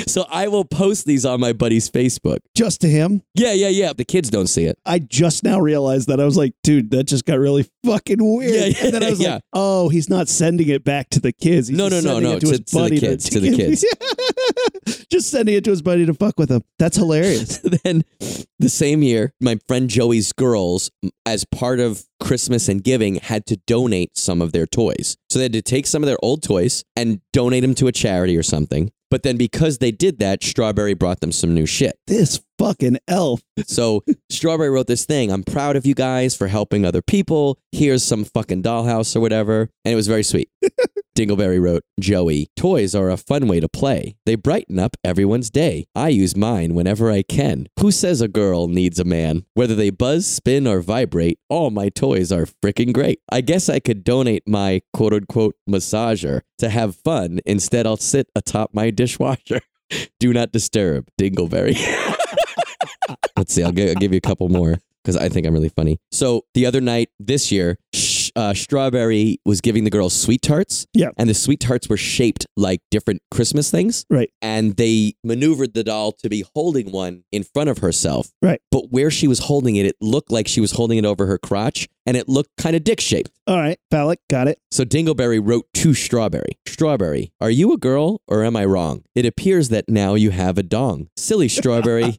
So 0.06 0.26
I 0.30 0.48
will 0.48 0.66
post 0.66 1.06
these 1.06 1.26
on 1.26 1.40
my 1.40 1.54
buddy's 1.54 1.90
Facebook. 1.90 2.40
Just 2.56 2.82
to 2.82 2.90
him. 2.90 3.22
Yeah, 3.36 3.54
yeah, 3.54 3.70
yeah. 3.70 3.94
The 3.94 4.06
kids 4.06 4.30
don't 4.30 4.48
see 4.48 4.66
it. 4.66 4.78
I 4.86 5.00
just 5.00 5.44
now 5.44 5.60
realized 5.60 6.08
that 6.08 6.20
I 6.20 6.26
was 6.26 6.36
like, 6.38 6.54
dude, 6.64 6.92
that 6.92 7.04
just 7.04 7.26
got 7.26 7.40
really 7.40 7.70
fucking 7.86 8.18
weird. 8.20 8.54
Yeah, 8.54 8.66
yeah, 8.66 8.86
and 8.86 8.94
then 8.94 9.04
I 9.04 9.10
was 9.12 9.20
yeah. 9.20 9.34
like, 9.36 9.42
oh, 9.54 9.90
he's 9.90 10.10
not 10.10 10.28
sending 10.28 10.68
it 10.70 10.84
back 10.84 11.10
to 11.12 11.20
the 11.20 11.32
kids. 11.32 11.68
He's 11.68 11.78
No, 11.78 11.88
no, 11.88 12.00
no, 12.00 12.20
no, 12.20 12.32
it 12.34 12.40
to, 12.42 12.46
to- 12.48 12.52
his 12.52 12.60
to 12.62 12.66
the 12.66 12.80
buddy 12.80 13.00
kids, 13.00 13.30
to 13.30 13.40
the 13.40 13.56
kids. 13.56 13.86
just 15.12 15.30
sending 15.30 15.56
it 15.56 15.64
to 15.66 15.70
his 15.70 15.82
buddy 15.82 16.06
to 16.06 16.14
fuck 16.14 16.38
with 16.38 16.50
him. 16.50 16.64
That's 16.80 16.98
hilarious. 16.98 17.58
then 17.84 18.04
the 18.60 18.70
same 18.70 19.04
year, 19.04 19.34
my 19.40 19.60
friend 19.68 19.90
Joey's 19.90 20.34
girls, 20.34 20.92
as 21.26 21.46
part 21.46 21.80
of 21.80 22.04
Christmas 22.20 22.68
and 22.68 22.84
giving, 22.84 23.16
had 23.16 23.46
to 23.48 23.58
donate 23.68 24.18
some 24.18 24.42
of 24.42 24.52
their 24.52 24.66
toys. 24.66 25.18
So 25.30 25.40
they 25.40 25.44
had 25.44 25.54
to 25.54 25.62
take 25.62 25.88
some 25.88 26.04
of 26.04 26.08
their 26.08 26.18
old 26.22 26.44
toys 26.44 26.84
and 26.96 27.22
donate 27.34 27.62
them 27.62 27.76
to 27.76 27.88
a 27.88 27.92
charity 27.92 28.38
or 28.38 28.44
something. 28.44 28.92
But 29.10 29.24
then 29.24 29.38
because 29.38 29.78
they 29.78 29.92
did 29.92 30.20
that, 30.20 30.44
Strawberry 30.44 30.94
brought 30.94 31.22
them 31.22 31.32
some 31.32 31.54
new 31.54 31.66
shit. 31.66 31.98
this 32.08 32.42
fucking 32.60 32.98
elf. 33.08 33.42
So 33.66 34.04
Strawberry 34.30 34.70
wrote 34.70 34.88
this 34.88 35.06
thing. 35.06 35.32
I'm 35.32 35.44
proud 35.44 35.76
of 35.76 35.86
you 35.86 35.94
guys 35.94 36.36
for 36.36 36.48
helping 36.48 36.86
other 36.86 37.02
people. 37.02 37.58
Here's 37.72 38.04
some 38.04 38.26
fucking 38.26 38.64
dollhouse 38.64 39.16
or 39.16 39.22
whatever. 39.22 39.70
And 39.86 39.94
it 39.94 39.96
was 39.96 40.08
very 40.08 40.24
sweet. 40.24 40.50
Dingleberry 41.18 41.60
wrote, 41.60 41.82
Joey, 42.00 42.48
toys 42.56 42.94
are 42.94 43.10
a 43.10 43.18
fun 43.18 43.48
way 43.48 43.60
to 43.60 43.68
play. 43.68 44.16
They 44.28 44.36
brighten 44.36 44.78
up 44.78 44.96
everyone's 45.04 45.50
day. 45.50 45.88
I 45.96 46.10
use 46.10 46.36
mine 46.36 46.76
whenever 46.76 47.10
I 47.10 47.24
can. 47.24 47.66
Who 47.80 47.90
says 47.90 48.22
a 48.22 48.28
girl 48.28 48.68
needs 48.68 49.00
a 49.00 49.04
man? 49.04 49.44
Whether 49.56 49.74
they 49.74 49.90
buzz, 49.90 50.28
spin, 50.28 50.68
or 50.68 50.80
vibrate, 50.80 51.40
all 51.50 51.72
my 51.72 51.90
toys 51.90 52.32
are 52.32 52.46
freaking 52.64 52.94
great. 52.94 53.20
I 53.32 53.42
guess 53.42 53.68
I 53.68 53.80
could 53.80 54.04
donate 54.04 54.44
my 54.48 54.84
quote 54.94 55.12
unquote 55.14 55.56
massager 55.68 56.42
to 56.60 56.70
have 56.70 56.96
fun. 56.96 57.40
Instead, 57.48 57.88
I'll 57.88 57.98
sit 57.98 58.30
atop 58.36 58.76
my 58.76 58.92
dishwasher. 58.92 59.62
Do 60.20 60.34
not 60.34 60.52
disturb, 60.52 61.08
Dingleberry. 61.20 61.78
Let's 63.36 63.56
see. 63.56 63.64
I'll, 63.64 63.72
gi- 63.72 63.90
I'll 63.90 63.96
give 63.96 64.12
you 64.12 64.18
a 64.18 64.22
couple 64.22 64.50
more 64.50 64.78
because 65.04 65.18
I 65.18 65.30
think 65.30 65.48
I'm 65.48 65.54
really 65.54 65.70
funny. 65.70 65.98
So 66.12 66.44
the 66.54 66.68
other 66.68 66.82
night 66.82 67.10
this 67.20 67.52
year, 67.52 67.80
uh, 68.38 68.54
Strawberry 68.54 69.40
was 69.46 69.62
giving 69.62 69.84
the 69.84 69.90
girls 69.90 70.14
sweet 70.14 70.44
tarts. 70.44 70.86
Yeah. 70.94 71.10
And 71.18 71.28
the 71.28 71.34
sweet 71.34 71.60
tarts 71.60 71.90
were 71.90 71.98
shaped 71.98 72.46
like 72.56 72.82
different 72.92 73.22
Christmas 73.32 73.72
things. 73.72 74.06
Right. 74.10 74.30
And 74.42 74.78
they 74.78 75.16
maneuvered 75.24 75.74
the 75.74 75.84
doll 75.84 76.12
to 76.14 76.30
be 76.30 76.46
holding 76.54 76.92
one 76.92 77.24
in 77.32 77.44
front 77.44 77.70
of 77.70 77.80
herself. 77.80 78.30
Right. 78.42 78.62
But 78.72 78.92
where 78.92 79.10
she 79.10 79.28
was 79.28 79.40
holding 79.40 79.76
it, 79.76 79.88
it 79.88 79.96
looked 80.00 80.32
like 80.32 80.48
she 80.48 80.62
was 80.62 80.74
holding 80.74 81.00
it 81.00 81.06
over 81.06 81.26
her 81.26 81.40
crotch 81.40 81.88
and 82.08 82.18
it 82.18 82.28
looked 82.28 82.58
kind 82.58 82.76
of 82.76 82.84
dick 82.84 83.02
shaped. 83.02 83.30
All 83.46 83.60
right, 83.60 83.78
phallic, 83.92 84.20
got 84.30 84.48
it. 84.48 84.60
So 84.72 84.84
Dingleberry 84.84 85.40
wrote 85.44 85.68
to 85.76 85.94
Strawberry 85.94 86.58
Strawberry, 86.78 87.34
are 87.42 87.50
you 87.50 87.74
a 87.74 87.78
girl 87.78 88.22
or 88.28 88.44
am 88.44 88.56
I 88.56 88.64
wrong? 88.64 89.04
It 89.16 89.26
appears 89.26 89.70
that 89.70 89.90
now 89.90 90.14
you 90.14 90.30
have 90.30 90.58
a 90.58 90.64
dong. 90.64 91.10
Silly 91.18 91.48
Strawberry. 91.48 92.18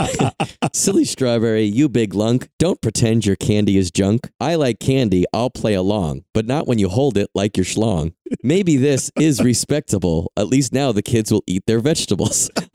Silly 0.74 1.04
Strawberry, 1.04 1.64
you 1.64 1.88
big 1.88 2.14
lunk. 2.14 2.48
Don't 2.58 2.80
pretend 2.80 3.26
your 3.26 3.36
candy 3.36 3.76
is 3.76 3.90
junk. 3.90 4.30
I 4.38 4.54
like 4.54 4.78
candy, 4.80 5.24
I'll 5.32 5.50
play 5.50 5.74
along, 5.74 6.24
but 6.34 6.46
not 6.46 6.68
when 6.68 6.78
you 6.78 6.88
hold 6.88 7.16
it 7.16 7.30
like 7.34 7.56
your 7.56 7.64
schlong. 7.64 8.12
Maybe 8.42 8.76
this 8.76 9.10
is 9.18 9.42
respectable. 9.42 10.30
At 10.36 10.48
least 10.48 10.72
now 10.72 10.92
the 10.92 11.02
kids 11.02 11.32
will 11.32 11.44
eat 11.46 11.64
their 11.66 11.80
vegetables. 11.80 12.50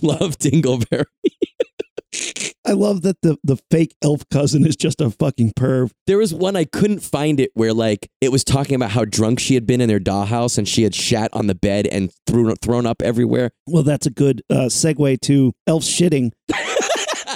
Love 0.00 0.38
Dingleberry. 0.38 1.04
I 2.68 2.72
love 2.72 3.00
that 3.02 3.16
the, 3.22 3.38
the 3.42 3.56
fake 3.70 3.94
elf 4.02 4.22
cousin 4.30 4.66
is 4.66 4.76
just 4.76 5.00
a 5.00 5.08
fucking 5.10 5.52
perv. 5.54 5.90
There 6.06 6.18
was 6.18 6.34
one 6.34 6.54
I 6.54 6.64
couldn't 6.64 6.98
find 7.00 7.40
it 7.40 7.50
where 7.54 7.72
like 7.72 8.10
it 8.20 8.30
was 8.30 8.44
talking 8.44 8.74
about 8.74 8.90
how 8.90 9.06
drunk 9.06 9.40
she 9.40 9.54
had 9.54 9.66
been 9.66 9.80
in 9.80 9.88
their 9.88 9.98
dollhouse 10.00 10.58
and 10.58 10.68
she 10.68 10.82
had 10.82 10.94
shat 10.94 11.30
on 11.32 11.46
the 11.46 11.54
bed 11.54 11.86
and 11.86 12.12
thrown 12.26 12.54
thrown 12.56 12.84
up 12.84 13.00
everywhere. 13.00 13.52
Well, 13.66 13.82
that's 13.84 14.06
a 14.06 14.10
good 14.10 14.42
uh, 14.50 14.66
segue 14.68 15.18
to 15.22 15.52
elf 15.66 15.82
shitting. 15.82 16.32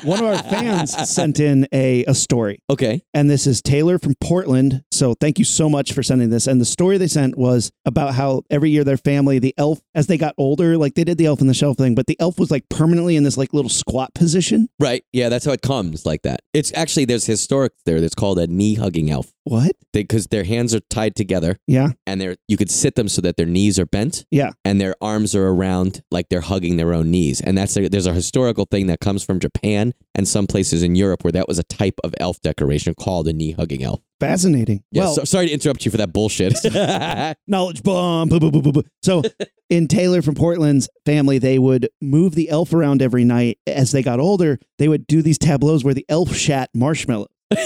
One 0.05 0.19
of 0.19 0.25
our 0.27 0.43
fans 0.43 1.09
sent 1.09 1.39
in 1.39 1.69
a, 1.73 2.05
a 2.07 2.15
story, 2.15 2.59
Okay. 2.69 3.03
and 3.15 3.31
this 3.31 3.47
is 3.47 3.63
Taylor 3.63 4.01
from 4.01 4.15
Portland. 4.21 4.83
So 5.03 5.15
thank 5.15 5.41
you 5.41 5.45
so 5.45 5.69
much 5.69 5.95
for 5.95 6.05
sending 6.05 6.31
this. 6.31 6.47
And 6.47 6.61
the 6.61 6.65
story 6.65 6.97
they 6.97 7.09
sent 7.09 7.37
was 7.37 7.73
about 7.85 8.15
how 8.15 8.43
every 8.51 8.71
year 8.71 8.85
their 8.85 8.97
family, 8.97 9.41
the 9.41 9.53
elf, 9.59 9.81
as 9.97 10.07
they 10.07 10.17
got 10.17 10.33
older, 10.39 10.79
like 10.79 10.95
they 10.95 11.03
did 11.03 11.19
the 11.19 11.27
elf 11.27 11.41
on 11.41 11.49
the 11.49 11.55
shelf 11.55 11.77
thing, 11.77 11.97
but 11.97 12.07
the 12.07 12.17
elf 12.21 12.39
was 12.39 12.53
like 12.53 12.69
permanently 12.69 13.17
in 13.17 13.25
this 13.25 13.37
like 13.37 13.53
little 13.53 13.69
squat 13.69 14.15
position. 14.15 14.69
Right. 14.79 15.05
Yeah, 15.13 15.29
that's 15.29 15.45
how 15.45 15.51
it 15.51 15.61
comes 15.61 16.07
like 16.07 16.23
that. 16.23 16.43
It's 16.55 16.73
actually 16.77 17.07
there's 17.07 17.27
historic 17.27 17.73
there 17.85 18.01
that's 18.01 18.15
called 18.15 18.39
a 18.39 18.47
knee 18.47 18.77
hugging 18.77 19.11
elf. 19.11 19.33
What? 19.43 19.73
Because 19.93 20.29
their 20.29 20.45
hands 20.45 20.73
are 20.73 20.79
tied 20.89 21.17
together 21.17 21.59
Yeah. 21.67 21.89
and 22.07 22.21
they're 22.21 22.37
you 22.47 22.57
could 22.57 22.71
sit 22.71 22.95
them 22.95 23.09
so 23.09 23.21
that 23.23 23.37
their 23.37 23.45
knees 23.47 23.81
are 23.81 23.87
bent 23.87 24.25
Yeah. 24.31 24.53
and 24.65 24.81
their 24.81 24.95
arms 25.03 25.35
are 25.35 25.49
around 25.49 26.05
like 26.13 26.29
they're 26.29 26.43
hugging 26.43 26.77
their 26.77 26.95
own 26.95 27.11
knees. 27.11 27.41
And 27.41 27.59
that's 27.59 27.77
a, 27.77 27.89
there's 27.89 28.07
a 28.07 28.15
historical 28.15 28.67
thing 28.67 28.87
that 28.87 29.01
comes 29.01 29.25
from 29.25 29.41
Japan 29.41 29.95
and 30.15 30.29
some 30.29 30.47
places 30.47 30.85
in 30.85 30.95
Europe 30.95 31.25
where 31.25 31.33
that 31.33 31.49
was 31.49 31.59
a 31.59 31.65
type 31.65 31.99
of 32.05 32.15
elf 32.21 32.41
decoration 32.41 32.95
called 32.95 33.27
a 33.27 33.33
knee 33.33 33.51
hugging 33.51 33.83
elf. 33.83 34.01
Fascinating. 34.23 34.85
Yeah, 34.93 35.03
well, 35.03 35.15
so, 35.17 35.25
sorry 35.25 35.49
to 35.49 35.53
interrupt 35.53 35.85
you 35.85 35.91
for 35.91 35.97
that 35.97 36.13
bullshit. 36.13 36.55
knowledge 37.49 37.83
bomb. 37.83 38.29
Boo, 38.29 38.39
boo, 38.39 38.63
boo. 38.63 38.85
So, 39.03 39.23
in 39.69 39.89
Taylor 39.89 40.23
from 40.23 40.37
Portland's 40.37 40.89
family, 41.05 41.39
they 41.39 41.59
would 41.59 41.89
move 42.01 42.37
the 42.37 42.49
elf 42.49 42.73
around 42.73 43.03
every 43.03 43.25
night. 43.25 43.59
As 43.67 43.91
they 43.91 44.01
got 44.01 44.21
older, 44.21 44.61
they 44.79 44.87
would 44.87 45.09
do 45.09 45.23
these 45.23 45.39
tableaus 45.39 45.83
where 45.83 45.93
the 45.93 46.07
elf 46.09 46.37
shat 46.37 46.71
marshmallow. 46.73 47.27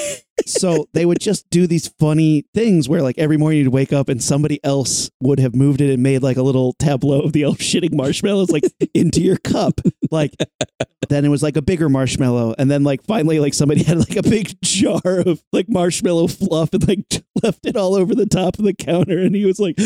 so 0.45 0.89
they 0.93 1.07
would 1.07 1.21
just 1.21 1.49
do 1.51 1.67
these 1.67 1.89
funny 1.89 2.45
things 2.55 2.89
where, 2.89 3.03
like, 3.03 3.19
every 3.19 3.37
morning 3.37 3.61
you'd 3.61 3.73
wake 3.73 3.93
up 3.93 4.09
and 4.09 4.23
somebody 4.23 4.63
else 4.65 5.11
would 5.21 5.41
have 5.41 5.55
moved 5.55 5.81
it 5.81 5.93
and 5.93 6.03
made 6.03 6.23
like 6.23 6.37
a 6.37 6.43
little 6.43 6.75
tableau 6.75 7.21
of 7.21 7.33
the 7.33 7.45
elf 7.45 7.59
shitting 7.59 7.95
marshmallows, 7.95 8.51
like 8.51 8.65
into 8.95 9.21
your 9.21 9.39
cup. 9.39 9.81
Like, 10.11 10.35
then 11.09 11.25
it 11.25 11.29
was 11.29 11.43
like 11.43 11.57
a 11.57 11.63
bigger 11.63 11.89
marshmallow, 11.89 12.55
and 12.59 12.71
then 12.71 12.85
like 12.85 13.03
finally, 13.05 13.41
like 13.41 13.55
somebody 13.55 13.83
had 13.85 13.99
like 13.99 14.17
a 14.17 14.23
big 14.23 14.61
jar 14.63 15.01
of 15.05 15.43
like 15.53 15.69
marshmallow 15.69 16.29
fluff 16.29 16.73
and 16.73 16.87
like 16.87 17.23
left 17.43 17.65
it 17.67 17.77
all 17.77 17.95
over 17.95 18.15
the 18.15 18.27
top 18.27 18.59
of 18.59 18.65
the 18.65 18.75
counter, 18.75 19.19
and 19.19 19.35
he 19.35 19.45
was 19.45 19.59
like 19.59 19.77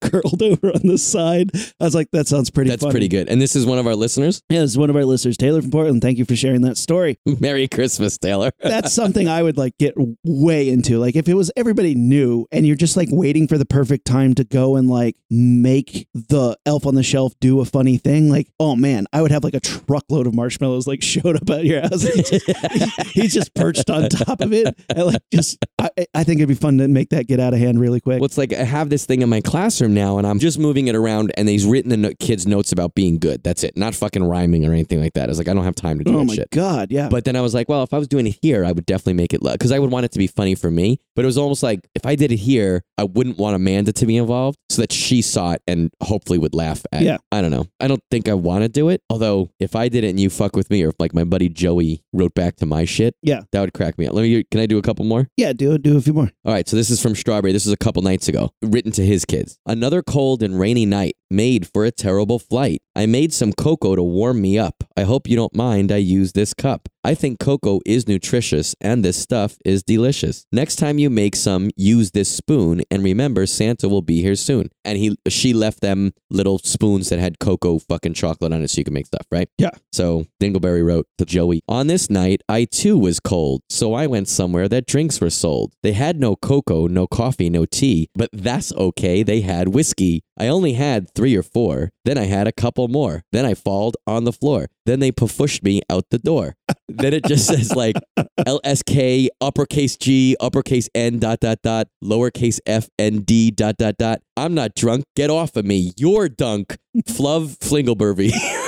curled 0.00 0.42
over 0.42 0.68
on 0.68 0.82
the 0.84 0.98
side. 0.98 1.50
I 1.80 1.84
was 1.84 1.94
like, 1.94 2.10
that 2.12 2.26
sounds 2.28 2.50
pretty. 2.50 2.70
That's 2.70 2.82
funny. 2.82 2.92
pretty 2.92 3.08
good. 3.08 3.28
And 3.28 3.40
this 3.40 3.56
is 3.56 3.66
one 3.66 3.78
of 3.78 3.86
our 3.86 3.96
listeners. 3.96 4.42
Yeah, 4.48 4.60
this 4.60 4.70
is 4.70 4.78
one 4.78 4.90
of 4.90 4.96
our 4.96 5.04
listeners, 5.04 5.36
Taylor 5.36 5.62
from 5.62 5.70
Portland. 5.70 6.02
Thank 6.02 6.18
you 6.18 6.24
for 6.24 6.36
sharing 6.36 6.62
that 6.62 6.76
story. 6.76 7.18
Merry 7.40 7.68
Christmas, 7.68 8.18
Taylor. 8.18 8.50
That's 8.60 8.92
something 8.92 9.28
I 9.28 9.42
would 9.42 9.56
like 9.56 9.76
get 9.78 9.95
way 10.24 10.68
into. 10.68 10.98
Like 10.98 11.16
if 11.16 11.28
it 11.28 11.34
was 11.34 11.50
everybody 11.56 11.94
new 11.94 12.46
and 12.52 12.66
you're 12.66 12.76
just 12.76 12.96
like 12.96 13.08
waiting 13.10 13.48
for 13.48 13.58
the 13.58 13.66
perfect 13.66 14.06
time 14.06 14.34
to 14.34 14.44
go 14.44 14.76
and 14.76 14.88
like 14.88 15.16
make 15.30 16.08
the 16.14 16.56
elf 16.66 16.86
on 16.86 16.94
the 16.94 17.02
shelf 17.02 17.34
do 17.40 17.60
a 17.60 17.64
funny 17.64 17.98
thing, 17.98 18.28
like, 18.30 18.48
oh 18.60 18.76
man, 18.76 19.06
I 19.12 19.22
would 19.22 19.30
have 19.30 19.44
like 19.44 19.54
a 19.54 19.60
truckload 19.60 20.26
of 20.26 20.34
marshmallows 20.34 20.86
like 20.86 21.02
showed 21.02 21.36
up 21.36 21.48
at 21.50 21.64
your 21.64 21.82
house. 21.82 22.02
He's 22.16 22.30
just, 22.30 23.02
he's 23.12 23.34
just 23.34 23.54
perched 23.54 23.90
on 23.90 24.08
top 24.08 24.40
of 24.40 24.52
it. 24.52 24.74
And 24.88 25.06
like 25.06 25.22
just 25.32 25.58
I, 25.78 25.90
I 26.14 26.24
think 26.24 26.40
it'd 26.40 26.48
be 26.48 26.54
fun 26.54 26.78
to 26.78 26.88
make 26.88 27.10
that 27.10 27.26
get 27.26 27.40
out 27.40 27.52
of 27.52 27.58
hand 27.58 27.80
really 27.80 28.00
quick. 28.00 28.20
Well, 28.20 28.26
it's 28.26 28.38
like 28.38 28.52
I 28.52 28.64
have 28.64 28.88
this 28.90 29.06
thing 29.06 29.22
in 29.22 29.28
my 29.28 29.40
classroom 29.40 29.94
now, 29.94 30.18
and 30.18 30.26
I'm 30.26 30.38
just 30.38 30.58
moving 30.58 30.88
it 30.88 30.94
around, 30.94 31.32
and 31.36 31.48
he's 31.48 31.66
written 31.66 31.90
the 31.90 31.96
no- 31.96 32.12
kids' 32.18 32.46
notes 32.46 32.72
about 32.72 32.94
being 32.94 33.18
good. 33.18 33.42
That's 33.42 33.62
it, 33.64 33.76
not 33.76 33.94
fucking 33.94 34.24
rhyming 34.24 34.64
or 34.66 34.72
anything 34.72 35.00
like 35.00 35.14
that. 35.14 35.24
I 35.24 35.28
was 35.28 35.38
like, 35.38 35.48
I 35.48 35.54
don't 35.54 35.64
have 35.64 35.74
time 35.74 35.98
to 35.98 36.04
do 36.04 36.14
oh 36.14 36.18
that 36.20 36.24
my 36.24 36.34
shit. 36.34 36.50
god, 36.50 36.90
yeah. 36.90 37.08
But 37.08 37.24
then 37.24 37.36
I 37.36 37.40
was 37.40 37.54
like, 37.54 37.68
well, 37.68 37.82
if 37.82 37.92
I 37.92 37.98
was 37.98 38.08
doing 38.08 38.26
it 38.26 38.38
here, 38.42 38.64
I 38.64 38.72
would 38.72 38.86
definitely 38.86 39.14
make 39.14 39.32
it 39.34 39.42
look 39.42 39.54
because 39.54 39.72
I 39.72 39.78
would 39.78 39.85
want 39.90 40.04
it 40.04 40.12
to 40.12 40.18
be 40.18 40.26
funny 40.26 40.54
for 40.54 40.70
me. 40.70 41.00
But 41.14 41.24
it 41.24 41.26
was 41.26 41.38
almost 41.38 41.62
like 41.62 41.80
if 41.94 42.04
I 42.04 42.14
did 42.14 42.30
it 42.32 42.36
here, 42.38 42.82
I 42.98 43.04
wouldn't 43.04 43.38
want 43.38 43.56
Amanda 43.56 43.92
to 43.92 44.06
be 44.06 44.16
involved 44.16 44.58
so 44.70 44.82
that 44.82 44.92
she 44.92 45.22
saw 45.22 45.52
it 45.52 45.62
and 45.66 45.90
hopefully 46.02 46.38
would 46.38 46.54
laugh 46.54 46.84
at. 46.92 47.02
Yeah. 47.02 47.14
it. 47.14 47.20
I 47.32 47.40
don't 47.40 47.50
know. 47.50 47.66
I 47.80 47.88
don't 47.88 48.02
think 48.10 48.28
I 48.28 48.34
want 48.34 48.62
to 48.64 48.68
do 48.68 48.88
it. 48.90 49.00
Although 49.08 49.50
if 49.58 49.74
I 49.74 49.88
did 49.88 50.04
it 50.04 50.08
and 50.10 50.20
you 50.20 50.28
fuck 50.30 50.54
with 50.56 50.70
me, 50.70 50.82
or 50.84 50.90
if 50.90 50.94
like 50.98 51.14
my 51.14 51.24
buddy 51.24 51.48
Joey 51.48 52.02
wrote 52.12 52.34
back 52.34 52.56
to 52.56 52.66
my 52.66 52.84
shit, 52.84 53.14
Yeah. 53.22 53.42
that 53.52 53.60
would 53.60 53.72
crack 53.72 53.98
me 53.98 54.06
up. 54.06 54.12
Let 54.14 54.22
me. 54.22 54.44
Can 54.50 54.60
I 54.60 54.66
do 54.66 54.78
a 54.78 54.82
couple 54.82 55.04
more? 55.04 55.28
yeah, 55.36 55.52
do 55.52 55.78
do 55.78 55.96
a 55.96 56.00
few 56.00 56.12
more. 56.12 56.30
All 56.44 56.52
right, 56.52 56.68
so 56.68 56.76
this 56.76 56.90
is 56.90 57.00
from 57.00 57.14
Strawberry. 57.14 57.52
This 57.52 57.66
is 57.66 57.72
a 57.72 57.76
couple 57.76 58.02
nights 58.02 58.28
ago, 58.28 58.50
written 58.62 58.92
to 58.92 59.04
his 59.04 59.24
kids. 59.24 59.58
Another 59.66 60.02
cold 60.02 60.42
and 60.42 60.58
rainy 60.60 60.84
night, 60.86 61.16
made 61.30 61.66
for 61.66 61.84
a 61.84 61.90
terrible 61.90 62.38
flight. 62.38 62.80
I 62.94 63.06
made 63.06 63.32
some 63.32 63.52
cocoa 63.52 63.96
to 63.96 64.02
warm 64.02 64.40
me 64.40 64.58
up. 64.58 64.84
I 64.96 65.02
hope 65.02 65.28
you 65.28 65.36
don't 65.36 65.54
mind 65.54 65.90
I 65.90 65.96
use 65.96 66.32
this 66.32 66.54
cup. 66.54 66.88
I 67.06 67.14
think 67.14 67.38
cocoa 67.38 67.78
is 67.86 68.08
nutritious 68.08 68.74
and 68.80 69.04
this 69.04 69.16
stuff 69.16 69.58
is 69.64 69.84
delicious. 69.84 70.44
Next 70.50 70.74
time 70.74 70.98
you 70.98 71.08
make 71.08 71.36
some, 71.36 71.70
use 71.76 72.10
this 72.10 72.28
spoon 72.28 72.82
and 72.90 73.04
remember 73.04 73.46
Santa 73.46 73.88
will 73.88 74.02
be 74.02 74.22
here 74.22 74.34
soon. 74.34 74.70
And 74.84 74.98
he 74.98 75.16
she 75.28 75.52
left 75.52 75.82
them 75.82 76.14
little 76.30 76.58
spoons 76.58 77.10
that 77.10 77.20
had 77.20 77.38
cocoa 77.38 77.78
fucking 77.78 78.14
chocolate 78.14 78.52
on 78.52 78.60
it 78.60 78.70
so 78.70 78.78
you 78.78 78.84
can 78.84 78.92
make 78.92 79.06
stuff, 79.06 79.24
right? 79.30 79.48
Yeah. 79.56 79.70
So 79.92 80.26
Dingleberry 80.42 80.84
wrote 80.84 81.06
to 81.18 81.24
Joey, 81.24 81.62
On 81.68 81.86
this 81.86 82.10
night, 82.10 82.42
I 82.48 82.64
too 82.64 82.98
was 82.98 83.20
cold, 83.20 83.62
so 83.70 83.94
I 83.94 84.08
went 84.08 84.26
somewhere 84.26 84.68
that 84.68 84.86
drinks 84.88 85.20
were 85.20 85.30
sold. 85.30 85.74
They 85.84 85.92
had 85.92 86.18
no 86.18 86.34
cocoa, 86.34 86.88
no 86.88 87.06
coffee, 87.06 87.50
no 87.50 87.66
tea, 87.66 88.08
but 88.16 88.30
that's 88.32 88.72
okay. 88.72 89.22
They 89.22 89.42
had 89.42 89.68
whiskey. 89.68 90.24
I 90.38 90.48
only 90.48 90.74
had 90.74 91.12
three 91.14 91.34
or 91.36 91.42
four. 91.42 91.90
Then 92.04 92.18
I 92.18 92.24
had 92.24 92.46
a 92.46 92.52
couple 92.52 92.88
more. 92.88 93.22
Then 93.32 93.46
I 93.46 93.54
falled 93.54 93.96
on 94.06 94.24
the 94.24 94.32
floor. 94.32 94.68
Then 94.84 95.00
they 95.00 95.10
pushed 95.10 95.62
me 95.62 95.80
out 95.88 96.04
the 96.10 96.18
door. 96.18 96.56
then 96.88 97.14
it 97.14 97.24
just 97.24 97.46
says 97.46 97.74
like 97.74 97.96
LSK, 98.40 99.28
uppercase 99.40 99.96
G, 99.96 100.36
uppercase 100.40 100.88
N, 100.94 101.18
dot, 101.18 101.40
dot, 101.40 101.58
dot, 101.62 101.88
lowercase 102.04 102.60
F, 102.66 102.88
N, 102.98 103.20
D, 103.20 103.50
dot, 103.50 103.76
dot, 103.78 103.96
dot. 103.96 104.20
I'm 104.36 104.54
not 104.54 104.74
drunk. 104.74 105.04
Get 105.14 105.30
off 105.30 105.56
of 105.56 105.64
me. 105.64 105.92
You're 105.96 106.28
dunk, 106.28 106.76
Fluv 107.08 107.58
Flingelbervy. 107.58 108.32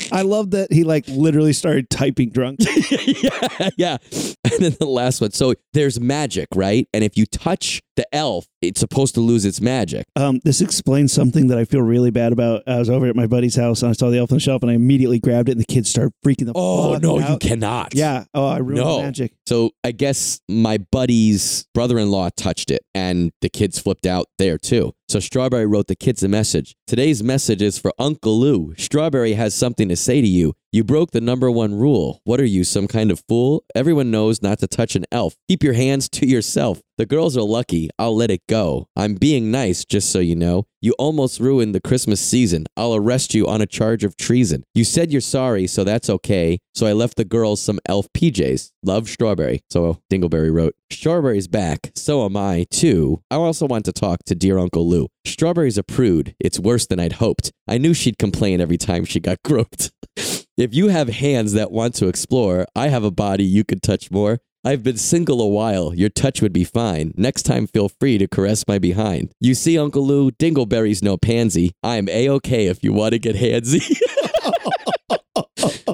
I 0.12 0.22
love 0.22 0.50
that 0.50 0.72
he 0.72 0.84
like 0.84 1.04
literally 1.08 1.52
started 1.52 1.88
typing 1.90 2.30
drunk. 2.30 2.60
yeah, 2.90 3.70
yeah. 3.76 3.96
And 4.44 4.60
then 4.60 4.76
the 4.78 4.86
last 4.86 5.20
one. 5.20 5.30
So 5.32 5.54
there's 5.72 6.00
magic, 6.00 6.48
right? 6.54 6.88
And 6.92 7.04
if 7.04 7.16
you 7.16 7.26
touch 7.26 7.80
the 8.00 8.14
elf, 8.14 8.46
it's 8.62 8.80
supposed 8.80 9.14
to 9.14 9.20
lose 9.20 9.44
its 9.44 9.60
magic. 9.60 10.06
Um, 10.16 10.40
this 10.44 10.60
explains 10.62 11.12
something 11.12 11.48
that 11.48 11.58
I 11.58 11.64
feel 11.64 11.82
really 11.82 12.10
bad 12.10 12.32
about. 12.32 12.62
I 12.66 12.78
was 12.78 12.88
over 12.88 13.06
at 13.06 13.14
my 13.16 13.26
buddy's 13.26 13.56
house 13.56 13.82
and 13.82 13.90
I 13.90 13.92
saw 13.92 14.08
the 14.10 14.18
elf 14.18 14.32
on 14.32 14.36
the 14.36 14.40
shelf 14.40 14.62
and 14.62 14.70
I 14.70 14.74
immediately 14.74 15.18
grabbed 15.18 15.48
it 15.48 15.52
and 15.52 15.60
the 15.60 15.66
kids 15.66 15.90
started 15.90 16.12
freaking 16.24 16.46
the 16.46 16.52
Oh 16.54 16.94
fuck 16.94 17.02
no, 17.02 17.18
you 17.18 17.36
cannot. 17.38 17.94
Yeah. 17.94 18.24
Oh, 18.34 18.46
I 18.46 18.58
ruined 18.58 18.76
No. 18.84 18.96
the 18.98 19.02
magic. 19.04 19.32
So 19.46 19.70
I 19.84 19.92
guess 19.92 20.40
my 20.48 20.78
buddy's 20.92 21.66
brother-in-law 21.74 22.30
touched 22.36 22.70
it, 22.70 22.82
and 22.94 23.32
the 23.40 23.48
kids 23.48 23.78
flipped 23.78 24.06
out 24.06 24.26
there 24.38 24.56
too. 24.58 24.92
So 25.08 25.18
Strawberry 25.18 25.66
wrote 25.66 25.88
the 25.88 25.96
kids 25.96 26.22
a 26.22 26.28
message. 26.28 26.76
Today's 26.86 27.20
message 27.22 27.60
is 27.62 27.78
for 27.78 27.92
Uncle 27.98 28.38
Lou. 28.38 28.74
Strawberry 28.78 29.32
has 29.32 29.54
something 29.56 29.88
to 29.88 29.96
say 29.96 30.20
to 30.20 30.26
you. 30.26 30.54
You 30.72 30.84
broke 30.84 31.10
the 31.10 31.20
number 31.20 31.50
one 31.50 31.74
rule. 31.74 32.20
What 32.22 32.38
are 32.40 32.44
you, 32.44 32.62
some 32.62 32.86
kind 32.86 33.10
of 33.10 33.20
fool? 33.28 33.64
Everyone 33.74 34.12
knows 34.12 34.40
not 34.40 34.60
to 34.60 34.68
touch 34.68 34.94
an 34.94 35.04
elf. 35.10 35.34
Keep 35.48 35.64
your 35.64 35.72
hands 35.72 36.08
to 36.10 36.26
yourself. 36.28 36.80
The 37.00 37.06
girls 37.06 37.34
are 37.34 37.40
lucky. 37.40 37.88
I'll 37.98 38.14
let 38.14 38.30
it 38.30 38.46
go. 38.46 38.86
I'm 38.94 39.14
being 39.14 39.50
nice, 39.50 39.86
just 39.86 40.12
so 40.12 40.18
you 40.18 40.36
know. 40.36 40.66
You 40.82 40.92
almost 40.98 41.40
ruined 41.40 41.74
the 41.74 41.80
Christmas 41.80 42.20
season. 42.20 42.66
I'll 42.76 42.94
arrest 42.94 43.32
you 43.32 43.46
on 43.46 43.62
a 43.62 43.66
charge 43.66 44.04
of 44.04 44.18
treason. 44.18 44.64
You 44.74 44.84
said 44.84 45.10
you're 45.10 45.22
sorry, 45.22 45.66
so 45.66 45.82
that's 45.82 46.10
okay. 46.10 46.58
So 46.74 46.86
I 46.86 46.92
left 46.92 47.16
the 47.16 47.24
girls 47.24 47.62
some 47.62 47.80
elf 47.86 48.06
PJs. 48.12 48.72
Love 48.82 49.08
Strawberry. 49.08 49.62
So 49.70 50.02
Dingleberry 50.12 50.52
wrote, 50.52 50.74
Strawberry's 50.92 51.48
back. 51.48 51.90
So 51.94 52.26
am 52.26 52.36
I, 52.36 52.66
too. 52.70 53.22
I 53.30 53.36
also 53.36 53.66
want 53.66 53.86
to 53.86 53.92
talk 53.92 54.18
to 54.26 54.34
dear 54.34 54.58
Uncle 54.58 54.86
Lou. 54.86 55.08
Strawberry's 55.24 55.78
a 55.78 55.82
prude. 55.82 56.34
It's 56.38 56.60
worse 56.60 56.86
than 56.86 57.00
I'd 57.00 57.14
hoped. 57.14 57.50
I 57.66 57.78
knew 57.78 57.94
she'd 57.94 58.18
complain 58.18 58.60
every 58.60 58.76
time 58.76 59.06
she 59.06 59.20
got 59.20 59.42
groped. 59.42 59.90
if 60.18 60.74
you 60.74 60.88
have 60.88 61.08
hands 61.08 61.54
that 61.54 61.72
want 61.72 61.94
to 61.94 62.08
explore, 62.08 62.66
I 62.76 62.88
have 62.88 63.04
a 63.04 63.10
body 63.10 63.44
you 63.44 63.64
could 63.64 63.82
touch 63.82 64.10
more. 64.10 64.40
I've 64.62 64.82
been 64.82 64.98
single 64.98 65.40
a 65.40 65.48
while. 65.48 65.94
Your 65.94 66.10
touch 66.10 66.42
would 66.42 66.52
be 66.52 66.64
fine. 66.64 67.14
Next 67.16 67.44
time, 67.44 67.66
feel 67.66 67.88
free 67.88 68.18
to 68.18 68.28
caress 68.28 68.68
my 68.68 68.78
behind. 68.78 69.32
You 69.40 69.54
see, 69.54 69.78
Uncle 69.78 70.06
Lou, 70.06 70.30
Dingleberry's 70.32 71.02
no 71.02 71.16
pansy. 71.16 71.72
I'm 71.82 72.10
A 72.10 72.28
OK 72.28 72.66
if 72.66 72.84
you 72.84 72.92
want 72.92 73.12
to 73.12 73.18
get 73.18 73.36
handsy. 73.36 73.80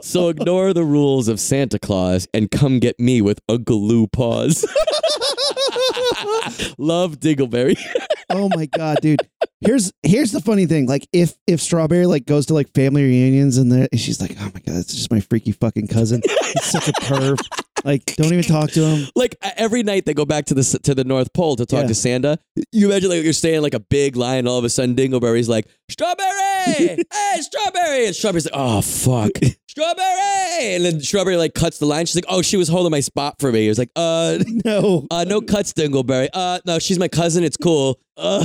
so 0.02 0.30
ignore 0.30 0.72
the 0.72 0.82
rules 0.82 1.28
of 1.28 1.38
Santa 1.38 1.78
Claus 1.78 2.26
and 2.34 2.50
come 2.50 2.80
get 2.80 2.98
me 2.98 3.22
with 3.22 3.38
Uncle 3.48 3.86
Lou 3.86 4.08
paws. 4.08 4.64
Love 6.78 7.20
Dingleberry. 7.20 7.78
Oh 8.28 8.48
my 8.48 8.66
god, 8.66 8.98
dude. 9.00 9.20
Here's 9.60 9.92
here's 10.02 10.32
the 10.32 10.40
funny 10.40 10.66
thing. 10.66 10.86
Like 10.86 11.06
if 11.12 11.36
if 11.46 11.60
Strawberry 11.60 12.06
like 12.06 12.26
goes 12.26 12.46
to 12.46 12.54
like 12.54 12.74
family 12.74 13.04
reunions 13.04 13.56
and 13.56 13.72
and 13.72 14.00
she's 14.00 14.20
like, 14.20 14.32
oh 14.40 14.50
my 14.52 14.60
god, 14.66 14.78
it's 14.78 14.92
just 14.92 15.12
my 15.12 15.20
freaky 15.20 15.52
fucking 15.52 15.86
cousin. 15.86 16.22
He's 16.24 16.64
such 16.64 16.88
a 16.88 16.92
perv. 16.92 17.38
Like, 17.86 18.16
don't 18.16 18.32
even 18.32 18.42
talk 18.42 18.70
to 18.72 18.84
him. 18.84 19.08
like 19.16 19.36
every 19.56 19.82
night 19.84 20.06
they 20.06 20.12
go 20.12 20.24
back 20.24 20.46
to 20.46 20.54
the 20.54 20.80
to 20.82 20.92
the 20.94 21.04
North 21.04 21.32
Pole 21.32 21.54
to 21.56 21.64
talk 21.64 21.82
Yeah. 21.82 21.86
to 21.86 21.94
Santa. 21.94 22.38
You 22.72 22.86
imagine 22.90 23.10
like 23.10 23.22
you're 23.22 23.32
staying 23.32 23.62
like 23.62 23.74
a 23.74 23.80
big 23.80 24.16
line, 24.16 24.48
all 24.48 24.58
of 24.58 24.64
a 24.64 24.68
sudden 24.68 24.96
Dingleberry's 24.96 25.48
like, 25.48 25.68
"Strawberry, 25.88 26.24
hey, 27.12 27.36
Strawberry," 27.40 28.06
and 28.06 28.16
Strawberry's 28.16 28.44
like, 28.46 28.54
"Oh 28.56 28.80
fuck, 28.82 29.30
Strawberry," 29.68 30.74
and 30.74 30.84
then 30.84 31.00
Strawberry 31.00 31.36
like 31.36 31.54
cuts 31.54 31.78
the 31.78 31.86
line. 31.86 32.06
She's 32.06 32.16
like, 32.16 32.24
"Oh, 32.28 32.42
she 32.42 32.56
was 32.56 32.68
holding 32.68 32.90
my 32.90 32.98
spot 33.00 33.36
for 33.38 33.52
me." 33.52 33.66
It 33.66 33.68
was 33.68 33.78
like, 33.78 33.90
"Uh, 33.94 34.38
No. 34.64 35.06
uh, 35.10 35.24
no 35.24 35.40
cuts, 35.40 35.72
Dingleberry. 35.72 36.28
Uh, 36.34 36.58
no, 36.66 36.80
she's 36.80 36.98
my 36.98 37.08
cousin. 37.08 37.44
It's 37.44 37.56
cool." 37.56 38.00
Uh, 38.16 38.42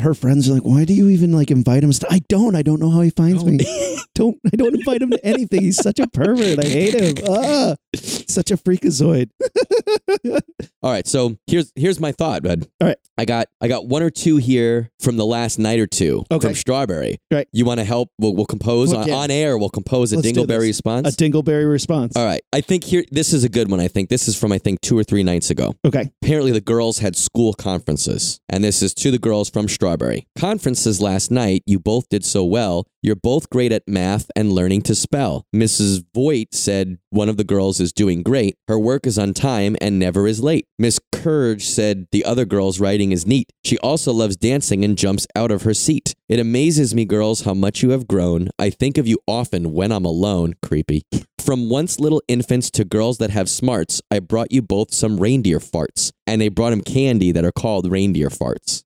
Her 0.00 0.14
friends 0.14 0.48
are 0.48 0.54
like, 0.54 0.64
why 0.64 0.84
do 0.84 0.94
you 0.94 1.08
even 1.08 1.32
like 1.32 1.50
invite 1.50 1.82
him? 1.82 1.90
I 2.10 2.20
don't. 2.28 2.54
I 2.54 2.62
don't 2.62 2.80
know 2.80 2.90
how 2.90 3.00
he 3.00 3.10
finds 3.10 3.44
me. 3.44 3.58
don't 4.14 4.38
I 4.52 4.56
don't 4.56 4.74
invite 4.74 5.02
him 5.02 5.10
to 5.10 5.26
anything. 5.26 5.62
He's 5.62 5.76
such 5.76 5.98
a 5.98 6.06
pervert. 6.06 6.64
I 6.64 6.68
hate 6.68 6.94
him. 6.94 7.24
Ah, 7.28 7.76
such 7.94 8.50
a 8.50 8.56
freakazoid. 8.56 9.30
All 10.80 10.92
right, 10.92 11.06
so 11.08 11.36
here's 11.48 11.72
here's 11.74 11.98
my 11.98 12.12
thought, 12.12 12.42
bud. 12.44 12.68
All 12.80 12.86
right. 12.86 12.96
I 13.20 13.24
got 13.24 13.48
I 13.60 13.66
got 13.66 13.88
one 13.88 14.00
or 14.04 14.10
two 14.10 14.36
here 14.36 14.90
from 15.00 15.16
the 15.16 15.26
last 15.26 15.58
night 15.58 15.80
or 15.80 15.88
two 15.88 16.24
Okay. 16.30 16.46
from 16.48 16.54
Strawberry. 16.54 17.18
Right. 17.32 17.48
You 17.52 17.64
want 17.64 17.80
to 17.80 17.84
help? 17.84 18.10
We'll, 18.20 18.32
we'll 18.36 18.46
compose 18.46 18.90
Well, 18.92 19.00
on, 19.00 19.08
yeah. 19.08 19.14
on 19.16 19.30
air. 19.32 19.58
We'll 19.58 19.70
compose 19.70 20.12
a 20.12 20.16
Let's 20.16 20.28
Dingleberry 20.28 20.60
response. 20.68 21.08
A 21.08 21.10
dingleberry 21.16 21.68
response. 21.68 22.16
All 22.16 22.24
right. 22.24 22.40
I 22.52 22.60
think 22.60 22.84
here 22.84 23.04
this 23.10 23.32
is 23.32 23.42
a 23.42 23.48
good 23.48 23.68
one. 23.68 23.80
I 23.80 23.88
think 23.88 24.08
this 24.08 24.28
is 24.28 24.38
from 24.38 24.52
I 24.52 24.58
think 24.58 24.80
two 24.80 24.96
or 24.96 25.02
three 25.02 25.24
nights 25.24 25.50
ago. 25.50 25.74
Okay. 25.84 26.12
Apparently 26.22 26.52
the 26.52 26.60
girls 26.60 27.00
had 27.00 27.16
school 27.16 27.54
conferences, 27.54 28.38
and 28.48 28.62
this 28.62 28.80
is 28.80 28.94
to 28.94 29.10
the 29.10 29.18
girls 29.18 29.50
from 29.50 29.66
Strawberry. 29.68 30.28
Conferences 30.38 31.00
last 31.00 31.32
night. 31.32 31.62
You 31.66 31.80
both 31.80 32.08
did 32.08 32.24
so 32.24 32.44
well. 32.44 32.86
You're 33.00 33.14
both 33.14 33.48
great 33.48 33.70
at 33.70 33.86
math 33.86 34.28
and 34.34 34.52
learning 34.52 34.82
to 34.82 34.94
spell. 34.94 35.46
Mrs. 35.54 36.04
Voigt 36.12 36.52
said 36.52 36.98
one 37.10 37.28
of 37.28 37.36
the 37.36 37.44
girls 37.44 37.78
is 37.78 37.92
doing 37.92 38.24
great. 38.24 38.56
Her 38.66 38.78
work 38.78 39.06
is 39.06 39.18
on 39.18 39.34
time 39.34 39.76
and 39.80 40.00
never 40.00 40.26
is 40.26 40.42
late. 40.42 40.66
Miss 40.80 40.98
Courage 41.12 41.64
said 41.64 42.08
the 42.10 42.24
other 42.24 42.44
girl's 42.44 42.80
writing 42.80 43.12
is 43.12 43.26
neat. 43.26 43.52
She 43.64 43.78
also 43.78 44.12
loves 44.12 44.36
dancing 44.36 44.84
and 44.84 44.98
jumps 44.98 45.28
out 45.36 45.52
of 45.52 45.62
her 45.62 45.74
seat. 45.74 46.14
It 46.28 46.40
amazes 46.40 46.92
me, 46.92 47.04
girls, 47.04 47.42
how 47.42 47.54
much 47.54 47.82
you 47.84 47.90
have 47.90 48.08
grown. 48.08 48.48
I 48.58 48.70
think 48.70 48.98
of 48.98 49.06
you 49.06 49.18
often 49.28 49.72
when 49.72 49.92
I'm 49.92 50.04
alone. 50.04 50.54
Creepy. 50.60 51.02
From 51.38 51.70
once 51.70 52.00
little 52.00 52.22
infants 52.26 52.70
to 52.72 52.84
girls 52.84 53.18
that 53.18 53.30
have 53.30 53.48
smarts, 53.48 54.02
I 54.10 54.18
brought 54.18 54.52
you 54.52 54.60
both 54.60 54.92
some 54.92 55.18
reindeer 55.18 55.60
farts. 55.60 56.10
And 56.26 56.40
they 56.40 56.48
brought 56.48 56.72
him 56.72 56.82
candy 56.82 57.32
that 57.32 57.44
are 57.44 57.52
called 57.52 57.90
reindeer 57.90 58.28
farts. 58.28 58.82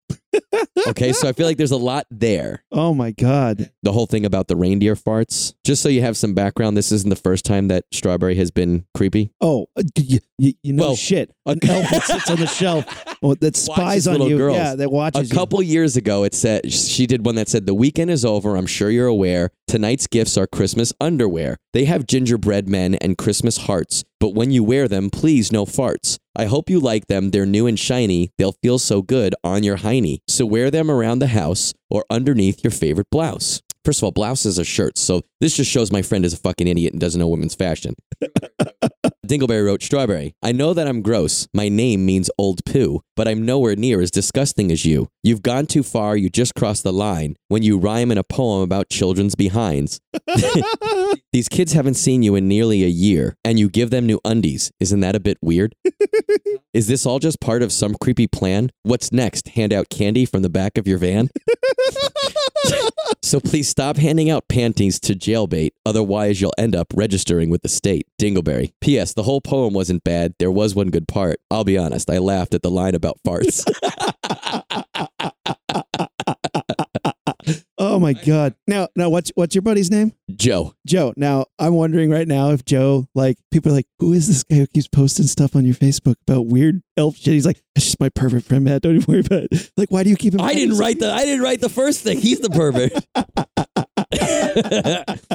Okay, 0.88 1.12
so 1.12 1.28
I 1.28 1.32
feel 1.32 1.46
like 1.46 1.56
there's 1.56 1.70
a 1.70 1.76
lot 1.76 2.06
there. 2.10 2.64
Oh 2.70 2.94
my 2.94 3.10
god. 3.12 3.70
The 3.82 3.92
whole 3.92 4.06
thing 4.06 4.24
about 4.24 4.48
the 4.48 4.56
reindeer 4.56 4.94
farts. 4.94 5.54
Just 5.64 5.82
so 5.82 5.88
you 5.88 6.00
have 6.02 6.16
some 6.16 6.34
background, 6.34 6.76
this 6.76 6.92
isn't 6.92 7.10
the 7.10 7.16
first 7.16 7.44
time 7.44 7.68
that 7.68 7.84
Strawberry 7.92 8.36
has 8.36 8.50
been 8.50 8.84
creepy. 8.94 9.32
Oh, 9.40 9.66
uh, 9.76 9.82
you, 9.96 10.20
you, 10.38 10.52
you 10.62 10.72
know 10.72 10.82
Well, 10.88 10.96
shit. 10.96 11.30
An 11.46 11.58
elf 11.68 11.90
that 11.90 12.02
sits 12.04 12.30
on 12.30 12.38
the 12.38 12.46
shelf 12.46 12.84
oh, 13.22 13.34
that 13.34 13.56
spies 13.56 14.06
on 14.06 14.22
you. 14.22 14.36
girls. 14.36 14.56
Yeah, 14.56 14.74
that 14.76 14.90
watches. 14.90 15.30
A 15.30 15.34
couple 15.34 15.62
years 15.62 15.96
ago, 15.96 16.24
it 16.24 16.34
said 16.34 16.72
she 16.72 17.06
did 17.06 17.24
one 17.24 17.34
that 17.36 17.48
said, 17.48 17.66
The 17.66 17.74
weekend 17.74 18.10
is 18.10 18.24
over. 18.24 18.56
I'm 18.56 18.66
sure 18.66 18.90
you're 18.90 19.06
aware. 19.06 19.50
Tonight's 19.66 20.06
gifts 20.06 20.36
are 20.36 20.46
Christmas 20.46 20.92
underwear. 21.00 21.56
They 21.72 21.86
have 21.86 22.06
gingerbread 22.06 22.68
men 22.68 22.94
and 22.96 23.16
Christmas 23.16 23.56
hearts, 23.56 24.04
but 24.22 24.36
when 24.36 24.52
you 24.52 24.62
wear 24.62 24.86
them, 24.86 25.10
please 25.10 25.50
no 25.50 25.66
farts. 25.66 26.16
I 26.36 26.44
hope 26.44 26.70
you 26.70 26.78
like 26.78 27.08
them. 27.08 27.32
They're 27.32 27.44
new 27.44 27.66
and 27.66 27.76
shiny. 27.76 28.30
They'll 28.38 28.54
feel 28.62 28.78
so 28.78 29.02
good 29.02 29.34
on 29.42 29.64
your 29.64 29.78
hiney. 29.78 30.18
So 30.28 30.46
wear 30.46 30.70
them 30.70 30.88
around 30.88 31.18
the 31.18 31.26
house 31.26 31.74
or 31.90 32.04
underneath 32.08 32.62
your 32.62 32.70
favorite 32.70 33.08
blouse. 33.10 33.62
First 33.84 33.98
of 33.98 34.04
all, 34.04 34.12
blouses 34.12 34.60
are 34.60 34.64
shirts, 34.64 35.00
so 35.00 35.22
this 35.40 35.56
just 35.56 35.72
shows 35.72 35.90
my 35.90 36.02
friend 36.02 36.24
is 36.24 36.34
a 36.34 36.36
fucking 36.36 36.68
idiot 36.68 36.92
and 36.92 37.00
doesn't 37.00 37.18
know 37.18 37.26
women's 37.26 37.56
fashion. 37.56 37.96
Dingleberry 39.26 39.66
wrote 39.66 39.82
Strawberry. 39.82 40.36
I 40.40 40.52
know 40.52 40.72
that 40.72 40.86
I'm 40.86 41.02
gross. 41.02 41.48
My 41.52 41.68
name 41.68 42.06
means 42.06 42.30
old 42.38 42.64
poo, 42.64 43.00
but 43.16 43.28
I'm 43.28 43.44
nowhere 43.44 43.76
near 43.76 44.00
as 44.00 44.10
disgusting 44.10 44.70
as 44.72 44.84
you. 44.84 45.08
You've 45.22 45.42
gone 45.42 45.66
too 45.66 45.82
far. 45.82 46.16
You 46.16 46.30
just 46.30 46.54
crossed 46.54 46.82
the 46.82 46.92
line 46.92 47.36
when 47.48 47.62
you 47.62 47.78
rhyme 47.78 48.10
in 48.10 48.18
a 48.18 48.24
poem 48.24 48.62
about 48.62 48.88
children's 48.88 49.34
behinds. 49.34 50.00
These 51.32 51.48
kids 51.48 51.72
haven't 51.72 51.94
seen 51.94 52.22
you 52.22 52.34
in 52.34 52.48
nearly 52.48 52.84
a 52.84 52.88
year, 52.88 53.36
and 53.44 53.58
you 53.58 53.68
give 53.68 53.90
them 53.90 54.06
new 54.06 54.20
undies. 54.24 54.70
Isn't 54.80 55.00
that 55.00 55.16
a 55.16 55.20
bit 55.20 55.38
weird? 55.40 55.74
Is 56.74 56.88
this 56.88 57.04
all 57.04 57.18
just 57.18 57.40
part 57.40 57.62
of 57.62 57.72
some 57.72 57.94
creepy 58.00 58.26
plan? 58.26 58.70
What's 58.82 59.12
next? 59.12 59.48
Hand 59.48 59.72
out 59.72 59.88
candy 59.88 60.24
from 60.24 60.42
the 60.42 60.50
back 60.50 60.78
of 60.78 60.86
your 60.86 60.98
van? 60.98 61.30
so 63.22 63.40
please 63.40 63.68
stop 63.68 63.96
handing 63.96 64.30
out 64.30 64.48
panties 64.48 64.98
to 65.00 65.14
jailbait, 65.14 65.70
otherwise 65.84 66.40
you'll 66.40 66.54
end 66.56 66.74
up 66.74 66.88
registering 66.94 67.50
with 67.50 67.62
the 67.62 67.68
state. 67.68 68.06
Dingleberry. 68.20 68.72
P.S. 68.80 69.14
The 69.14 69.24
whole 69.24 69.40
poem 69.40 69.74
wasn't 69.74 70.04
bad. 70.04 70.34
There 70.38 70.50
was 70.50 70.74
one 70.74 70.90
good 70.90 71.08
part. 71.08 71.40
I'll 71.50 71.64
be 71.64 71.78
honest, 71.78 72.10
I 72.10 72.18
laughed 72.18 72.54
at 72.54 72.62
the 72.62 72.70
line 72.70 72.94
about 72.94 73.01
farts. 73.26 73.64
oh 77.78 77.98
my 77.98 78.12
god. 78.12 78.54
Now, 78.66 78.88
now, 78.96 79.08
what's 79.10 79.30
what's 79.34 79.54
your 79.54 79.62
buddy's 79.62 79.90
name? 79.90 80.12
Joe. 80.34 80.74
Joe. 80.86 81.12
Now, 81.16 81.46
I'm 81.58 81.74
wondering 81.74 82.10
right 82.10 82.26
now 82.26 82.50
if 82.50 82.64
Joe, 82.64 83.06
like, 83.14 83.38
people 83.50 83.72
are 83.72 83.74
like, 83.74 83.86
who 83.98 84.12
is 84.12 84.28
this 84.28 84.42
guy 84.44 84.56
who 84.56 84.66
keeps 84.66 84.88
posting 84.88 85.26
stuff 85.26 85.54
on 85.56 85.64
your 85.64 85.74
Facebook 85.74 86.16
about 86.26 86.46
weird 86.46 86.82
elf 86.96 87.16
shit? 87.16 87.34
He's 87.34 87.46
like, 87.46 87.62
that's 87.74 87.86
just 87.86 88.00
my 88.00 88.08
perfect 88.08 88.46
friend, 88.46 88.64
Matt. 88.64 88.82
Don't 88.82 88.96
even 88.96 89.12
worry 89.12 89.20
about 89.20 89.44
it. 89.50 89.70
Like, 89.76 89.90
why 89.90 90.02
do 90.02 90.10
you 90.10 90.16
keep 90.16 90.34
him? 90.34 90.40
I 90.40 90.54
didn't 90.54 90.78
write 90.78 90.98
the 90.98 91.12
I 91.12 91.24
didn't 91.24 91.42
write 91.42 91.60
the 91.60 91.68
first 91.68 92.02
thing. 92.02 92.18
He's 92.20 92.40
the 92.40 92.50
pervert. 92.50 92.92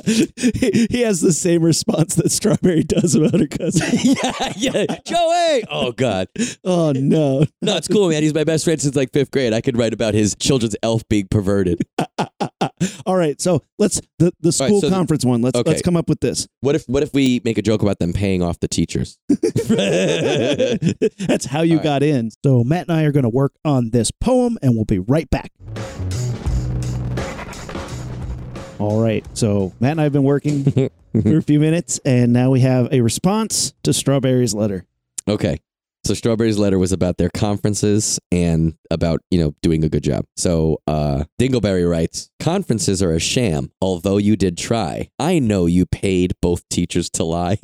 he, 0.05 0.87
he 0.89 1.01
has 1.01 1.21
the 1.21 1.33
same 1.33 1.63
response 1.63 2.15
that 2.15 2.31
Strawberry 2.31 2.83
does 2.83 3.15
about 3.15 3.39
her 3.39 3.47
cousin. 3.47 3.87
yeah, 4.03 4.53
yeah. 4.55 4.85
Joey. 5.05 5.63
Oh 5.69 5.93
God. 5.95 6.27
Oh 6.63 6.91
no. 6.95 7.45
No, 7.61 7.77
it's 7.77 7.87
cool, 7.87 8.09
man. 8.09 8.23
He's 8.23 8.33
my 8.33 8.43
best 8.43 8.63
friend 8.65 8.81
since 8.81 8.95
like 8.95 9.11
fifth 9.11 9.31
grade. 9.31 9.53
I 9.53 9.61
could 9.61 9.77
write 9.77 9.93
about 9.93 10.13
his 10.13 10.35
children's 10.35 10.75
elf 10.83 11.07
being 11.09 11.27
perverted. 11.29 11.81
All 13.05 13.15
right, 13.15 13.39
so 13.41 13.63
let's 13.77 14.01
the, 14.19 14.33
the 14.41 14.49
All 14.59 14.67
right, 14.67 14.67
school 14.67 14.81
so 14.81 14.89
conference 14.89 15.25
one. 15.25 15.41
Let's 15.41 15.57
okay. 15.57 15.69
let's 15.69 15.81
come 15.81 15.95
up 15.95 16.09
with 16.09 16.19
this. 16.19 16.47
What 16.61 16.75
if 16.75 16.85
what 16.87 17.03
if 17.03 17.13
we 17.13 17.41
make 17.43 17.57
a 17.57 17.61
joke 17.61 17.81
about 17.81 17.99
them 17.99 18.13
paying 18.13 18.41
off 18.43 18.59
the 18.59 18.67
teachers? 18.67 19.17
That's 21.27 21.45
how 21.45 21.61
you 21.61 21.73
All 21.73 21.77
right. 21.77 21.83
got 21.83 22.03
in. 22.03 22.31
So 22.43 22.63
Matt 22.63 22.87
and 22.87 22.97
I 22.97 23.03
are 23.03 23.11
going 23.11 23.23
to 23.23 23.29
work 23.29 23.53
on 23.63 23.91
this 23.91 24.11
poem, 24.11 24.57
and 24.61 24.75
we'll 24.75 24.85
be 24.85 24.99
right 24.99 25.29
back. 25.29 25.51
All 28.79 29.01
right. 29.01 29.25
So 29.33 29.73
Matt 29.79 29.91
and 29.91 30.01
I 30.01 30.03
have 30.03 30.13
been 30.13 30.23
working 30.23 30.63
for 31.21 31.37
a 31.37 31.41
few 31.41 31.59
minutes, 31.59 31.99
and 32.05 32.33
now 32.33 32.51
we 32.51 32.59
have 32.61 32.91
a 32.91 33.01
response 33.01 33.73
to 33.83 33.93
Strawberry's 33.93 34.53
letter. 34.53 34.85
Okay. 35.27 35.59
So 36.05 36.13
Strawberry's 36.13 36.57
letter 36.57 36.79
was 36.79 36.93
about 36.93 37.17
their 37.17 37.29
conferences 37.29 38.17
and 38.31 38.75
about, 38.89 39.19
you 39.29 39.39
know, 39.39 39.53
doing 39.61 39.83
a 39.83 39.89
good 39.89 40.03
job. 40.03 40.23
So 40.37 40.79
uh 40.87 41.25
Dingleberry 41.37 41.89
writes, 41.89 42.29
Conferences 42.39 43.03
are 43.03 43.11
a 43.11 43.19
sham, 43.19 43.71
although 43.81 44.15
you 44.15 44.37
did 44.37 44.57
try. 44.57 45.09
I 45.19 45.39
know 45.39 45.65
you 45.65 45.85
paid 45.85 46.33
both 46.41 46.67
teachers 46.69 47.09
to 47.11 47.25
lie. 47.25 47.59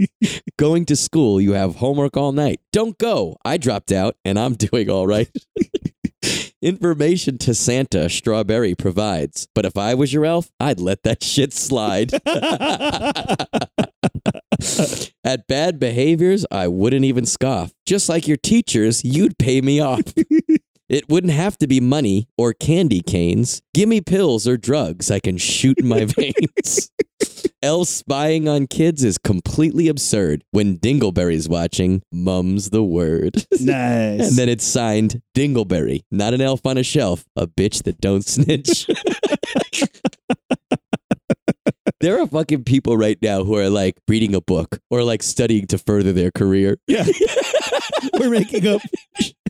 Going 0.58 0.86
to 0.86 0.96
school, 0.96 1.40
you 1.40 1.52
have 1.52 1.76
homework 1.76 2.16
all 2.16 2.32
night. 2.32 2.60
Don't 2.72 2.98
go. 2.98 3.36
I 3.44 3.58
dropped 3.58 3.92
out 3.92 4.16
and 4.24 4.40
I'm 4.40 4.54
doing 4.54 4.90
all 4.90 5.06
right. 5.06 5.30
Information 6.64 7.36
to 7.36 7.52
Santa 7.52 8.08
Strawberry 8.08 8.74
provides. 8.74 9.46
But 9.54 9.66
if 9.66 9.76
I 9.76 9.92
was 9.92 10.14
your 10.14 10.24
elf, 10.24 10.50
I'd 10.58 10.80
let 10.80 11.02
that 11.02 11.22
shit 11.22 11.52
slide. 11.52 12.14
At 15.24 15.46
bad 15.46 15.78
behaviors, 15.78 16.46
I 16.50 16.68
wouldn't 16.68 17.04
even 17.04 17.26
scoff. 17.26 17.74
Just 17.84 18.08
like 18.08 18.26
your 18.26 18.38
teachers, 18.38 19.04
you'd 19.04 19.36
pay 19.36 19.60
me 19.60 19.78
off. 19.78 20.00
It 20.94 21.08
wouldn't 21.08 21.32
have 21.32 21.58
to 21.58 21.66
be 21.66 21.80
money 21.80 22.28
or 22.38 22.52
candy 22.52 23.00
canes. 23.00 23.60
Give 23.74 23.88
me 23.88 24.00
pills 24.00 24.46
or 24.46 24.56
drugs 24.56 25.10
I 25.10 25.18
can 25.18 25.38
shoot 25.38 25.80
in 25.80 25.88
my 25.88 26.04
veins. 26.04 26.88
Elves 27.60 27.90
spying 27.90 28.46
on 28.46 28.68
kids 28.68 29.02
is 29.02 29.18
completely 29.18 29.88
absurd. 29.88 30.44
When 30.52 30.78
Dingleberry's 30.78 31.48
watching, 31.48 32.02
mum's 32.12 32.70
the 32.70 32.84
word. 32.84 33.44
nice. 33.60 34.28
And 34.28 34.38
then 34.38 34.48
it's 34.48 34.64
signed 34.64 35.20
Dingleberry, 35.36 36.02
not 36.12 36.32
an 36.32 36.40
elf 36.40 36.64
on 36.64 36.78
a 36.78 36.84
shelf, 36.84 37.24
a 37.34 37.48
bitch 37.48 37.82
that 37.82 38.00
don't 38.00 38.24
snitch. 38.24 38.88
there 42.00 42.20
are 42.22 42.28
fucking 42.28 42.62
people 42.62 42.96
right 42.96 43.18
now 43.20 43.42
who 43.42 43.56
are 43.56 43.68
like 43.68 43.96
reading 44.06 44.32
a 44.32 44.40
book 44.40 44.78
or 44.92 45.02
like 45.02 45.24
studying 45.24 45.66
to 45.66 45.76
further 45.76 46.12
their 46.12 46.30
career. 46.30 46.76
yeah, 46.86 47.04
we're 48.12 48.30
making 48.30 48.68
up 48.68 48.80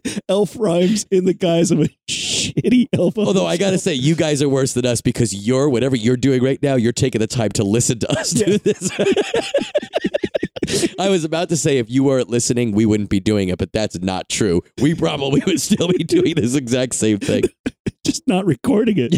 elf 0.29 0.57
rhymes 0.59 1.07
in 1.11 1.25
the 1.25 1.35
guise 1.35 1.71
of 1.71 1.81
a 1.81 1.89
shitty 2.09 2.89
elf. 2.93 3.19
Although 3.19 3.47
I 3.47 3.57
gotta 3.57 3.79
say, 3.79 3.95
you 3.95 4.15
guys 4.15 4.43
are 4.43 4.49
worse 4.49 4.75
than 4.75 4.87
us 4.87 5.01
because 5.01 5.35
you're 5.35 5.69
whatever 5.69 5.97
you're 5.97 6.17
doing 6.17 6.43
right 6.43 6.63
now, 6.63 6.77
you're 6.77 6.93
taking 6.93 7.21
the 7.21 7.27
time 7.27 7.51
to 7.51 7.65
listen 7.65 7.99
to 8.01 8.19
us 8.19 8.31
do 8.31 8.59
this. 8.59 8.91
I 10.99 11.09
was 11.09 11.25
about 11.25 11.49
to 11.51 11.57
say 11.57 11.79
if 11.79 11.91
you 11.91 12.05
weren't 12.05 12.31
listening, 12.31 12.73
we 12.73 12.87
wouldn't 12.87 13.11
be 13.11 13.21
doing 13.21 13.49
it, 13.49 13.59
but 13.59 13.73
that's 13.73 14.01
not 14.01 14.29
true. 14.29 14.63
We 14.81 14.95
probably 14.95 15.43
would 15.47 15.61
still 15.61 15.89
be 15.89 16.05
doing 16.05 16.35
this 16.37 16.55
exact 16.55 16.95
same 16.95 17.19
thing. 17.19 17.43
Just 18.05 18.27
not 18.27 18.45
recording 18.47 18.97
it. 18.99 19.15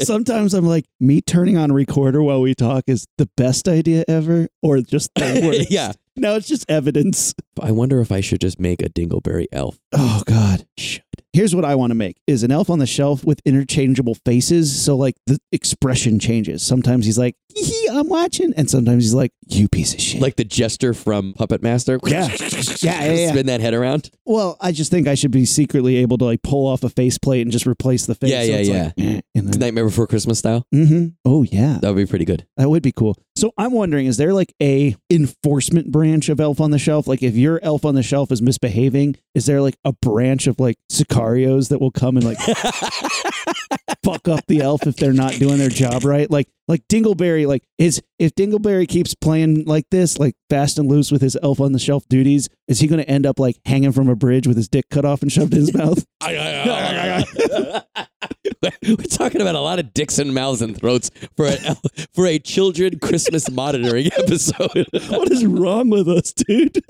Sometimes 0.06 0.54
I'm 0.54 0.66
like, 0.66 0.84
me 1.00 1.20
turning 1.20 1.56
on 1.56 1.72
recorder 1.72 2.22
while 2.22 2.40
we 2.40 2.54
talk 2.54 2.84
is 2.86 3.06
the 3.18 3.28
best 3.36 3.68
idea 3.68 4.04
ever, 4.08 4.48
or 4.62 4.80
just 4.80 5.10
the 5.14 5.40
worst. 5.44 5.70
yeah. 5.70 5.92
Now 6.18 6.34
it's 6.34 6.48
just 6.48 6.64
evidence. 6.70 7.34
I 7.60 7.72
wonder 7.72 8.00
if 8.00 8.10
I 8.10 8.20
should 8.20 8.40
just 8.40 8.58
make 8.58 8.80
a 8.82 8.88
Dingleberry 8.88 9.46
elf. 9.52 9.78
Oh 9.92 10.22
God. 10.26 10.66
Should. 10.78 11.02
Here's 11.36 11.54
what 11.54 11.66
I 11.66 11.74
want 11.74 11.90
to 11.90 11.94
make 11.94 12.16
is 12.26 12.42
an 12.44 12.50
elf 12.50 12.70
on 12.70 12.78
the 12.78 12.86
shelf 12.86 13.22
with 13.22 13.42
interchangeable 13.44 14.14
faces. 14.14 14.82
So 14.82 14.96
like 14.96 15.16
the 15.26 15.38
expression 15.52 16.18
changes. 16.18 16.62
Sometimes 16.62 17.04
he's 17.04 17.18
like, 17.18 17.36
I'm 17.90 18.08
watching. 18.08 18.54
And 18.56 18.70
sometimes 18.70 19.04
he's 19.04 19.12
like, 19.12 19.32
you 19.46 19.68
piece 19.68 19.92
of 19.94 20.00
shit. 20.00 20.20
Like 20.20 20.36
the 20.36 20.44
jester 20.44 20.94
from 20.94 21.34
Puppet 21.34 21.62
Master. 21.62 22.00
Yeah. 22.06 22.28
Yeah, 22.80 23.04
yeah, 23.04 23.12
yeah. 23.12 23.30
Spin 23.30 23.46
that 23.46 23.60
head 23.60 23.74
around. 23.74 24.10
well, 24.24 24.56
I 24.60 24.72
just 24.72 24.90
think 24.90 25.08
I 25.08 25.14
should 25.14 25.30
be 25.30 25.44
secretly 25.44 25.96
able 25.96 26.18
to 26.18 26.24
like 26.24 26.42
pull 26.42 26.66
off 26.66 26.84
a 26.84 26.88
faceplate 26.88 27.42
and 27.42 27.50
just 27.52 27.66
replace 27.66 28.06
the 28.06 28.14
face. 28.14 28.30
Yeah, 28.30 28.42
So 28.42 28.46
yeah, 28.46 28.56
it's 28.56 28.68
yeah. 28.68 28.82
like, 28.84 28.92
eh, 28.98 29.20
and 29.34 29.48
then, 29.48 29.60
Nightmare 29.60 29.84
Before 29.84 30.06
Christmas 30.06 30.38
style. 30.38 30.66
Mm-hmm. 30.74 31.08
Oh 31.24 31.42
yeah. 31.42 31.78
That 31.80 31.88
would 31.88 31.96
be 31.96 32.06
pretty 32.06 32.24
good. 32.24 32.46
That 32.56 32.70
would 32.70 32.82
be 32.82 32.92
cool. 32.92 33.16
So 33.36 33.52
I'm 33.58 33.72
wondering, 33.72 34.06
is 34.06 34.16
there 34.16 34.32
like 34.32 34.54
a 34.62 34.96
enforcement 35.10 35.92
branch 35.92 36.28
of 36.28 36.40
Elf 36.40 36.60
on 36.60 36.70
the 36.70 36.78
Shelf? 36.78 37.06
Like 37.06 37.22
if 37.22 37.34
your 37.34 37.60
Elf 37.62 37.84
on 37.84 37.94
the 37.94 38.02
Shelf 38.02 38.32
is 38.32 38.40
misbehaving, 38.40 39.16
is 39.34 39.46
there 39.46 39.60
like 39.60 39.76
a 39.84 39.92
branch 39.92 40.46
of 40.46 40.58
like 40.58 40.76
Sicarios 41.26 41.68
that 41.68 41.80
will 41.80 41.90
come 41.90 42.16
and 42.16 42.24
like 42.24 42.38
fuck 44.04 44.28
up 44.28 44.46
the 44.46 44.60
elf 44.60 44.86
if 44.86 44.96
they're 44.96 45.12
not 45.12 45.32
doing 45.34 45.58
their 45.58 45.68
job 45.68 46.04
right? 46.04 46.30
Like 46.30 46.48
like 46.68 46.86
Dingleberry, 46.88 47.46
like 47.46 47.62
is 47.78 48.02
if 48.18 48.34
Dingleberry 48.34 48.88
keeps 48.88 49.14
playing 49.14 49.64
like 49.66 49.88
this, 49.90 50.18
like 50.18 50.34
fast 50.50 50.78
and 50.78 50.88
loose 50.88 51.12
with 51.12 51.22
his 51.22 51.36
Elf 51.42 51.60
on 51.60 51.72
the 51.72 51.78
Shelf 51.78 52.08
duties, 52.08 52.48
is 52.66 52.80
he 52.80 52.88
going 52.88 53.00
to 53.00 53.08
end 53.08 53.24
up 53.24 53.38
like 53.38 53.56
hanging 53.64 53.92
from 53.92 54.08
a 54.08 54.16
bridge 54.16 54.46
with 54.46 54.56
his 54.56 54.68
dick 54.68 54.88
cut 54.90 55.04
off 55.04 55.22
and 55.22 55.30
shoved 55.30 55.54
in 55.54 55.60
his 55.60 55.74
mouth? 55.74 56.04
We're 58.82 58.96
talking 58.96 59.40
about 59.40 59.54
a 59.54 59.60
lot 59.60 59.78
of 59.78 59.94
dicks 59.94 60.18
and 60.18 60.34
mouths 60.34 60.62
and 60.62 60.76
throats 60.76 61.10
for 61.36 61.46
a 61.46 61.76
for 62.14 62.26
a 62.26 62.38
children 62.38 62.98
Christmas 62.98 63.50
monitoring 63.50 64.06
episode. 64.18 64.86
what 65.08 65.30
is 65.30 65.46
wrong 65.46 65.90
with 65.90 66.08
us, 66.08 66.32
dude? 66.32 66.82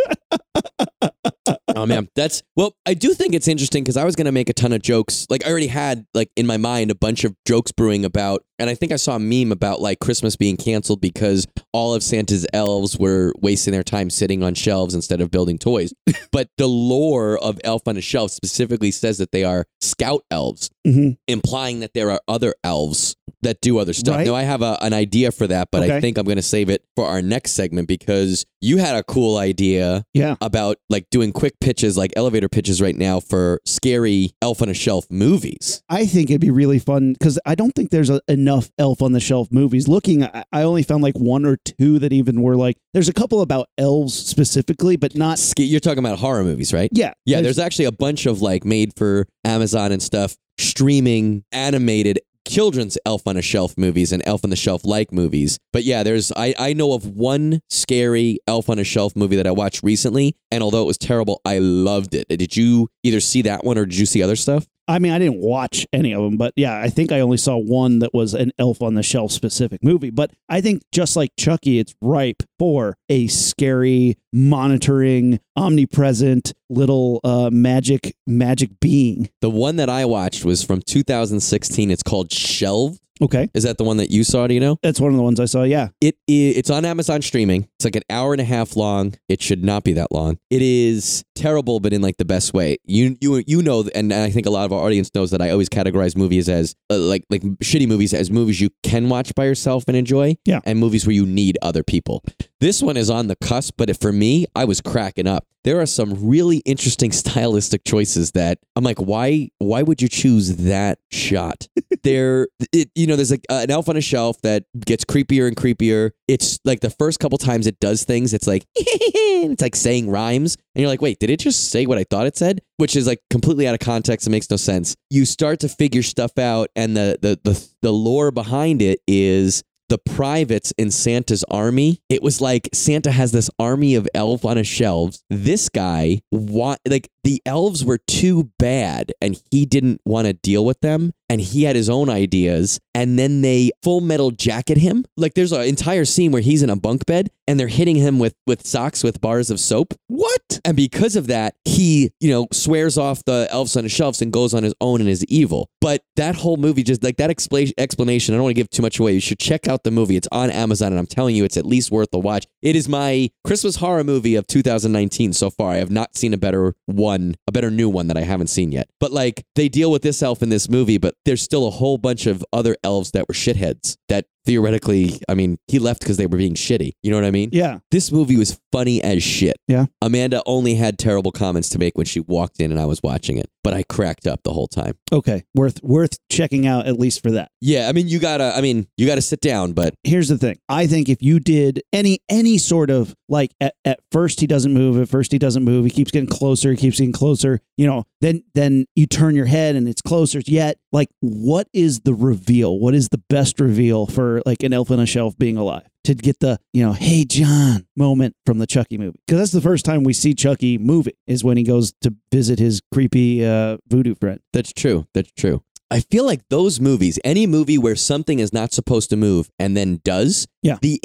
Oh 1.76 1.86
man, 1.86 2.08
that's 2.16 2.42
well. 2.56 2.74
I 2.84 2.94
do 2.94 3.14
think 3.14 3.34
it's 3.34 3.46
interesting 3.46 3.84
because 3.84 3.96
I 3.96 4.04
was 4.04 4.16
gonna 4.16 4.32
make 4.32 4.48
a 4.48 4.52
ton 4.52 4.72
of 4.72 4.82
jokes. 4.82 5.26
Like 5.30 5.46
I 5.46 5.50
already 5.50 5.68
had 5.68 6.06
like 6.14 6.30
in 6.36 6.46
my 6.46 6.56
mind 6.56 6.90
a 6.90 6.94
bunch 6.94 7.24
of 7.24 7.34
jokes 7.44 7.70
brewing 7.72 8.04
about, 8.04 8.42
and 8.58 8.70
I 8.70 8.74
think 8.74 8.92
I 8.92 8.96
saw 8.96 9.16
a 9.16 9.18
meme 9.18 9.52
about 9.52 9.80
like 9.80 9.98
Christmas 10.00 10.36
being 10.36 10.56
canceled 10.56 11.00
because 11.00 11.46
all 11.72 11.94
of 11.94 12.02
Santa's 12.02 12.46
elves 12.52 12.98
were 12.98 13.32
wasting 13.40 13.72
their 13.72 13.82
time 13.82 14.10
sitting 14.10 14.42
on 14.42 14.54
shelves 14.54 14.94
instead 14.94 15.20
of 15.20 15.30
building 15.30 15.58
toys. 15.58 15.92
but 16.32 16.48
the 16.58 16.66
lore 16.66 17.38
of 17.38 17.60
Elf 17.64 17.86
on 17.86 17.96
a 17.96 18.00
Shelf 18.00 18.30
specifically 18.30 18.90
says 18.90 19.18
that 19.18 19.32
they 19.32 19.44
are 19.44 19.66
scout 19.80 20.22
elves, 20.30 20.70
hmm 20.84 21.10
implying 21.28 21.80
that 21.80 21.92
there 21.94 22.10
are 22.10 22.20
other 22.28 22.54
elves 22.62 23.16
that 23.42 23.60
do 23.60 23.78
other 23.78 23.92
stuff. 23.92 24.16
Right. 24.16 24.26
Now 24.26 24.34
I 24.34 24.42
have 24.42 24.62
a, 24.62 24.76
an 24.80 24.92
idea 24.92 25.30
for 25.30 25.46
that, 25.46 25.68
but 25.70 25.82
I 25.82 26.00
think 26.00 26.18
I'm 26.18 26.24
going 26.24 26.36
to 26.36 26.42
save 26.42 26.68
it 26.70 26.82
for 26.96 27.06
our 27.06 27.20
next 27.22 27.52
segment 27.52 27.86
because 27.88 28.44
you 28.60 28.78
had 28.78 28.96
a 28.96 29.02
cool 29.04 29.36
idea 29.36 30.04
Yeah. 30.14 30.36
about 30.40 30.78
like 30.88 31.08
doing 31.10 31.32
quick 31.32 31.58
pitches, 31.60 31.96
like 31.96 32.12
elevator 32.16 32.48
pitches 32.48 32.80
right 32.80 32.96
now 32.96 33.20
for 33.20 33.60
scary 33.64 34.30
Elf 34.42 34.62
on 34.62 34.68
a 34.68 34.74
Shelf 34.74 35.06
movies. 35.10 35.82
I 35.88 36.06
think 36.06 36.30
it'd 36.30 36.40
be 36.40 36.50
really 36.50 36.78
fun 36.78 37.12
because 37.12 37.38
I 37.46 37.54
don't 37.54 37.72
think 37.72 37.90
there's 37.90 38.10
a, 38.10 38.20
enough 38.46 38.70
Elf 38.78 39.02
on 39.02 39.12
the 39.12 39.20
Shelf 39.20 39.48
movies. 39.50 39.88
Looking, 39.88 40.24
I, 40.24 40.44
only 40.62 40.82
found 40.82 41.02
like 41.02 41.16
one 41.16 41.44
or 41.44 41.56
two 41.56 41.98
that 41.98 42.12
even 42.12 42.42
were 42.42 42.56
like. 42.56 42.76
There's 42.94 43.08
a 43.08 43.12
couple 43.12 43.40
about 43.42 43.68
elves 43.76 44.14
specifically, 44.14 44.96
but 44.96 45.14
not. 45.16 45.42
You're 45.58 45.80
talking 45.80 45.98
about 45.98 46.18
horror 46.18 46.44
movies, 46.44 46.72
right? 46.72 46.88
Yeah, 46.92 47.14
Yeah, 47.24 47.40
there's 47.40 47.58
actually 47.58 47.86
a 47.86 47.92
bunch 47.92 48.26
of 48.26 48.42
like 48.42 48.64
made 48.64 48.96
for 48.96 49.26
Amazon 49.44 49.92
and 49.92 50.02
stuff, 50.02 50.36
streaming 50.58 51.44
animated 51.52 52.20
children's 52.46 52.96
Elf 53.04 53.26
on 53.26 53.36
a 53.36 53.42
Shelf 53.42 53.76
movies 53.76 54.12
and 54.12 54.22
Elf 54.24 54.44
on 54.44 54.50
the 54.50 54.56
Shelf 54.56 54.84
like 54.84 55.12
movies. 55.12 55.58
But 55.72 55.82
yeah, 55.82 56.04
there's 56.04 56.30
I, 56.36 56.54
I 56.58 56.72
know 56.72 56.92
of 56.92 57.04
one 57.04 57.60
scary 57.68 58.38
Elf 58.46 58.70
on 58.70 58.78
a 58.78 58.84
Shelf 58.84 59.16
movie 59.16 59.36
that 59.36 59.46
I 59.48 59.50
watched 59.50 59.82
recently, 59.82 60.36
and 60.52 60.62
although 60.62 60.82
it 60.82 60.86
was 60.86 60.98
terrible, 60.98 61.40
I 61.44 61.58
loved 61.58 62.14
it. 62.14 62.28
Did 62.28 62.56
you 62.56 62.88
either 63.02 63.20
see 63.20 63.42
that 63.42 63.64
one 63.64 63.76
or 63.76 63.84
did 63.84 63.98
you 63.98 64.06
see 64.06 64.22
other 64.22 64.36
stuff? 64.36 64.66
I 64.88 64.98
mean, 64.98 65.12
I 65.12 65.18
didn't 65.18 65.40
watch 65.40 65.86
any 65.92 66.14
of 66.14 66.22
them, 66.22 66.36
but 66.36 66.52
yeah, 66.56 66.78
I 66.78 66.88
think 66.88 67.10
I 67.10 67.20
only 67.20 67.36
saw 67.36 67.56
one 67.56 67.98
that 67.98 68.14
was 68.14 68.34
an 68.34 68.52
Elf 68.58 68.82
on 68.82 68.94
the 68.94 69.02
Shelf 69.02 69.32
specific 69.32 69.82
movie. 69.82 70.10
But 70.10 70.30
I 70.48 70.60
think 70.60 70.82
just 70.92 71.16
like 71.16 71.32
Chucky, 71.36 71.78
it's 71.78 71.94
ripe 72.00 72.42
for 72.58 72.96
a 73.08 73.26
scary, 73.26 74.16
monitoring, 74.32 75.40
omnipresent 75.56 76.52
little 76.68 77.20
uh, 77.24 77.50
magic 77.52 78.14
magic 78.26 78.78
being. 78.80 79.28
The 79.40 79.50
one 79.50 79.76
that 79.76 79.90
I 79.90 80.04
watched 80.04 80.44
was 80.44 80.62
from 80.62 80.82
2016. 80.82 81.90
It's 81.90 82.02
called 82.02 82.32
Shelved. 82.32 83.00
Okay, 83.22 83.48
Is 83.54 83.62
that 83.64 83.78
the 83.78 83.84
one 83.84 83.96
that 83.96 84.10
you 84.10 84.24
saw? 84.24 84.46
Do 84.46 84.52
you 84.54 84.60
know? 84.60 84.78
that's 84.82 85.00
one 85.00 85.10
of 85.10 85.16
the 85.16 85.22
ones 85.22 85.40
I 85.40 85.46
saw. 85.46 85.62
Yeah, 85.62 85.88
It 86.00 86.16
i- 86.28 86.32
it's 86.58 86.68
on 86.70 86.84
Amazon 86.84 87.22
streaming. 87.22 87.66
It's 87.78 87.84
like 87.84 87.96
an 87.96 88.02
hour 88.10 88.32
and 88.32 88.40
a 88.40 88.44
half 88.44 88.76
long. 88.76 89.14
It 89.28 89.40
should 89.40 89.64
not 89.64 89.84
be 89.84 89.92
that 89.94 90.12
long. 90.12 90.38
It 90.50 90.60
is 90.62 91.24
terrible, 91.34 91.80
but 91.80 91.92
in 91.92 92.02
like 92.02 92.18
the 92.18 92.24
best 92.26 92.52
way. 92.52 92.76
You 92.84 93.16
you 93.20 93.42
you 93.46 93.62
know, 93.62 93.84
and 93.94 94.12
I 94.12 94.30
think 94.30 94.46
a 94.46 94.50
lot 94.50 94.66
of 94.66 94.72
our 94.72 94.84
audience 94.84 95.10
knows 95.14 95.30
that 95.30 95.40
I 95.40 95.50
always 95.50 95.68
categorize 95.68 96.16
movies 96.16 96.48
as 96.48 96.74
uh, 96.90 96.98
like 96.98 97.24
like 97.30 97.42
shitty 97.42 97.88
movies 97.88 98.12
as 98.12 98.30
movies 98.30 98.60
you 98.60 98.70
can 98.82 99.08
watch 99.08 99.34
by 99.34 99.44
yourself 99.46 99.84
and 99.88 99.96
enjoy. 99.96 100.36
Yeah. 100.44 100.60
and 100.64 100.78
movies 100.78 101.06
where 101.06 101.14
you 101.14 101.24
need 101.26 101.56
other 101.62 101.82
people. 101.82 102.22
This 102.60 102.82
one 102.82 102.96
is 102.96 103.08
on 103.10 103.28
the 103.28 103.36
cusp, 103.36 103.74
but 103.78 103.94
for 104.00 104.12
me, 104.12 104.46
I 104.54 104.64
was 104.64 104.80
cracking 104.80 105.26
up. 105.26 105.44
There 105.66 105.80
are 105.80 105.86
some 105.86 106.26
really 106.26 106.58
interesting 106.58 107.12
stylistic 107.22 107.84
choices 107.84 108.30
that 108.30 108.58
I'm 108.76 108.84
like, 108.84 108.98
why 108.98 109.50
why 109.58 109.82
would 109.82 110.00
you 110.00 110.08
choose 110.08 110.56
that 110.56 110.98
shot? 111.10 111.68
there 112.04 112.48
it 112.72 112.90
you 112.94 113.06
know, 113.06 113.16
there's 113.16 113.32
like 113.32 113.44
uh, 113.50 113.60
an 113.64 113.70
elf 113.70 113.88
on 113.88 113.96
a 113.96 114.00
shelf 114.00 114.40
that 114.42 114.64
gets 114.86 115.04
creepier 115.04 115.46
and 115.46 115.56
creepier. 115.56 116.12
It's 116.28 116.58
like 116.64 116.80
the 116.80 116.90
first 116.90 117.20
couple 117.20 117.36
times 117.36 117.66
it 117.66 117.78
does 117.80 118.04
things, 118.04 118.32
it's 118.32 118.46
like 118.46 118.64
it's 118.76 119.60
like 119.60 119.76
saying 119.76 120.08
rhymes. 120.08 120.56
And 120.74 120.82
you're 120.82 120.90
like, 120.90 121.02
wait, 121.02 121.18
did 121.18 121.30
it 121.30 121.40
just 121.40 121.70
say 121.70 121.86
what 121.86 121.98
I 121.98 122.04
thought 122.04 122.26
it 122.26 122.36
said? 122.36 122.60
Which 122.76 122.94
is 122.94 123.06
like 123.06 123.20
completely 123.30 123.66
out 123.66 123.74
of 123.74 123.80
context. 123.80 124.26
It 124.26 124.30
makes 124.30 124.48
no 124.50 124.56
sense. 124.56 124.94
You 125.10 125.24
start 125.24 125.60
to 125.60 125.68
figure 125.68 126.02
stuff 126.02 126.38
out, 126.38 126.70
and 126.76 126.96
the 126.96 127.18
the 127.20 127.40
the, 127.42 127.68
the 127.82 127.92
lore 127.92 128.30
behind 128.30 128.82
it 128.82 129.00
is 129.08 129.64
the 129.88 129.98
privates 129.98 130.72
in 130.78 130.90
Santa's 130.90 131.44
army. 131.50 132.00
It 132.08 132.22
was 132.22 132.40
like 132.40 132.68
Santa 132.72 133.12
has 133.12 133.32
this 133.32 133.50
army 133.58 133.94
of 133.94 134.08
elves 134.14 134.44
on 134.44 134.56
his 134.56 134.66
shelves. 134.66 135.22
This 135.30 135.68
guy 135.68 136.22
want 136.30 136.80
like 136.88 137.08
the 137.24 137.42
elves 137.46 137.84
were 137.84 137.98
too 137.98 138.50
bad 138.58 139.12
and 139.20 139.40
he 139.50 139.66
didn't 139.66 140.00
want 140.04 140.26
to 140.26 140.32
deal 140.32 140.64
with 140.64 140.80
them 140.80 141.12
and 141.28 141.40
he 141.40 141.64
had 141.64 141.76
his 141.76 141.90
own 141.90 142.08
ideas 142.08 142.78
and 142.94 143.18
then 143.18 143.42
they 143.42 143.70
full 143.82 144.00
metal 144.00 144.30
jacket 144.30 144.78
him. 144.78 145.04
Like 145.16 145.34
there's 145.34 145.52
an 145.52 145.62
entire 145.62 146.04
scene 146.04 146.32
where 146.32 146.42
he's 146.42 146.62
in 146.62 146.70
a 146.70 146.76
bunk 146.76 147.06
bed 147.06 147.30
and 147.48 147.58
they're 147.58 147.68
hitting 147.68 147.96
him 147.96 148.18
with 148.18 148.34
with 148.46 148.66
socks 148.66 149.04
with 149.04 149.20
bars 149.20 149.50
of 149.50 149.60
soap. 149.60 149.94
What? 150.08 150.60
And 150.64 150.76
because 150.76 151.16
of 151.16 151.26
that, 151.26 151.54
he, 151.64 152.10
you 152.20 152.30
know, 152.30 152.46
swears 152.52 152.96
off 152.96 153.24
the 153.24 153.48
elves 153.50 153.76
on 153.76 153.84
the 153.84 153.88
shelves 153.88 154.22
and 154.22 154.32
goes 154.32 154.54
on 154.54 154.62
his 154.62 154.74
own 154.80 155.00
and 155.00 155.10
is 155.10 155.24
evil. 155.26 155.68
But 155.80 156.02
that 156.16 156.36
whole 156.36 156.56
movie 156.56 156.82
just 156.82 157.02
like 157.02 157.16
that 157.18 157.30
expla- 157.30 157.72
explanation, 157.78 158.34
I 158.34 158.38
don't 158.38 158.44
want 158.44 158.56
to 158.56 158.60
give 158.60 158.70
too 158.70 158.82
much 158.82 158.98
away. 158.98 159.12
You 159.12 159.20
should 159.20 159.38
check 159.38 159.68
out 159.68 159.84
the 159.84 159.90
movie. 159.90 160.16
It's 160.16 160.28
on 160.32 160.50
Amazon 160.50 160.92
and 160.92 160.98
I'm 160.98 161.06
telling 161.06 161.36
you 161.36 161.44
it's 161.44 161.56
at 161.56 161.66
least 161.66 161.90
worth 161.90 162.08
a 162.12 162.18
watch. 162.18 162.46
It 162.62 162.76
is 162.76 162.88
my 162.88 163.30
Christmas 163.44 163.76
horror 163.76 164.04
movie 164.04 164.36
of 164.36 164.46
2019 164.46 165.32
so 165.32 165.50
far. 165.50 165.72
I 165.72 165.76
have 165.76 165.90
not 165.90 166.16
seen 166.16 166.32
a 166.32 166.38
better 166.38 166.74
one, 166.86 167.36
a 167.46 167.52
better 167.52 167.70
new 167.70 167.88
one 167.88 168.08
that 168.08 168.16
I 168.16 168.22
haven't 168.22 168.48
seen 168.48 168.72
yet. 168.72 168.88
But 169.00 169.12
like 169.12 169.44
they 169.54 169.68
deal 169.68 169.90
with 169.90 170.02
this 170.02 170.22
elf 170.22 170.42
in 170.42 170.48
this 170.48 170.68
movie, 170.68 170.98
but 170.98 171.14
there's 171.26 171.42
still 171.42 171.66
a 171.66 171.70
whole 171.70 171.98
bunch 171.98 172.26
of 172.26 172.44
other 172.52 172.76
elves 172.82 173.10
that 173.10 173.28
were 173.28 173.34
shitheads 173.34 173.96
that 174.08 174.26
theoretically, 174.46 175.20
I 175.28 175.34
mean, 175.34 175.58
he 175.66 175.78
left 175.78 176.00
because 176.00 176.16
they 176.16 176.26
were 176.26 176.38
being 176.38 176.54
shitty. 176.54 176.92
You 177.02 177.10
know 177.10 177.16
what 177.16 177.24
I 177.24 177.30
mean? 177.30 177.50
Yeah. 177.52 177.78
This 177.90 178.10
movie 178.10 178.36
was 178.36 178.58
funny 178.72 179.02
as 179.02 179.22
shit. 179.22 179.56
Yeah. 179.68 179.86
Amanda 180.00 180.42
only 180.46 180.74
had 180.76 180.98
terrible 180.98 181.32
comments 181.32 181.68
to 181.70 181.78
make 181.78 181.96
when 181.98 182.06
she 182.06 182.20
walked 182.20 182.60
in 182.60 182.70
and 182.70 182.80
I 182.80 182.86
was 182.86 183.02
watching 183.02 183.38
it, 183.38 183.50
but 183.64 183.74
I 183.74 183.82
cracked 183.82 184.26
up 184.26 184.42
the 184.44 184.52
whole 184.52 184.68
time. 184.68 184.96
Okay. 185.12 185.44
Worth 185.54 185.82
worth 185.82 186.18
checking 186.30 186.66
out 186.66 186.86
at 186.86 186.98
least 186.98 187.22
for 187.22 187.32
that. 187.32 187.50
Yeah, 187.60 187.88
I 187.88 187.92
mean, 187.92 188.08
you 188.08 188.18
gotta, 188.18 188.52
I 188.56 188.60
mean, 188.60 188.86
you 188.96 189.06
gotta 189.06 189.22
sit 189.22 189.40
down, 189.40 189.72
but 189.72 189.94
Here's 190.04 190.28
the 190.28 190.38
thing. 190.38 190.58
I 190.68 190.86
think 190.86 191.08
if 191.08 191.20
you 191.20 191.40
did 191.40 191.82
any 191.92 192.20
any 192.28 192.58
sort 192.58 192.90
of 192.90 193.14
like 193.28 193.52
at, 193.60 193.74
at 193.84 193.98
first 194.12 194.40
he 194.40 194.46
doesn't 194.46 194.72
move, 194.72 195.00
at 195.00 195.08
first 195.08 195.32
he 195.32 195.38
doesn't 195.38 195.64
move, 195.64 195.84
he 195.84 195.90
keeps 195.90 196.12
getting 196.12 196.28
closer, 196.28 196.70
he 196.70 196.76
keeps 196.76 196.98
getting 196.98 197.12
closer, 197.12 197.60
you 197.76 197.86
know, 197.86 198.04
then 198.20 198.44
then 198.54 198.86
you 198.94 199.06
turn 199.06 199.34
your 199.34 199.46
head 199.46 199.74
and 199.74 199.88
it's 199.88 200.02
closer 200.02 200.40
yet. 200.46 200.78
Like 200.92 201.08
what 201.20 201.66
is 201.72 202.00
the 202.00 202.14
reveal? 202.14 202.78
What 202.78 202.94
is 202.94 203.08
the 203.08 203.20
best 203.28 203.58
reveal 203.58 204.06
for 204.06 204.35
like 204.44 204.62
an 204.62 204.72
elf 204.72 204.90
on 204.90 205.00
a 205.00 205.06
shelf 205.06 205.38
being 205.38 205.56
alive? 205.56 205.86
To 206.04 206.14
get 206.14 206.38
the, 206.40 206.58
you 206.72 206.84
know, 206.84 206.92
hey 206.92 207.24
John 207.24 207.86
moment 207.96 208.36
from 208.44 208.58
the 208.58 208.66
Chucky 208.66 208.96
movie. 208.98 209.18
Because 209.26 209.40
that's 209.40 209.52
the 209.52 209.60
first 209.60 209.84
time 209.84 210.04
we 210.04 210.12
see 210.12 210.34
Chucky 210.34 210.78
moving 210.78 211.14
is 211.26 211.42
when 211.42 211.56
he 211.56 211.62
goes 211.64 211.92
to 212.02 212.14
visit 212.30 212.58
his 212.58 212.80
creepy 212.92 213.44
uh, 213.44 213.78
voodoo 213.88 214.14
friend. 214.14 214.40
that's 214.52 214.72
true. 214.72 215.06
That's 215.14 215.32
true. 215.32 215.62
I 215.88 216.00
feel 216.00 216.24
like 216.26 216.40
those 216.50 216.80
movies, 216.80 217.16
any 217.24 217.46
movie 217.46 217.78
where 217.78 217.94
something 217.94 218.40
is 218.40 218.52
not 218.52 218.72
supposed 218.72 219.08
to 219.10 219.16
move 219.16 219.48
and 219.56 219.76
then 219.76 220.00
does, 220.04 220.48
Yeah. 220.60 220.78
the 220.82 220.98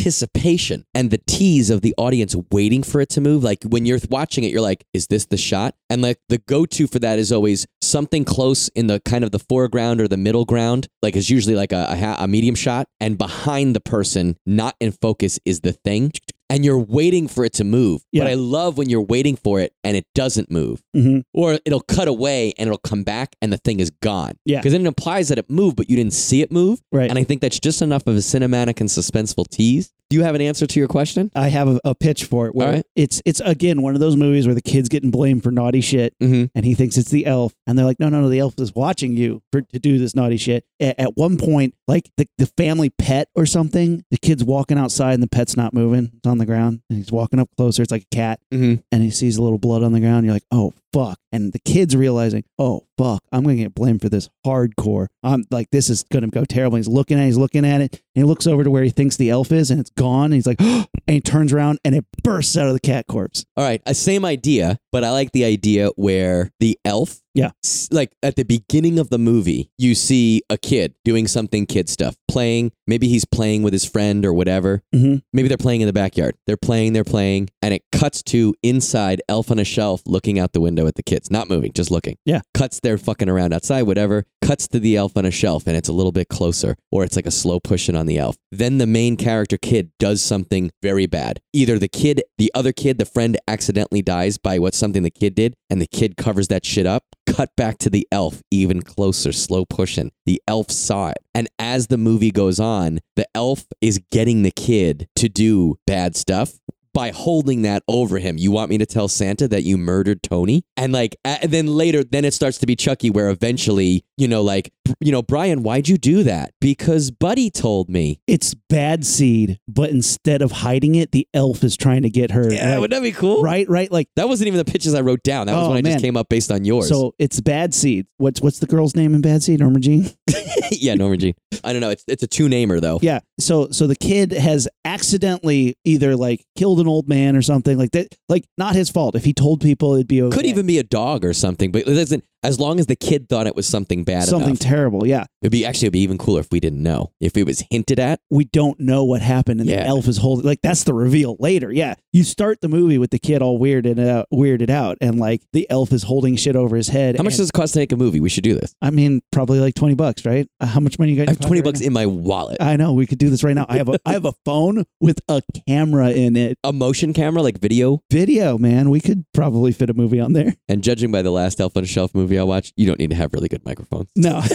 anticipation 0.00 0.84
and 0.94 1.10
the 1.10 1.18
tease 1.26 1.70
of 1.70 1.80
the 1.80 1.94
audience 1.96 2.36
waiting 2.50 2.82
for 2.82 3.00
it 3.00 3.08
to 3.10 3.20
move. 3.22 3.42
Like 3.42 3.64
when 3.64 3.86
you're 3.86 3.98
watching 4.10 4.44
it, 4.44 4.52
you're 4.52 4.60
like, 4.60 4.84
is 4.92 5.06
this 5.06 5.24
the 5.26 5.38
shot? 5.38 5.74
And 5.88 6.02
like 6.02 6.18
the 6.28 6.36
go 6.38 6.66
to 6.66 6.86
for 6.86 6.98
that 6.98 7.18
is 7.18 7.32
always 7.32 7.66
something 7.96 8.26
close 8.26 8.68
in 8.74 8.88
the 8.88 9.00
kind 9.00 9.24
of 9.24 9.30
the 9.30 9.38
foreground 9.38 10.02
or 10.02 10.06
the 10.06 10.18
middle 10.18 10.44
ground. 10.44 10.86
Like 11.00 11.16
it's 11.16 11.30
usually 11.30 11.54
like 11.56 11.72
a, 11.72 11.86
a, 12.18 12.24
a 12.24 12.28
medium 12.28 12.54
shot. 12.54 12.86
And 13.00 13.16
behind 13.16 13.74
the 13.74 13.80
person, 13.80 14.36
not 14.44 14.76
in 14.80 14.92
focus, 14.92 15.40
is 15.46 15.60
the 15.60 15.72
thing. 15.72 16.12
And 16.50 16.62
you're 16.62 16.78
waiting 16.78 17.26
for 17.26 17.42
it 17.46 17.54
to 17.54 17.64
move. 17.64 18.02
Yeah. 18.12 18.24
But 18.24 18.30
I 18.30 18.34
love 18.34 18.76
when 18.76 18.90
you're 18.90 19.00
waiting 19.00 19.34
for 19.34 19.60
it 19.60 19.72
and 19.82 19.96
it 19.96 20.04
doesn't 20.14 20.50
move 20.50 20.82
Mm-hmm. 20.94 21.20
or 21.34 21.58
it'll 21.64 21.80
cut 21.80 22.06
away 22.06 22.52
and 22.58 22.66
it'll 22.68 22.78
come 22.78 23.02
back 23.02 23.34
and 23.42 23.50
the 23.52 23.56
thing 23.58 23.80
is 23.80 23.90
gone. 24.02 24.34
Yeah. 24.44 24.58
Because 24.58 24.72
then 24.72 24.82
it 24.82 24.88
implies 24.88 25.28
that 25.30 25.38
it 25.38 25.48
moved, 25.50 25.76
but 25.76 25.88
you 25.90 25.96
didn't 25.96 26.12
see 26.12 26.42
it 26.42 26.52
move. 26.52 26.80
Right. 26.92 27.08
And 27.10 27.18
I 27.18 27.24
think 27.24 27.40
that's 27.40 27.58
just 27.58 27.80
enough 27.82 28.06
of 28.06 28.14
a 28.14 28.18
cinematic 28.20 28.80
and 28.80 28.88
suspenseful 28.90 29.48
tease. 29.48 29.90
Do 30.08 30.16
you 30.16 30.22
have 30.22 30.34
an 30.36 30.40
answer 30.40 30.66
to 30.68 30.78
your 30.78 30.86
question? 30.88 31.32
I 31.34 31.48
have 31.48 31.66
a, 31.68 31.80
a 31.84 31.94
pitch 31.94 32.24
for 32.24 32.46
it 32.46 32.54
where 32.54 32.72
right. 32.74 32.86
it's 32.94 33.20
it's 33.24 33.40
again 33.40 33.82
one 33.82 33.94
of 33.94 34.00
those 34.00 34.14
movies 34.16 34.46
where 34.46 34.54
the 34.54 34.62
kid's 34.62 34.88
getting 34.88 35.10
blamed 35.10 35.42
for 35.42 35.50
naughty 35.50 35.80
shit 35.80 36.14
Mm-hmm. 36.22 36.44
and 36.54 36.64
he 36.64 36.74
thinks 36.74 36.96
it's 36.96 37.10
the 37.10 37.26
elf 37.26 37.52
and 37.66 37.76
they're 37.78 37.84
like 37.84 37.98
no 37.98 38.08
no 38.08 38.20
no 38.20 38.28
the 38.28 38.38
elf 38.38 38.54
is 38.58 38.72
watching 38.74 39.16
you 39.16 39.42
for 39.50 39.62
to 39.62 39.78
do 39.80 39.98
this 39.98 40.14
naughty 40.14 40.36
shit 40.36 40.64
at, 40.80 40.98
at 41.00 41.16
one 41.16 41.36
point 41.38 41.74
like 41.88 42.08
the, 42.16 42.26
the 42.38 42.46
family 42.56 42.90
pet 42.90 43.28
or 43.34 43.46
something 43.46 44.04
the 44.10 44.16
kid's 44.16 44.44
walking 44.44 44.78
outside 44.78 45.14
and 45.14 45.22
the 45.22 45.28
pet's 45.28 45.56
not 45.56 45.74
moving 45.74 46.10
it's 46.16 46.26
on 46.26 46.38
the 46.38 46.46
ground 46.46 46.80
and 46.88 46.98
he's 46.98 47.10
walking 47.12 47.38
up 47.40 47.48
closer 47.56 47.82
it's 47.82 47.90
like 47.92 48.02
a 48.10 48.14
cat 48.14 48.38
Mhm. 48.54 48.82
and 48.92 49.02
he 49.02 49.10
sees 49.10 49.36
a 49.36 49.42
little 49.42 49.58
blood 49.58 49.82
on 49.82 49.92
the 49.92 50.00
ground 50.00 50.24
you're 50.24 50.34
like 50.34 50.46
oh 50.52 50.72
fuck 50.92 51.18
and 51.32 51.52
the 51.52 51.58
kid's 51.58 51.96
realizing 51.96 52.44
oh 52.58 52.85
fuck 52.98 53.22
i'm 53.32 53.42
gonna 53.42 53.56
get 53.56 53.74
blamed 53.74 54.00
for 54.00 54.08
this 54.08 54.28
hardcore. 54.46 55.08
I'm 55.22 55.44
like 55.50 55.70
this 55.70 55.90
is 55.90 56.04
gonna 56.04 56.28
go 56.28 56.44
terrible. 56.44 56.76
He's 56.76 56.88
looking 56.88 57.18
at 57.18 57.24
it, 57.24 57.26
he's 57.26 57.36
looking 57.36 57.64
at 57.66 57.80
it. 57.80 57.94
And 58.14 58.22
he 58.22 58.24
looks 58.24 58.46
over 58.46 58.64
to 58.64 58.70
where 58.70 58.84
he 58.84 58.90
thinks 58.90 59.16
the 59.16 59.30
elf 59.30 59.52
is 59.52 59.70
and 59.70 59.80
it's 59.80 59.90
gone. 59.90 60.26
And 60.26 60.34
he's 60.34 60.46
like 60.46 60.60
and 60.60 60.88
he 61.06 61.20
turns 61.20 61.52
around 61.52 61.78
and 61.84 61.94
it 61.94 62.04
bursts 62.22 62.56
out 62.56 62.68
of 62.68 62.74
the 62.74 62.80
cat 62.80 63.06
corpse. 63.08 63.44
All 63.56 63.64
right. 63.64 63.82
A 63.86 63.94
same 63.94 64.24
idea, 64.24 64.78
but 64.92 65.04
I 65.04 65.10
like 65.10 65.32
the 65.32 65.44
idea 65.44 65.88
where 65.96 66.52
the 66.60 66.78
elf, 66.84 67.20
Yeah. 67.36 67.50
s- 67.64 67.88
like 67.92 68.12
at 68.22 68.34
the 68.36 68.44
beginning 68.44 68.98
of 68.98 69.10
the 69.10 69.18
movie, 69.18 69.70
you 69.78 69.94
see 69.94 70.42
a 70.50 70.56
kid 70.56 70.94
doing 71.04 71.26
something 71.28 71.66
kid 71.66 71.88
stuff, 71.88 72.16
playing. 72.28 72.72
Maybe 72.86 73.08
he's 73.08 73.24
playing 73.24 73.62
with 73.62 73.72
his 73.72 73.84
friend 73.84 74.24
or 74.24 74.32
whatever. 74.32 74.82
Mhm. 74.94 75.22
Maybe 75.32 75.48
they're 75.48 75.56
playing 75.58 75.82
in 75.82 75.86
the 75.86 75.92
backyard. 75.92 76.34
They're 76.46 76.56
playing, 76.56 76.92
they're 76.94 77.04
playing, 77.04 77.50
and 77.62 77.74
it 77.74 77.82
cuts 77.92 78.22
to 78.24 78.54
inside 78.62 79.20
elf 79.28 79.50
on 79.50 79.58
a 79.58 79.64
shelf 79.64 80.02
looking 80.06 80.38
out 80.38 80.52
the 80.52 80.60
window 80.60 80.86
at 80.86 80.94
the 80.94 81.02
kids, 81.02 81.30
not 81.30 81.48
moving, 81.48 81.72
just 81.74 81.90
looking. 81.90 82.16
Yeah. 82.24 82.40
Cuts 82.54 82.80
there 82.80 82.96
fucking 82.98 83.28
around 83.28 83.52
outside, 83.52 83.82
whatever. 83.82 84.24
Cuts 84.42 84.66
to 84.68 84.80
the 84.80 84.96
elf 84.96 85.16
on 85.16 85.24
a 85.26 85.30
shelf 85.30 85.66
and 85.66 85.76
it's 85.76 85.88
a 85.88 85.92
little 85.92 86.12
bit 86.12 86.28
closer, 86.28 86.76
or 86.90 87.04
it's 87.04 87.16
like 87.16 87.26
a 87.26 87.30
slow 87.30 87.60
pushing 87.60 87.96
on 87.96 88.06
the 88.06 88.18
elf. 88.18 88.36
Then 88.52 88.78
the 88.78 88.86
main 88.86 89.16
character 89.16 89.58
kid 89.58 89.90
does 89.98 90.22
something 90.22 90.70
very 90.82 91.06
bad. 91.06 91.40
Either 91.52 91.78
the 91.78 91.88
kid, 91.88 92.22
the 92.38 92.50
other 92.54 92.72
kid, 92.72 92.98
the 92.98 93.04
friend 93.04 93.36
accidentally 93.46 94.02
dies 94.02 94.38
by 94.38 94.58
what 94.58 94.74
something 94.74 95.02
the 95.02 95.10
kid 95.10 95.34
did, 95.34 95.54
and 95.68 95.82
the 95.82 95.86
kid 95.86 96.16
covers 96.16 96.48
that 96.48 96.64
shit 96.64 96.86
up. 96.86 97.04
Cut 97.26 97.54
back 97.56 97.78
to 97.78 97.90
the 97.90 98.06
elf, 98.10 98.42
even 98.50 98.82
closer, 98.82 99.32
slow 99.32 99.64
pushing. 99.64 100.12
The 100.24 100.40
elf 100.48 100.70
saw 100.70 101.08
it. 101.08 101.18
And 101.34 101.48
as 101.58 101.88
the 101.88 101.98
movie 101.98 102.30
goes 102.30 102.58
on, 102.58 103.00
the 103.14 103.26
elf 103.34 103.66
is 103.80 104.00
getting 104.10 104.42
the 104.42 104.50
kid 104.50 105.08
to 105.16 105.28
do 105.28 105.78
bad 105.86 106.16
stuff 106.16 106.54
by 106.94 107.10
holding 107.10 107.60
that 107.60 107.82
over 107.88 108.18
him. 108.18 108.38
You 108.38 108.50
want 108.50 108.70
me 108.70 108.78
to 108.78 108.86
tell 108.86 109.06
Santa 109.06 109.46
that 109.48 109.64
you 109.64 109.76
murdered 109.76 110.22
Tony? 110.22 110.64
And 110.78 110.94
like, 110.94 111.14
and 111.26 111.52
then 111.52 111.66
later, 111.66 112.02
then 112.02 112.24
it 112.24 112.32
starts 112.32 112.56
to 112.58 112.66
be 112.66 112.74
Chucky, 112.74 113.10
where 113.10 113.28
eventually, 113.28 114.06
you 114.16 114.28
know, 114.28 114.40
like, 114.40 114.72
you 115.00 115.12
know, 115.12 115.22
Brian, 115.22 115.62
why'd 115.62 115.88
you 115.88 115.98
do 115.98 116.22
that? 116.24 116.52
Because 116.60 117.10
Buddy 117.10 117.50
told 117.50 117.88
me. 117.88 118.20
it's 118.26 118.54
bad 118.68 119.04
seed, 119.06 119.58
but 119.68 119.90
instead 119.90 120.42
of 120.42 120.50
hiding 120.52 120.94
it, 120.94 121.12
the 121.12 121.26
elf 121.34 121.62
is 121.64 121.76
trying 121.76 122.02
to 122.02 122.10
get 122.10 122.30
her. 122.32 122.52
Yeah, 122.52 122.70
like, 122.72 122.80
wouldn't 122.80 123.02
that 123.02 123.06
be 123.06 123.12
cool? 123.12 123.42
right, 123.42 123.68
right. 123.68 123.90
Like 123.90 124.08
That 124.16 124.28
wasn't 124.28 124.48
even 124.48 124.58
the 124.58 124.64
pitches 124.64 124.94
I 124.94 125.00
wrote 125.00 125.22
down. 125.22 125.46
That 125.46 125.54
was 125.54 125.64
Oh, 125.66 125.68
when 125.70 125.78
I 125.78 125.82
man. 125.82 125.92
just 125.92 126.04
came 126.04 126.16
up 126.16 126.28
based 126.28 126.50
on 126.50 126.64
yours. 126.64 126.88
so, 126.88 127.14
it's 127.18 127.40
bad 127.40 127.74
seed. 127.74 128.06
What's 128.18 128.40
what's 128.40 128.58
the 128.58 128.66
girl's 128.66 128.94
name 128.96 129.14
in 129.14 129.20
Bad 129.20 129.42
Seed? 129.42 129.60
Norma 129.60 129.78
Jean. 129.78 130.08
yeah, 130.70 130.94
Norman 130.94 131.18
Jean. 131.18 131.34
I 131.62 131.72
don't 131.72 131.80
know. 131.80 131.90
It's 131.90 132.04
it's 132.08 132.22
a 132.22 132.26
two 132.26 132.48
namer 132.48 132.80
though. 132.80 132.98
Yeah. 133.02 133.20
So 133.38 133.68
so 133.70 133.86
the 133.86 133.94
kid 133.96 134.32
has 134.32 134.68
accidentally 134.84 135.76
either 135.84 136.16
like 136.16 136.44
killed 136.56 136.80
an 136.80 136.88
old 136.88 137.08
man 137.08 137.36
or 137.36 137.42
something 137.42 137.76
like 137.78 137.92
that. 137.92 138.14
Like 138.28 138.44
not 138.58 138.74
his 138.74 138.90
fault. 138.90 139.14
If 139.14 139.24
he 139.24 139.32
told 139.32 139.60
people, 139.60 139.94
it'd 139.94 140.08
be 140.08 140.22
okay. 140.22 140.36
Could 140.36 140.46
even 140.46 140.66
be 140.66 140.78
a 140.78 140.82
dog 140.82 141.24
or 141.24 141.32
something, 141.32 141.70
but 141.72 141.82
it 141.82 141.94
doesn't. 141.94 142.24
As 142.46 142.60
long 142.60 142.78
as 142.78 142.86
the 142.86 142.96
kid 142.96 143.28
thought 143.28 143.46
it 143.46 143.56
was 143.56 143.66
something 143.66 144.04
bad 144.04 144.24
something 144.24 144.50
enough, 144.50 144.58
terrible. 144.60 145.06
Yeah. 145.06 145.24
it'd 145.42 145.52
be 145.52 145.64
actually 145.66 145.86
it'd 145.86 145.92
be 145.94 146.00
even 146.00 146.18
cooler 146.18 146.40
if 146.40 146.48
we 146.52 146.60
didn't 146.60 146.82
know. 146.82 147.12
If 147.20 147.36
it 147.36 147.44
was 147.44 147.64
hinted 147.70 147.98
at, 147.98 148.20
We 148.30 148.44
don't 148.44 148.78
know 148.80 149.04
what 149.04 149.22
happened, 149.22 149.60
and 149.60 149.68
Yeah. 149.68 149.82
the 149.82 149.86
elf 149.88 150.08
is 150.08 150.18
holding. 150.18 150.46
Like 150.46 150.60
that's 150.62 150.84
the 150.84 150.94
reveal 150.94 151.36
later. 151.38 151.72
Yeah. 151.72 151.94
You 152.12 152.24
start 152.24 152.60
the 152.60 152.68
movie 152.68 152.98
with 152.98 153.10
the 153.10 153.18
kid 153.18 153.42
all 153.42 153.58
weirded 153.60 153.98
out, 154.04 154.26
weirded 154.32 154.70
out, 154.70 154.96
and 155.00 155.18
like 155.18 155.42
the 155.52 155.68
elf 155.70 155.92
is 155.92 156.04
holding 156.04 156.36
shit 156.36 156.56
over 156.56 156.76
his 156.76 156.88
head. 156.88 157.16
how 157.16 157.22
much 157.24 157.36
does 157.36 157.48
it 157.48 157.52
cost 157.52 157.74
to 157.74 157.80
make 157.80 157.92
a 157.92 157.96
movie? 157.96 158.20
We 158.20 158.28
should 158.28 158.44
do 158.44 158.54
this. 158.54 158.74
I 158.80 158.90
mean, 158.90 159.20
probably 159.32 159.58
like 159.60 159.74
twenty 159.74 159.94
bucks, 159.94 160.24
right? 160.24 160.48
Uh, 160.60 160.66
how 160.66 160.80
much 160.80 160.98
money 160.98 161.12
you 161.12 161.18
got? 161.18 161.28
I 161.28 161.32
have 161.32 161.40
twenty 161.40 161.60
right 161.60 161.64
bucks 161.64 161.80
now? 161.80 161.86
in 161.88 161.92
my 161.92 162.06
wallet. 162.06 162.58
I 162.60 162.76
know 162.76 162.92
we 162.94 163.06
could 163.06 163.18
do 163.18 163.28
this 163.30 163.42
right 163.44 163.54
now. 163.54 163.66
I 163.68 163.76
have 163.78 163.88
a 163.88 163.98
I 164.06 164.12
have 164.12 164.24
a 164.24 164.32
phone 164.44 164.84
with 165.00 165.20
a 165.28 165.42
camera 165.66 166.10
in 166.10 166.36
it. 166.36 166.58
a 166.64 166.72
motion 166.72 167.12
camera, 167.12 167.42
like 167.42 167.58
video. 167.58 168.02
Video, 168.10 168.56
man. 168.58 168.88
We 168.90 169.00
could 169.00 169.24
probably 169.34 169.72
fit 169.72 169.90
a 169.90 169.94
movie 169.94 170.20
on 170.20 170.32
there. 170.32 170.54
And 170.68 170.82
judging 170.82 171.12
by 171.12 171.22
the 171.22 171.30
last 171.30 171.60
Elf 171.60 171.76
on 171.76 171.84
a 171.84 171.86
Shelf 171.86 172.14
movie 172.14 172.35
I 172.38 172.42
watched, 172.44 172.74
you 172.76 172.86
don't 172.86 172.98
need 172.98 173.10
to 173.10 173.16
have 173.16 173.32
really 173.32 173.48
good 173.48 173.64
microphones. 173.64 174.08
No. 174.16 174.42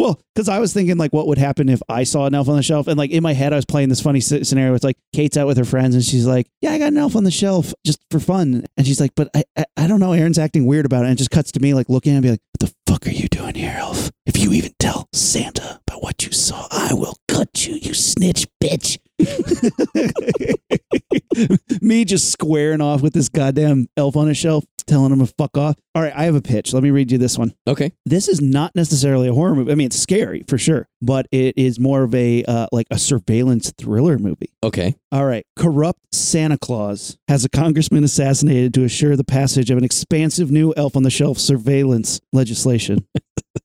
Well, 0.00 0.18
because 0.34 0.48
I 0.48 0.60
was 0.60 0.72
thinking 0.72 0.96
like, 0.96 1.12
what 1.12 1.26
would 1.26 1.36
happen 1.36 1.68
if 1.68 1.82
I 1.86 2.04
saw 2.04 2.24
an 2.24 2.34
elf 2.34 2.48
on 2.48 2.56
the 2.56 2.62
shelf, 2.62 2.86
and 2.86 2.96
like 2.96 3.10
in 3.10 3.22
my 3.22 3.34
head, 3.34 3.52
I 3.52 3.56
was 3.56 3.66
playing 3.66 3.90
this 3.90 4.00
funny 4.00 4.20
sce- 4.20 4.46
scenario. 4.46 4.74
It's 4.74 4.82
like 4.82 4.96
Kate's 5.12 5.36
out 5.36 5.46
with 5.46 5.58
her 5.58 5.64
friends, 5.64 5.94
and 5.94 6.02
she's 6.02 6.26
like, 6.26 6.46
"Yeah, 6.62 6.72
I 6.72 6.78
got 6.78 6.88
an 6.88 6.96
elf 6.96 7.16
on 7.16 7.24
the 7.24 7.30
shelf 7.30 7.74
just 7.84 8.00
for 8.10 8.18
fun," 8.18 8.64
and 8.78 8.86
she's 8.86 8.98
like, 8.98 9.14
"But 9.14 9.28
I, 9.34 9.44
I, 9.58 9.64
I 9.76 9.86
don't 9.86 10.00
know." 10.00 10.14
Aaron's 10.14 10.38
acting 10.38 10.64
weird 10.64 10.86
about 10.86 11.02
it, 11.02 11.08
and 11.08 11.12
it 11.12 11.18
just 11.18 11.30
cuts 11.30 11.52
to 11.52 11.60
me 11.60 11.74
like 11.74 11.90
looking 11.90 12.14
and 12.14 12.22
be 12.22 12.30
like, 12.30 12.40
"What 12.58 12.70
the 12.70 12.74
fuck 12.90 13.06
are 13.06 13.10
you 13.10 13.28
doing 13.28 13.56
here, 13.56 13.76
elf? 13.78 14.10
If 14.24 14.38
you 14.38 14.54
even 14.54 14.72
tell 14.78 15.10
Santa 15.12 15.80
about 15.86 16.02
what 16.02 16.24
you 16.24 16.32
saw, 16.32 16.66
I 16.70 16.94
will 16.94 17.16
cut 17.28 17.66
you, 17.66 17.74
you 17.74 17.92
snitch 17.92 18.46
bitch." 18.62 18.96
me 21.80 22.04
just 22.04 22.30
squaring 22.32 22.80
off 22.80 23.02
with 23.02 23.12
this 23.12 23.28
goddamn 23.28 23.88
elf 23.96 24.16
on 24.16 24.28
a 24.28 24.34
shelf, 24.34 24.64
telling 24.86 25.12
him 25.12 25.20
to 25.20 25.26
fuck 25.26 25.56
off. 25.56 25.76
All 25.94 26.02
right, 26.02 26.12
I 26.14 26.24
have 26.24 26.34
a 26.34 26.42
pitch. 26.42 26.72
Let 26.72 26.82
me 26.82 26.90
read 26.90 27.10
you 27.12 27.18
this 27.18 27.36
one 27.38 27.54
Okay. 27.66 27.92
this 28.06 28.28
is 28.28 28.40
not 28.40 28.74
necessarily 28.76 29.28
a 29.28 29.32
horror 29.34 29.54
movie. 29.54 29.72
I 29.72 29.74
mean, 29.74 29.86
it's 29.86 29.98
scary 29.98 30.44
for 30.48 30.58
sure, 30.58 30.88
but 31.02 31.26
it 31.32 31.54
is 31.56 31.78
more 31.80 32.02
of 32.04 32.14
a 32.14 32.44
uh, 32.44 32.66
like 32.72 32.86
a 32.90 32.98
surveillance 32.98 33.72
thriller 33.76 34.18
movie. 34.18 34.50
Okay. 34.62 34.96
All 35.12 35.24
right, 35.26 35.44
corrupt 35.56 36.00
Santa 36.12 36.56
Claus 36.58 37.18
has 37.28 37.44
a 37.44 37.48
congressman 37.48 38.04
assassinated 38.04 38.72
to 38.74 38.84
assure 38.84 39.16
the 39.16 39.24
passage 39.24 39.70
of 39.70 39.78
an 39.78 39.84
expansive 39.84 40.50
new 40.50 40.72
elf 40.76 40.96
on 40.96 41.02
the 41.02 41.10
shelf 41.10 41.38
surveillance 41.38 42.20
legislation. 42.32 43.06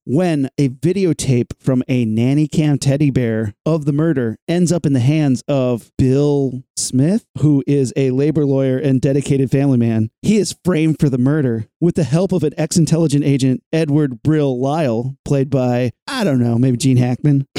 when 0.06 0.50
a 0.58 0.70
videotape 0.70 1.52
from 1.60 1.84
a 1.88 2.06
nanny 2.06 2.48
cam 2.48 2.78
teddy 2.78 3.10
bear 3.10 3.54
of 3.66 3.86
the 3.86 3.94
murder 3.94 4.38
ends 4.48 4.72
up 4.72 4.86
in 4.86 4.94
the 4.94 5.00
hands 5.00 5.44
of 5.48 5.92
Bill 5.98 6.64
Smith, 6.78 7.26
who 7.40 7.64
is 7.68 7.94
a 7.96 8.12
labor 8.12 8.46
lawyer 8.46 8.78
and 8.78 9.02
dedicated 9.02 9.52
family 9.52 9.78
man, 9.78 10.10
he 10.22 10.38
is 10.38 10.56
framed 10.64 11.00
for 11.00 11.10
the 11.10 11.18
murder 11.18 11.68
with 11.80 11.96
the 11.96 12.04
help 12.04 12.32
of 12.32 12.44
an 12.44 12.54
ex 12.58 12.78
intelligent 12.78 13.24
agent, 13.24 13.64
Edward 13.72 14.22
Brill 14.22 14.60
Lyle, 14.60 15.16
played 15.26 15.50
by, 15.50 15.92
I 16.08 16.24
don't 16.24 16.40
know, 16.40 16.58
maybe 16.58 16.78
Gene 16.78 16.98
Hackman. 16.98 17.48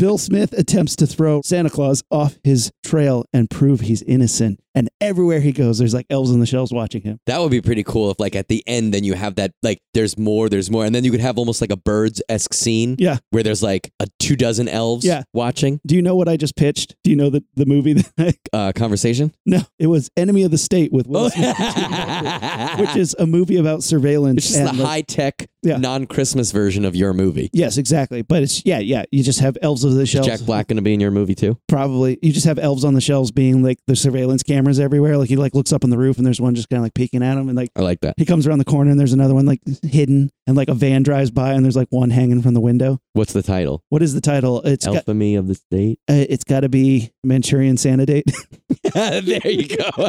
Bill 0.00 0.16
Smith 0.16 0.54
attempts 0.54 0.96
to 0.96 1.06
throw 1.06 1.42
Santa 1.44 1.68
Claus 1.68 2.02
off 2.10 2.38
his 2.42 2.72
trail 2.82 3.26
and 3.34 3.50
prove 3.50 3.80
he's 3.80 4.00
innocent. 4.02 4.58
And 4.74 4.88
everywhere 5.00 5.40
he 5.40 5.50
goes, 5.52 5.78
there's 5.78 5.92
like 5.92 6.06
elves 6.08 6.30
on 6.32 6.38
the 6.40 6.46
shelves 6.46 6.72
watching 6.72 7.02
him. 7.02 7.18
That 7.26 7.40
would 7.40 7.50
be 7.50 7.60
pretty 7.60 7.82
cool 7.82 8.10
if, 8.12 8.20
like, 8.20 8.36
at 8.36 8.46
the 8.46 8.62
end, 8.68 8.94
then 8.94 9.02
you 9.02 9.14
have 9.14 9.34
that, 9.34 9.50
like, 9.64 9.80
there's 9.94 10.16
more, 10.16 10.48
there's 10.48 10.70
more. 10.70 10.84
And 10.84 10.94
then 10.94 11.02
you 11.02 11.10
could 11.10 11.20
have 11.20 11.38
almost 11.38 11.60
like 11.60 11.72
a 11.72 11.76
birds 11.76 12.22
esque 12.28 12.54
scene 12.54 12.94
Yeah. 12.98 13.18
where 13.30 13.42
there's 13.42 13.64
like 13.64 13.92
a 13.98 14.06
two 14.20 14.36
dozen 14.36 14.68
elves 14.68 15.04
Yeah. 15.04 15.24
watching 15.34 15.80
Do 15.84 15.96
you 15.96 16.02
know 16.02 16.14
what 16.14 16.28
I 16.28 16.36
just 16.36 16.54
pitched? 16.56 16.94
Do 17.02 17.10
you 17.10 17.16
know 17.16 17.30
the, 17.30 17.44
the 17.56 17.66
movie 17.66 17.94
that 17.94 18.12
I, 18.16 18.34
uh, 18.56 18.72
conversation. 18.72 19.34
No, 19.44 19.60
it 19.80 19.88
was 19.88 20.08
Enemy 20.16 20.44
of 20.44 20.50
the 20.52 20.58
State 20.58 20.92
with 20.92 21.08
Will. 21.08 21.28
Smith, 21.30 21.60
and 21.60 22.80
which 22.80 22.96
is 22.96 23.14
a 23.18 23.26
movie 23.26 23.56
about 23.56 23.82
surveillance. 23.82 24.38
It's 24.38 24.46
just 24.48 24.60
and, 24.60 24.68
the 24.78 24.82
like- 24.82 24.88
high 24.90 25.02
tech, 25.02 25.50
Yeah. 25.62 25.76
non 25.76 26.06
Christmas 26.06 26.52
version 26.52 26.84
of 26.84 26.96
your 26.96 27.12
movie. 27.12 27.50
Yes, 27.52 27.76
exactly. 27.76 28.22
But 28.22 28.42
it's 28.42 28.64
yeah, 28.64 28.78
yeah. 28.78 29.04
You 29.10 29.22
just 29.22 29.40
have 29.40 29.58
elves 29.62 29.84
of 29.84 29.94
the 29.94 30.02
Is 30.02 30.08
shelves. 30.08 30.26
Jack 30.26 30.40
Black 30.40 30.68
going 30.68 30.76
to 30.76 30.82
be 30.82 30.94
in 30.94 31.00
your 31.00 31.10
movie 31.10 31.34
too? 31.34 31.58
Probably. 31.68 32.18
You 32.22 32.32
just 32.32 32.46
have 32.46 32.58
elves 32.58 32.84
on 32.84 32.94
the 32.94 33.00
shelves 33.00 33.30
being 33.30 33.62
like 33.62 33.78
the 33.86 33.96
surveillance 33.96 34.42
cameras 34.42 34.80
everywhere. 34.80 35.18
Like 35.18 35.28
he 35.28 35.36
like 35.36 35.54
looks 35.54 35.72
up 35.72 35.84
on 35.84 35.90
the 35.90 35.98
roof 35.98 36.16
and 36.16 36.26
there's 36.26 36.40
one 36.40 36.54
just 36.54 36.68
kind 36.70 36.78
of 36.78 36.84
like 36.84 36.94
peeking 36.94 37.22
at 37.22 37.36
him 37.36 37.48
and 37.48 37.56
like 37.56 37.70
I 37.76 37.80
like 37.80 38.00
that. 38.00 38.14
he 38.16 38.24
comes 38.24 38.46
around 38.46 38.58
the 38.58 38.64
corner 38.64 38.90
and 38.90 38.98
there's 38.98 39.12
another 39.12 39.34
one 39.34 39.46
like 39.46 39.60
hidden 39.82 40.30
and 40.46 40.56
like 40.56 40.68
a 40.68 40.74
van 40.74 41.02
drives 41.02 41.30
by 41.30 41.52
and 41.52 41.64
there's 41.64 41.76
like 41.76 41.88
one 41.90 42.10
hanging 42.10 42.42
from 42.42 42.54
the 42.54 42.60
window. 42.60 42.98
What's 43.12 43.32
the 43.32 43.42
title? 43.42 43.84
What 43.88 44.02
is 44.02 44.14
the 44.14 44.20
title? 44.20 44.62
It's 44.62 44.86
got 44.86 45.08
of 45.08 45.46
the 45.46 45.54
State. 45.54 45.98
uh, 46.08 46.24
it's 46.28 46.44
got 46.44 46.60
to 46.60 46.68
be 46.68 47.12
Manchurian 47.22 47.76
Santa 47.76 48.06
Date. 48.06 48.24
there 48.94 49.46
you 49.46 49.76
go. 49.76 50.08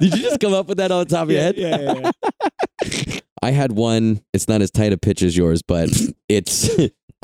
Did 0.00 0.14
you 0.14 0.22
just 0.22 0.40
come 0.40 0.54
up 0.54 0.68
with 0.68 0.78
that 0.78 0.90
on 0.90 1.00
the 1.04 1.10
top 1.10 1.24
of 1.24 1.30
your 1.30 1.40
head? 1.40 1.56
yeah, 1.56 1.80
yeah, 1.80 1.94
yeah. 1.94 2.10
I 3.42 3.50
had 3.50 3.72
one. 3.72 4.22
It's 4.32 4.46
not 4.48 4.62
as 4.62 4.70
tight 4.70 4.92
a 4.92 4.98
pitch 4.98 5.22
as 5.22 5.36
yours, 5.36 5.62
but 5.62 5.90
it's 6.28 6.70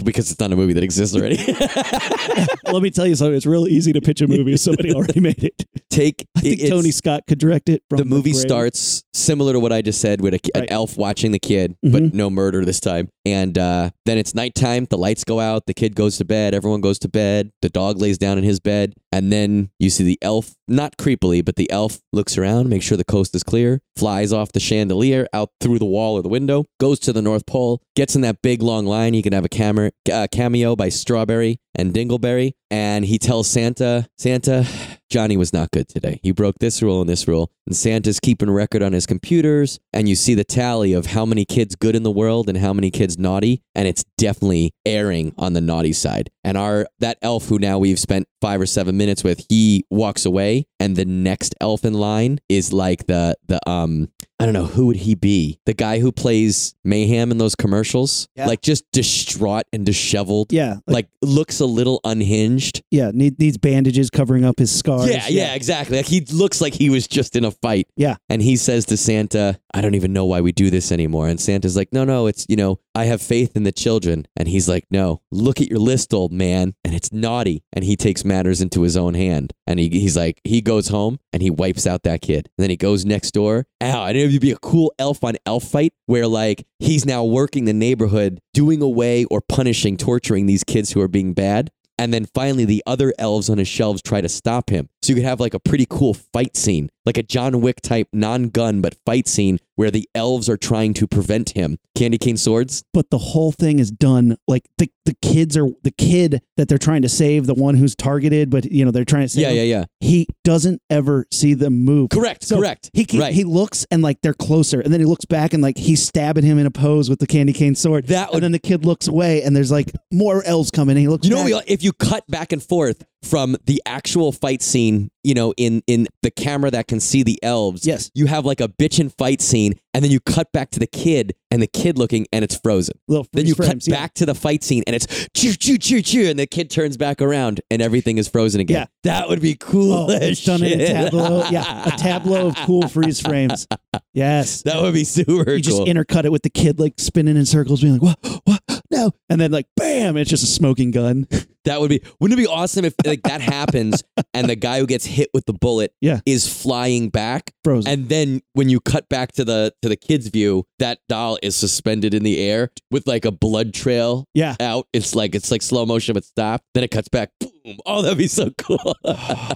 because 0.05 0.31
it's 0.31 0.41
not 0.41 0.53
a 0.53 0.57
movie 0.57 0.73
that 0.75 0.83
exists 0.85 1.15
already. 1.17 1.37
Let 2.73 2.83
me 2.83 2.91
tell 2.91 3.07
you 3.07 3.15
something. 3.15 3.35
It's 3.35 3.47
real 3.47 3.67
easy 3.67 3.93
to 3.93 4.01
pitch 4.01 4.21
a 4.21 4.27
movie 4.29 4.55
if 4.55 4.61
somebody 4.61 4.93
already 4.95 5.21
made 5.21 5.43
it. 5.43 5.65
Take 5.91 6.27
I 6.37 6.41
think 6.41 6.69
Tony 6.69 6.91
Scott 6.91 7.23
could 7.27 7.39
direct 7.39 7.69
it. 7.69 7.83
The 7.91 8.05
movie 8.05 8.33
grave. 8.33 8.41
starts 8.43 9.03
similar 9.15 9.53
to 9.55 9.61
what 9.61 9.73
I 9.73 9.83
just 9.83 10.01
said 10.01 10.21
with 10.21 10.35
a, 10.35 10.41
an 10.55 10.61
Right. 10.63 10.71
elf 10.71 10.97
watching 10.97 11.33
the 11.33 11.39
kid, 11.39 11.77
Mhm. 11.85 11.93
but 11.93 12.15
no 12.15 12.31
murder 12.31 12.65
this 12.65 12.79
time. 12.81 13.09
And 13.25 13.57
uh, 13.59 13.91
then 14.07 14.19
it's 14.19 14.35
nighttime. 14.35 14.87
The 14.89 14.99
lights 14.99 15.25
go 15.25 15.41
out. 15.41 15.67
The 15.67 15.75
kid 15.75 15.95
goes 15.95 16.19
to 16.19 16.25
bed. 16.25 16.55
Everyone 16.55 16.81
goes 16.81 16.99
to 17.01 17.09
bed. 17.09 17.51
The 17.63 17.69
dog 17.69 18.01
lays 18.01 18.19
down 18.19 18.39
in 18.39 18.45
his 18.45 18.61
bed. 18.61 18.95
And 19.13 19.33
then 19.33 19.71
you 19.79 19.91
see 19.91 20.05
the 20.05 20.19
elf, 20.23 20.55
not 20.69 20.97
creepily, 20.99 21.45
but 21.45 21.57
the 21.57 21.71
elf 21.71 22.01
looks 22.13 22.37
around, 22.39 22.69
makes 22.69 22.85
sure 22.85 22.97
the 22.97 23.05
coast 23.05 23.35
is 23.35 23.43
clear, 23.43 23.81
flies 23.97 24.33
off 24.33 24.53
the 24.53 24.61
chandelier 24.61 25.27
out 25.33 25.51
through 25.61 25.79
the 25.79 25.87
wall 25.87 26.15
or 26.17 26.23
the 26.23 26.29
window, 26.29 26.67
goes 26.79 26.99
to 27.01 27.13
the 27.13 27.23
North 27.23 27.47
Pole, 27.47 27.81
gets 27.97 28.15
in 28.15 28.21
that 28.23 28.43
big 28.43 28.63
long 28.63 28.85
line. 28.87 29.15
You 29.15 29.23
can 29.23 29.33
have 29.33 29.45
a 29.47 29.49
camera, 29.49 29.88
Uh, 30.11 30.27
cameo 30.33 30.75
by 30.77 30.89
Strawberry 30.89 31.61
and 31.75 31.93
Dingleberry. 31.93 32.53
And 32.71 33.05
he 33.05 33.19
tells 33.19 33.49
Santa, 33.49 34.07
Santa, 34.19 34.67
Johnny 35.11 35.37
was 35.37 35.53
not 35.53 35.71
good 35.71 35.89
today. 35.89 36.21
He 36.23 36.33
broke 36.33 36.57
this 36.59 36.83
rule 36.83 37.01
and 37.01 37.09
this 37.09 37.27
rule. 37.27 37.51
And 37.67 37.77
Santa's 37.77 38.21
keeping 38.21 38.51
record 38.51 38.83
on 38.83 38.93
his 38.93 39.07
computers. 39.07 39.79
And 39.93 40.09
you 40.09 40.15
see 40.15 40.35
the 40.35 40.45
tally 40.45 40.93
of 40.93 41.07
how 41.07 41.25
many 41.25 41.45
kids 41.45 41.75
good 41.77 41.95
in 41.97 42.03
the 42.03 42.11
world 42.11 42.49
and 42.49 42.59
how 42.59 42.73
many 42.73 42.91
kids 42.91 43.19
naughty. 43.19 43.63
And 43.75 43.87
it's 43.89 44.05
definitely 44.17 44.73
erring 44.87 45.35
on 45.39 45.53
the 45.53 45.61
naughty 45.61 45.93
side. 45.93 46.31
And 46.45 46.57
our 46.57 46.87
that 47.01 47.19
elf 47.23 47.49
who 47.49 47.59
now 47.59 47.79
we've 47.79 47.99
spent 47.99 48.27
five 48.41 48.61
or 48.61 48.67
seven 48.67 48.97
minutes 48.97 49.23
with, 49.25 49.45
he 49.49 49.85
walks 49.91 50.25
away. 50.25 50.67
And 50.81 50.97
the 50.97 51.05
next 51.05 51.55
elf 51.61 51.85
in 51.85 51.95
line 51.95 52.39
is 52.49 52.73
like 52.73 53.07
the 53.07 53.37
the 53.47 53.61
um 53.69 54.09
I 54.41 54.45
don't 54.45 54.55
know 54.55 54.67
who 54.67 54.87
would 54.87 54.97
he 54.97 55.17
be? 55.17 55.59
The 55.67 55.75
guy 55.75 55.99
who 55.99 56.13
plays 56.13 56.75
Mayhem 56.85 57.33
in 57.33 57.39
those 57.39 57.57
commercials, 57.57 58.29
Yeah. 58.37 58.47
like 58.47 58.63
just 58.63 58.85
distraught 58.93 59.65
and 59.73 59.85
disheveled, 59.85 60.53
Yeah, 60.53 60.75
like, 60.87 60.95
like 60.95 61.09
looks 61.23 61.59
a 61.59 61.67
little 61.67 62.01
unhinged. 62.05 62.83
yeah, 62.93 63.11
need, 63.13 63.41
needs 63.41 63.59
bandages 63.59 64.11
covering 64.11 64.45
up 64.45 64.61
his 64.61 64.71
scars. 65.07 65.31
Yeah, 65.31 65.47
yeah, 65.47 65.55
exactly. 65.55 65.97
Like 65.97 66.07
he 66.07 66.21
looks 66.33 66.61
like 66.61 66.75
he 66.75 66.91
was 66.91 67.07
just 67.07 67.37
in 67.37 67.45
a 67.45 67.51
fight. 67.51 67.89
Yeah. 67.97 68.17
And 68.29 68.43
he 68.43 68.57
says 68.57 68.85
to 68.87 68.97
Santa, 68.97 69.59
I 69.73 69.81
don't 69.81 69.95
even 69.95 70.13
know 70.13 70.25
why 70.25 70.41
we 70.41 70.53
do 70.53 70.71
this 70.71 70.91
anymore. 70.93 71.29
And 71.29 71.41
Santa's 71.41 71.77
like, 71.77 71.93
No, 71.93 72.05
no, 72.05 72.27
it's, 72.27 72.47
you 72.49 72.57
know, 72.57 72.81
I 72.95 73.05
have 73.05 73.23
faith 73.23 73.57
in 73.57 73.65
the 73.65 73.73
children. 73.73 74.27
And 74.37 74.49
he's 74.49 74.69
like, 74.69 74.85
No, 74.91 75.23
look 75.31 75.61
at 75.61 75.69
your 75.69 75.79
list, 75.79 76.15
old 76.15 76.33
man. 76.33 76.75
And 76.85 76.95
it's 76.95 77.13
naughty. 77.13 77.63
And 77.73 77.85
he 77.85 77.97
takes 77.97 78.25
matters 78.25 78.61
into 78.61 78.83
his 78.83 78.97
own 78.97 79.15
hand. 79.15 79.53
And 79.67 79.79
he, 79.79 79.89
he's 79.91 80.17
like, 80.17 80.41
he 80.45 80.61
goes 80.61 80.89
home 80.89 81.19
and 81.33 81.43
he 81.43 81.51
wipes 81.51 81.87
out 81.87 82.03
that 82.05 82.23
kid. 82.23 82.49
And 82.57 82.63
then 82.63 82.71
he 82.71 82.77
goes 82.77 83.05
next 83.05 83.33
door. 83.33 83.67
Ow, 83.83 84.03
I 84.03 84.13
didn't 84.13 84.31
it'd 84.31 84.41
be 84.41 84.51
a 84.51 84.57
cool 84.57 84.93
elf 84.99 85.23
on 85.23 85.35
elf 85.47 85.65
fight 85.65 85.93
where 86.07 86.27
like 86.27 86.67
he's 86.79 87.05
now 87.05 87.25
working 87.25 87.65
the 87.65 87.73
neighborhood, 87.73 88.41
doing 88.55 88.83
away 88.83 89.25
or 89.27 89.41
punishing, 89.41 89.97
torturing 89.97 90.47
these 90.47 90.65
kids 90.65 90.93
who 90.93 91.01
are 91.01 91.09
being 91.09 91.35
bad. 91.35 91.71
And 91.99 92.15
then 92.15 92.27
finally, 92.27 92.65
the 92.65 92.83
other 92.87 93.13
elves 93.19 93.51
on 93.51 93.59
his 93.59 93.69
shelves 93.69 94.03
try 94.03 94.21
to 94.21 94.29
stop 94.29 94.71
him. 94.71 94.89
So 95.03 95.11
you 95.13 95.17
could 95.17 95.25
have 95.25 95.41
like 95.41 95.55
a 95.55 95.61
pretty 95.61 95.87
cool 95.89 96.13
fight 96.15 96.57
scene, 96.57 96.91
like 97.07 97.17
a 97.17 97.23
John 97.23 97.61
Wick 97.61 97.81
type 97.81 98.09
non 98.13 98.49
gun, 98.49 98.81
but 98.81 98.97
fight 99.07 99.29
scene 99.29 99.59
where 99.77 99.93
the 99.93 100.09
elves 100.13 100.49
are 100.49 100.57
trying 100.57 100.93
to 100.95 101.07
prevent 101.07 101.51
him. 101.51 101.79
Candy 101.97 102.19
cane 102.19 102.37
swords? 102.37 102.83
But 102.93 103.11
the 103.11 103.19
whole 103.19 103.53
thing 103.53 103.79
is 103.79 103.93
done 103.93 104.37
like 104.49 104.65
the 104.79 104.91
the 105.05 105.15
kids 105.23 105.57
are 105.57 105.69
the 105.85 105.93
kid 105.93 106.43
that 106.57 106.69
they're 106.69 106.79
trying 106.79 107.03
to 107.03 107.09
save, 107.09 107.47
the 107.47 107.55
one 107.55 107.77
who's 107.77 107.95
targeted, 107.95 108.51
but 108.51 108.65
you 108.65 108.85
know 108.85 108.91
they're 108.91 109.05
trying 109.05 109.23
to 109.23 109.29
save. 109.29 109.43
Yeah, 109.43 109.51
him, 109.51 109.57
yeah, 109.57 109.63
yeah. 109.63 109.85
He 110.01 110.27
doesn't 110.43 110.83
ever 110.91 111.27
see 111.33 111.55
them 111.55 111.85
move. 111.85 112.11
Correct, 112.11 112.43
So 112.45 112.59
correct. 112.59 112.91
He 112.93 113.05
can, 113.05 113.21
right. 113.21 113.33
he 113.33 113.45
looks 113.45 113.87
and 113.93 114.03
like 114.03 114.21
they're 114.21 114.35
closer, 114.35 114.81
and 114.81 114.93
then 114.93 115.01
he 115.01 115.07
looks 115.07 115.25
back 115.25 115.55
and 115.55 115.63
like 115.63 115.79
he's 115.79 116.05
stabbing 116.05 116.45
him 116.45 116.59
in 116.59 116.67
a 116.67 116.71
pose 116.73 117.09
with 117.09 117.21
the 117.21 117.27
candy 117.27 117.53
cane 117.53 117.77
sword. 117.77 118.09
That 118.09 118.31
would- 118.31 118.35
and 118.39 118.43
then 118.45 118.53
the 118.53 118.59
kid 118.59 118.85
looks 118.85 119.07
away, 119.07 119.43
and 119.43 119.55
there's 119.57 119.71
like 119.71 119.93
more 120.13 120.43
elves 120.45 120.71
coming. 120.73 120.97
And 120.97 121.01
he 121.01 121.09
looks. 121.09 121.27
You 121.27 121.35
know, 121.37 121.45
back. 121.59 121.65
if 121.71 121.83
you 121.85 121.93
cut 121.93 122.25
back 122.29 122.53
and 122.53 122.63
forth 122.63 123.05
from 123.23 123.57
the 123.65 123.83
actual 123.87 124.31
fight 124.33 124.63
scene, 124.63 125.11
you 125.25 125.35
know, 125.35 125.53
in 125.57 125.83
in 125.87 126.07
the 126.23 126.31
camera 126.31 126.71
that 126.71 126.87
can 126.87 127.01
see 127.01 127.23
the 127.23 127.39
elves, 127.43 127.87
Yes. 127.87 128.11
you 128.15 128.27
have 128.27 128.45
like 128.45 128.61
a 128.61 128.69
bitchin' 128.69 129.13
fight 129.17 129.41
scene, 129.41 129.75
and 129.93 130.05
then 130.05 130.11
you 130.13 130.21
cut 130.21 130.53
back 130.53 130.71
to 130.71 130.79
the 130.79 130.87
kid 130.87 131.35
and 131.51 131.61
the 131.61 131.67
kid 131.67 131.99
looking, 131.99 132.27
and 132.33 132.45
it's 132.45 132.57
frozen. 132.57 132.95
little 133.09 133.27
Then 133.33 133.47
you 133.47 133.55
frames, 133.55 133.87
cut 133.87 133.89
yeah. 133.89 133.95
back 134.01 134.15
to 134.15 134.27
the 134.27 134.35
fight 134.35 134.63
scene, 134.63 134.83
and 134.87 134.95
it's 134.95 135.07
choo 135.35 135.53
choo 135.55 135.79
choo 135.79 136.01
choo, 136.03 136.29
and 136.29 136.39
the 136.39 136.47
kid 136.47 136.71
turns 136.71 136.97
back 136.97 137.21
around, 137.21 137.61
and 137.71 137.83
everything 137.83 138.19
is 138.19 138.29
frozen 138.29 138.61
again. 138.61 138.83
Yeah. 138.83 138.87
that 139.05 139.29
would 139.29 139.41
be 139.43 139.55
cool. 139.57 139.93
Oh, 139.93 140.07
it's 140.11 140.45
done 140.45 140.63
in 140.63 140.81
a 140.81 140.87
tableau. 140.87 141.45
Yeah, 141.51 141.89
a 141.89 141.99
tableau 141.99 142.49
of 142.49 142.57
cool 142.57 142.87
freeze 142.89 143.21
frames. 143.21 143.67
Yes. 144.15 144.63
That 144.63 144.83
would 144.83 144.95
be 144.95 145.05
super 145.05 145.53
you 145.53 145.61
just 145.61 145.83
intercut 145.83 146.25
it 146.25 146.33
with 146.33 146.43
the 146.43 146.51
kid 146.51 146.81
like 146.81 146.95
spinning 146.99 147.37
in 147.37 147.47
circles, 147.47 147.81
being 147.83 147.99
like, 147.99 148.03
"What? 148.21 148.41
What? 148.45 148.83
No!" 148.91 149.13
And 149.29 149.41
then 149.41 149.53
like, 149.53 149.67
bam! 149.77 150.17
It's 150.17 150.29
just 150.31 150.43
a 150.43 150.47
smoking 150.47 150.91
gun. 150.91 151.29
that 151.69 151.81
would 151.81 151.91
be. 151.91 152.01
Wouldn't 152.21 152.39
it 152.39 152.43
be 152.43 152.47
awesome 152.49 152.85
if 152.85 152.95
like 153.07 153.23
that 153.23 153.41
happens, 153.41 154.03
and 154.35 154.49
the 154.49 154.57
guy 154.57 154.81
who 154.81 154.87
gets 154.87 155.07
hit 155.07 155.29
with 155.33 155.47
the 155.47 155.53
bullet 155.53 155.93
Yeah. 156.01 156.21
is 156.27 156.47
flying 156.53 157.09
back, 157.11 157.53
Frozen. 157.65 157.91
and 157.93 158.09
then 158.09 158.41
when 158.55 158.69
you 158.69 158.81
cut 158.81 159.09
back 159.09 159.33
to 159.33 159.45
the 159.45 159.73
to 159.83 159.89
the 159.89 159.97
kid's 159.97 160.29
view, 160.29 160.65
that 160.79 160.99
doll 161.09 161.39
is 161.43 161.55
suspended 161.57 162.15
in 162.15 162.23
the 162.25 162.39
air 162.41 162.71
with 162.91 163.07
like 163.07 163.25
a 163.25 163.31
blood 163.31 163.73
trail 163.75 164.27
yeah. 164.35 164.57
out. 164.61 164.87
It's 164.93 165.15
like 165.15 165.35
it's 165.35 165.51
like 165.51 165.63
slow 165.63 165.87
motion 165.87 166.15
but 166.15 166.25
stop. 166.25 166.63
Then 166.75 166.85
it 166.85 166.91
cuts 166.91 167.09
back. 167.09 167.31
Boom! 167.41 167.77
Oh, 167.87 168.03
that'd 168.03 168.19
be 168.19 168.29
so 168.29 168.51
cool. 168.59 168.97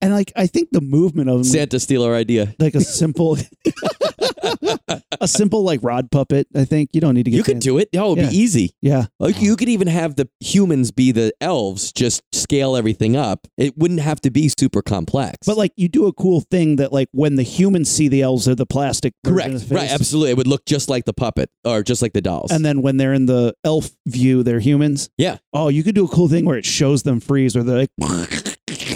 And 0.00 0.12
like, 0.12 0.32
I 0.34 0.48
think 0.48 0.70
the 0.72 0.80
movement 0.80 1.28
of 1.30 1.36
them, 1.36 1.44
Santa 1.44 1.78
steal 1.78 2.02
our 2.02 2.12
idea. 2.16 2.52
like 2.58 2.74
a 2.74 2.80
simple, 2.80 3.36
a 5.22 5.28
simple 5.28 5.62
like 5.62 5.80
rod 5.82 6.10
puppet. 6.10 6.46
I 6.54 6.64
think 6.64 6.90
you 6.92 7.00
don't 7.00 7.14
need 7.14 7.24
to 7.24 7.30
get. 7.30 7.36
You 7.38 7.42
could 7.44 7.60
do 7.60 7.78
it. 7.78 7.88
Oh, 7.96 8.12
it'd 8.12 8.24
Yeah. 8.24 8.30
be 8.30 8.36
easy. 8.36 8.74
Yeah, 8.82 9.06
Like 9.18 9.40
you 9.40 9.56
could 9.56 9.68
even 9.68 9.86
have 9.88 10.16
the 10.16 10.28
humans 10.40 10.90
be 10.90 11.12
the 11.12 11.32
elves, 11.40 11.92
just 11.92 12.22
scale 12.32 12.76
everything 12.76 13.16
up. 13.16 13.46
It 13.56 13.78
wouldn't 13.78 14.00
have 14.00 14.20
to 14.22 14.30
be 14.30 14.48
super 14.48 14.82
complex. 14.82 15.38
but 15.46 15.56
like 15.56 15.72
you 15.76 15.88
do 15.88 16.06
a 16.06 16.12
cool 16.12 16.40
thing 16.50 16.76
that 16.76 16.92
like 16.92 17.08
when 17.12 17.36
the 17.36 17.42
humans 17.42 17.88
see 17.90 18.08
the 18.08 18.22
elves, 18.22 18.44
they're 18.44 18.54
the 18.54 18.66
plastic. 18.66 19.14
correct, 19.24 19.68
the 19.68 19.74
right? 19.74 19.90
Absolutely, 19.90 20.30
it 20.32 20.36
would 20.36 20.46
look 20.46 20.66
just 20.66 20.88
like 20.88 21.04
the 21.04 21.12
puppet 21.14 21.48
or 21.64 21.82
just 21.82 22.02
like 22.02 22.12
the 22.12 22.20
dolls. 22.20 22.50
And 22.50 22.64
then 22.64 22.82
when 22.82 22.96
they're 22.96 23.14
in 23.14 23.26
the 23.26 23.54
elf 23.64 23.90
view, 24.06 24.42
they're 24.42 24.60
humans. 24.60 25.08
Yeah. 25.16 25.38
Oh, 25.54 25.68
you 25.68 25.82
could 25.84 25.94
do 25.94 26.04
a 26.04 26.08
cool 26.08 26.28
thing 26.28 26.44
where 26.44 26.58
it 26.58 26.64
shows 26.64 27.02
them 27.04 27.20
freeze, 27.20 27.56
or 27.56 27.62
they're 27.62 27.78
like 27.78 27.90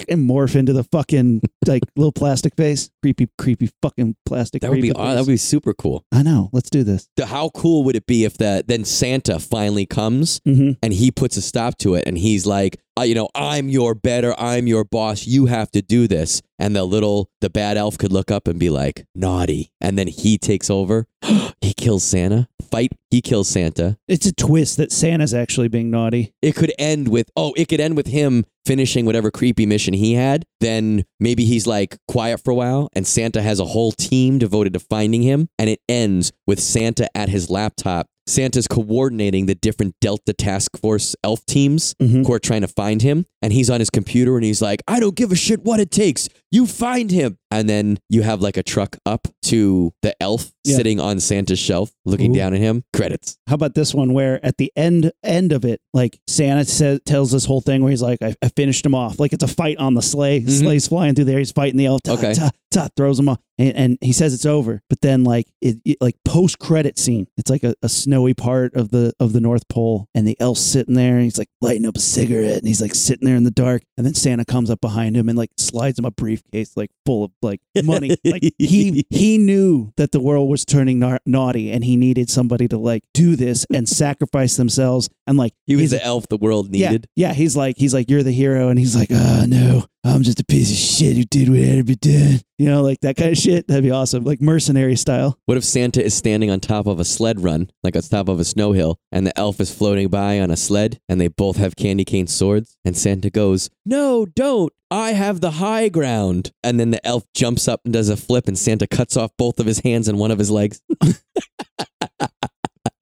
and 0.08 0.28
morph 0.28 0.54
into 0.56 0.72
the 0.72 0.84
fucking 0.84 1.42
like 1.66 1.82
little 1.96 2.12
plastic 2.12 2.54
face, 2.56 2.90
creepy, 3.02 3.28
creepy 3.38 3.70
fucking 3.82 4.16
plastic. 4.26 4.62
that 4.62 4.70
would 4.70 4.82
be 4.82 4.92
aw- 4.92 5.14
that 5.14 5.20
would 5.20 5.26
be 5.26 5.36
super 5.36 5.74
cool. 5.74 6.04
I 6.12 6.22
know. 6.22 6.50
Let's 6.52 6.70
do 6.70 6.82
this. 6.84 7.08
The- 7.16 7.26
How 7.26 7.50
cool 7.50 7.84
would 7.84 7.96
it 7.96 8.06
be 8.06 8.24
if 8.24 8.38
that 8.38 8.68
then 8.68 8.84
Santa 8.84 9.38
finally 9.38 9.86
comes 9.86 10.40
hmm 10.44 10.72
and 10.82 10.92
he 10.92 11.10
puts 11.10 11.36
a 11.36 11.42
stop 11.42 11.78
to 11.78 11.94
it 11.94 12.04
and 12.06 12.16
he's 12.18 12.46
like, 12.46 12.78
uh, 12.98 13.02
you 13.02 13.14
know, 13.14 13.28
I'm 13.34 13.68
your 13.68 13.94
better, 13.94 14.34
I'm 14.38 14.66
your 14.66 14.84
boss, 14.84 15.26
you 15.26 15.46
have 15.46 15.70
to 15.72 15.82
do 15.82 16.06
this. 16.08 16.40
And 16.58 16.74
the 16.74 16.84
little, 16.84 17.28
the 17.42 17.50
bad 17.50 17.76
elf 17.76 17.98
could 17.98 18.10
look 18.12 18.30
up 18.30 18.48
and 18.48 18.58
be 18.58 18.70
like, 18.70 19.04
naughty. 19.14 19.70
And 19.82 19.98
then 19.98 20.06
he 20.08 20.38
takes 20.38 20.70
over. 20.70 21.06
he 21.60 21.74
kills 21.74 22.04
Santa. 22.04 22.48
Fight, 22.76 22.92
he 23.10 23.22
kills 23.22 23.48
Santa. 23.48 23.96
It's 24.06 24.26
a 24.26 24.34
twist 24.34 24.76
that 24.76 24.92
Santa's 24.92 25.32
actually 25.32 25.68
being 25.68 25.90
naughty. 25.90 26.34
It 26.42 26.54
could 26.56 26.74
end 26.78 27.08
with, 27.08 27.30
oh, 27.34 27.54
it 27.56 27.68
could 27.68 27.80
end 27.80 27.96
with 27.96 28.06
him 28.06 28.44
finishing 28.66 29.06
whatever 29.06 29.30
creepy 29.30 29.64
mission 29.64 29.94
he 29.94 30.12
had. 30.12 30.44
Then 30.60 31.06
maybe 31.18 31.46
he's 31.46 31.66
like 31.66 31.96
quiet 32.06 32.42
for 32.44 32.50
a 32.50 32.54
while 32.54 32.90
and 32.92 33.06
Santa 33.06 33.40
has 33.40 33.60
a 33.60 33.64
whole 33.64 33.92
team 33.92 34.38
devoted 34.38 34.74
to 34.74 34.80
finding 34.80 35.22
him. 35.22 35.48
And 35.58 35.70
it 35.70 35.80
ends 35.88 36.32
with 36.46 36.60
Santa 36.60 37.08
at 37.16 37.30
his 37.30 37.48
laptop. 37.48 38.08
Santa's 38.28 38.66
coordinating 38.66 39.46
the 39.46 39.54
different 39.54 39.94
Delta 40.00 40.32
Task 40.34 40.76
Force 40.78 41.14
elf 41.24 41.46
teams 41.46 41.94
Mhm. 42.02 42.26
who 42.26 42.32
are 42.32 42.40
trying 42.40 42.62
to 42.62 42.68
find 42.68 43.00
him. 43.00 43.24
And 43.40 43.52
he's 43.52 43.70
on 43.70 43.78
his 43.80 43.88
computer 43.88 44.34
and 44.36 44.44
he's 44.44 44.60
like, 44.60 44.82
I 44.88 44.98
don't 45.00 45.14
give 45.14 45.30
a 45.32 45.36
shit 45.36 45.64
what 45.64 45.78
it 45.80 45.90
takes. 45.92 46.28
You 46.50 46.66
find 46.66 47.10
him. 47.12 47.38
And 47.56 47.68
then 47.68 47.98
you 48.08 48.22
have 48.22 48.40
like 48.40 48.56
a 48.56 48.62
truck 48.62 48.96
up 49.06 49.28
to 49.44 49.92
the 50.02 50.14
elf 50.22 50.50
Yeah. 50.64 50.76
sitting 50.76 51.00
on 51.00 51.20
Santa's 51.20 51.58
shelf, 51.58 51.90
looking 52.04 52.32
Ooh. 52.32 52.38
down 52.38 52.54
at 52.54 52.60
him. 52.60 52.84
Credits. 52.92 53.36
How 53.48 53.54
about 53.54 53.74
this 53.74 53.94
one 53.94 54.12
where 54.12 54.44
at 54.44 54.56
the 54.58 54.72
end 54.76 55.12
end 55.22 55.52
of 55.52 55.64
it, 55.64 55.80
like 55.94 56.18
Santa 56.28 56.64
says 56.64 57.00
tells 57.06 57.30
this 57.32 57.44
whole 57.44 57.60
thing 57.60 57.82
where 57.82 57.90
he's 57.90 58.02
like, 58.02 58.20
I, 58.22 58.34
I 58.42 58.48
finished 58.48 58.84
him 58.84 58.94
off. 58.94 59.18
Like 59.20 59.32
it's 59.32 59.44
a 59.44 59.48
fight 59.48 59.78
on 59.78 59.94
the 59.94 60.02
sleigh. 60.02 60.40
Mhm. 60.40 60.50
Sleigh's 60.50 60.88
flying 60.88 61.14
through 61.14 61.24
there. 61.26 61.38
He's 61.38 61.52
fighting 61.52 61.76
the 61.78 61.86
elf. 61.86 62.02
Ta, 62.02 62.12
Okay. 62.14 62.34
ta, 62.34 62.50
ta, 62.70 62.88
throws 62.96 63.18
him 63.18 63.28
off. 63.28 63.38
And, 63.58 63.74
and 63.76 63.98
he 64.02 64.12
says 64.12 64.34
it's 64.34 64.44
over. 64.44 64.82
But 64.90 65.00
then 65.00 65.24
like 65.24 65.46
it, 65.62 65.76
it- 65.84 65.96
like 66.00 66.16
post 66.24 66.58
credit 66.58 66.98
scene, 66.98 67.26
it's 67.38 67.48
like 67.50 67.62
a, 67.64 67.74
a 67.82 67.88
snowy 67.88 68.34
part 68.34 68.74
of 68.74 68.90
the 68.90 69.12
of 69.20 69.32
the 69.32 69.40
North 69.40 69.66
Pole, 69.68 70.08
and 70.14 70.26
the 70.28 70.38
elf's 70.40 70.60
sitting 70.60 70.94
there 70.94 71.14
and 71.14 71.24
he's 71.24 71.38
like 71.38 71.48
lighting 71.62 71.86
up 71.86 71.96
a 71.96 72.00
cigarette 72.00 72.58
and 72.58 72.66
he's 72.68 72.82
like 72.82 72.94
sitting 72.94 73.26
there 73.26 73.36
in 73.36 73.44
the 73.44 73.50
dark. 73.50 73.82
And 73.96 74.04
then 74.04 74.14
Santa 74.14 74.44
comes 74.44 74.68
up 74.68 74.80
behind 74.80 75.16
him 75.16 75.28
and 75.28 75.38
like 75.38 75.50
slides 75.56 75.98
him 75.98 76.04
a 76.04 76.10
briefcase 76.10 76.76
like 76.76 76.90
full 77.06 77.24
of 77.24 77.30
like 77.46 77.60
money. 77.84 78.16
like 78.24 78.42
he 78.58 79.04
he 79.10 79.38
knew 79.38 79.92
that 79.96 80.12
the 80.12 80.20
world 80.20 80.50
was 80.50 80.64
turning 80.64 80.98
na- 80.98 81.18
naughty 81.24 81.70
and 81.72 81.84
he 81.84 81.96
needed 81.96 82.28
somebody 82.28 82.66
to 82.68 82.76
like 82.78 83.02
do 83.14 83.36
this 83.36 83.64
and 83.72 83.88
sacrifice 84.04 84.56
themselves 84.56 85.08
and 85.26 85.38
like 85.38 85.52
He 85.66 85.76
was 85.76 85.90
the 85.92 86.04
elf 86.04 86.28
the 86.28 86.36
world 86.36 86.70
needed. 86.70 87.06
yeah, 87.14 87.28
yeah 87.28 87.34
he's 87.34 87.56
like 87.56 87.76
he's 87.78 87.94
like 87.94 88.10
you're 88.10 88.22
the 88.22 88.32
hero 88.32 88.68
and 88.68 88.78
he's 88.78 88.94
like 88.96 89.08
oh 89.12 89.44
no 89.48 89.84
i'm 90.06 90.22
just 90.22 90.40
a 90.40 90.44
piece 90.44 90.70
of 90.70 90.76
shit 90.76 91.16
who 91.16 91.24
did 91.24 91.48
what 91.48 91.58
had 91.58 91.76
to 91.76 91.84
be 91.84 91.96
done 91.96 92.40
you 92.58 92.68
know 92.68 92.82
like 92.82 93.00
that 93.00 93.16
kind 93.16 93.32
of 93.32 93.38
shit 93.38 93.66
that'd 93.68 93.84
be 93.84 93.90
awesome 93.90 94.24
like 94.24 94.40
mercenary 94.40 94.96
style 94.96 95.38
What 95.46 95.58
if 95.58 95.64
Santa 95.64 96.04
is 96.04 96.14
standing 96.14 96.50
on 96.50 96.60
top 96.60 96.86
of 96.86 96.98
a 96.98 97.04
sled 97.04 97.40
run, 97.40 97.70
like 97.82 97.96
on 97.96 98.02
top 98.02 98.28
of 98.28 98.40
a 98.40 98.44
snow 98.44 98.72
hill, 98.72 98.98
and 99.12 99.26
the 99.26 99.38
elf 99.38 99.60
is 99.60 99.74
floating 99.74 100.08
by 100.08 100.40
on 100.40 100.50
a 100.50 100.56
sled, 100.56 101.00
and 101.08 101.20
they 101.20 101.28
both 101.28 101.56
have 101.56 101.76
candy 101.76 102.04
cane 102.04 102.26
swords, 102.26 102.76
and 102.84 102.96
Santa 102.96 103.30
goes, 103.30 103.70
No, 103.84 104.26
don't. 104.26 104.72
I 104.90 105.12
have 105.12 105.40
the 105.40 105.52
high 105.52 105.88
ground. 105.88 106.52
And 106.62 106.78
then 106.78 106.90
the 106.90 107.04
elf 107.06 107.24
jumps 107.34 107.68
up 107.68 107.80
and 107.84 107.92
does 107.92 108.08
a 108.08 108.16
flip, 108.16 108.48
and 108.48 108.58
Santa 108.58 108.86
cuts 108.86 109.16
off 109.16 109.30
both 109.36 109.60
of 109.60 109.66
his 109.66 109.80
hands 109.80 110.08
and 110.08 110.18
one 110.18 110.30
of 110.30 110.38
his 110.38 110.50
legs. 110.50 110.80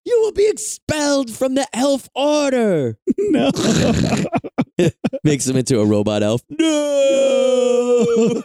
you 0.04 0.20
will 0.20 0.32
be 0.32 0.48
expelled 0.48 1.30
from 1.30 1.54
the 1.54 1.66
elf 1.72 2.08
order. 2.14 2.98
no 3.18 3.50
Makes 5.24 5.46
him 5.46 5.56
into 5.56 5.80
a 5.80 5.84
robot 5.84 6.22
elf. 6.22 6.42
No. 8.06 8.34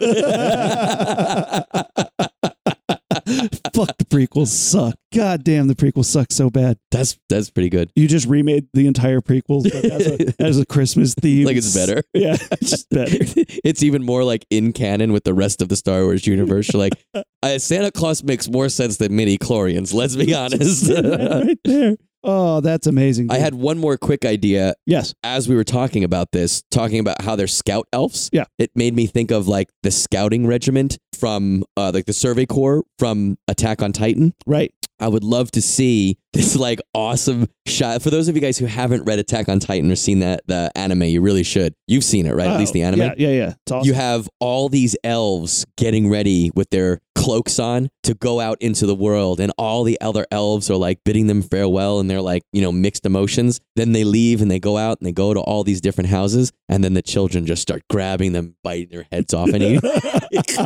fuck 3.74 3.96
the 3.98 4.06
prequels 4.08 4.48
suck 4.48 4.94
god 5.14 5.42
damn 5.44 5.66
the 5.68 5.74
prequels 5.74 6.06
suck 6.06 6.30
so 6.32 6.50
bad 6.50 6.78
that's 6.90 7.18
that's 7.28 7.50
pretty 7.50 7.68
good. 7.68 7.90
you 7.94 8.06
just 8.08 8.26
remade 8.26 8.66
the 8.74 8.86
entire 8.86 9.20
prequels 9.20 9.64
but 9.64 9.84
as 9.84 10.06
a, 10.06 10.42
as 10.42 10.58
a 10.58 10.66
christmas 10.66 11.14
theme 11.14 11.46
Like 11.46 11.56
it's 11.56 11.74
better. 11.74 12.02
yeah 12.14 12.36
it's 12.52 12.84
better 12.84 13.16
it's 13.64 13.82
even 13.82 14.02
more 14.04 14.24
like 14.24 14.44
in 14.50 14.72
canon 14.72 15.12
with 15.12 15.24
the 15.24 15.34
rest 15.34 15.60
of 15.62 15.68
the 15.68 15.76
Star 15.76 16.02
Wars 16.02 16.26
universe. 16.26 16.72
You're 16.72 16.80
like, 16.80 16.94
uh, 17.42 17.58
Santa 17.58 17.90
Claus 17.90 18.22
makes 18.22 18.48
more 18.48 18.68
sense 18.68 18.96
than 18.98 19.14
mini 19.14 19.38
chlorians. 19.38 19.92
Let's 19.94 20.16
be 20.16 20.34
honest. 20.34 20.88
right 20.90 21.58
there 21.64 21.96
oh 22.24 22.60
that's 22.60 22.86
amazing 22.86 23.30
I 23.30 23.38
had 23.38 23.54
one 23.54 23.78
more 23.78 23.96
quick 23.96 24.24
idea 24.24 24.74
yes 24.86 25.14
as 25.22 25.48
we 25.48 25.54
were 25.54 25.64
talking 25.64 26.04
about 26.04 26.32
this, 26.32 26.62
talking 26.70 26.98
about 26.98 27.22
how 27.22 27.36
they're 27.36 27.46
scout 27.46 27.86
elves. 27.92 28.30
Yeah. 28.32 28.44
It 28.58 28.70
made 28.74 28.94
me 28.94 29.06
think 29.06 29.30
of 29.30 29.48
like 29.48 29.68
the 29.82 29.90
scouting 29.90 30.46
regiment 30.46 30.98
from 31.18 31.64
uh, 31.76 31.92
like 31.94 32.06
the 32.06 32.12
Survey 32.12 32.46
Corps 32.46 32.84
from 32.98 33.36
Attack 33.48 33.82
on 33.82 33.92
Titan. 33.92 34.34
right 34.46 34.72
I 34.98 35.08
would 35.08 35.24
love 35.24 35.50
to 35.52 35.62
see 35.62 36.18
this 36.32 36.54
like 36.56 36.80
awesome 36.94 37.48
shot. 37.66 38.02
For 38.02 38.10
those 38.10 38.28
of 38.28 38.36
you 38.36 38.40
guys 38.40 38.56
who 38.58 38.66
haven't 38.66 39.04
read 39.04 39.18
Attack 39.18 39.48
on 39.48 39.58
Titan 39.58 39.90
or 39.90 39.96
seen 39.96 40.20
that 40.20 40.42
the 40.46 40.70
anime, 40.76 41.02
you 41.04 41.20
really 41.20 41.42
should. 41.42 41.74
You've 41.88 42.04
seen 42.04 42.26
it, 42.26 42.34
right? 42.34 42.46
At 42.48 42.58
least 42.58 42.72
the 42.72 42.82
Oh, 42.84 42.86
anime. 42.86 43.00
yeah 43.00 43.14
yeah 43.18 43.28
yeah 43.28 43.54
it's 43.62 43.72
awesome 43.72 43.86
You 43.86 43.94
have 43.94 44.28
all 44.38 44.68
these 44.68 44.96
elves 45.02 45.66
getting 45.76 46.08
ready 46.08 46.50
with 46.54 46.70
their 46.70 47.00
cloaks 47.16 47.58
on 47.58 47.88
to 48.04 48.14
go 48.14 48.40
out 48.40 48.56
into 48.62 48.86
the 48.86 48.94
world, 48.94 49.40
and 49.40 49.52
all 49.58 49.82
the 49.84 50.00
other 50.00 50.26
elves 50.30 50.70
are 50.70 50.76
like 50.76 51.00
bidding 51.04 51.26
them 51.26 51.42
farewell, 51.42 51.98
and 52.00 52.08
they're 52.08 52.22
like, 52.22 52.42
you 52.52 52.62
know, 52.62 52.72
mixed 52.72 53.04
emotions. 53.04 53.60
Then 53.76 53.92
they 53.92 54.04
leave 54.04 54.40
and 54.40 54.50
they 54.50 54.60
go 54.60 54.76
out 54.78 54.98
and 55.00 55.06
they 55.06 55.12
go 55.12 55.34
to 55.34 55.40
all 55.40 55.64
these 55.64 55.80
different 55.80 56.10
houses, 56.10 56.52
and 56.68 56.82
then 56.84 56.94
the 56.94 57.02
children 57.02 57.44
just 57.44 57.60
start 57.62 57.82
grabbing 57.90 58.32
them, 58.32 58.54
biting 58.62 58.88
their 58.90 59.06
heads 59.12 59.34
off, 59.34 59.48
and 59.50 59.62
eating. 59.62 59.80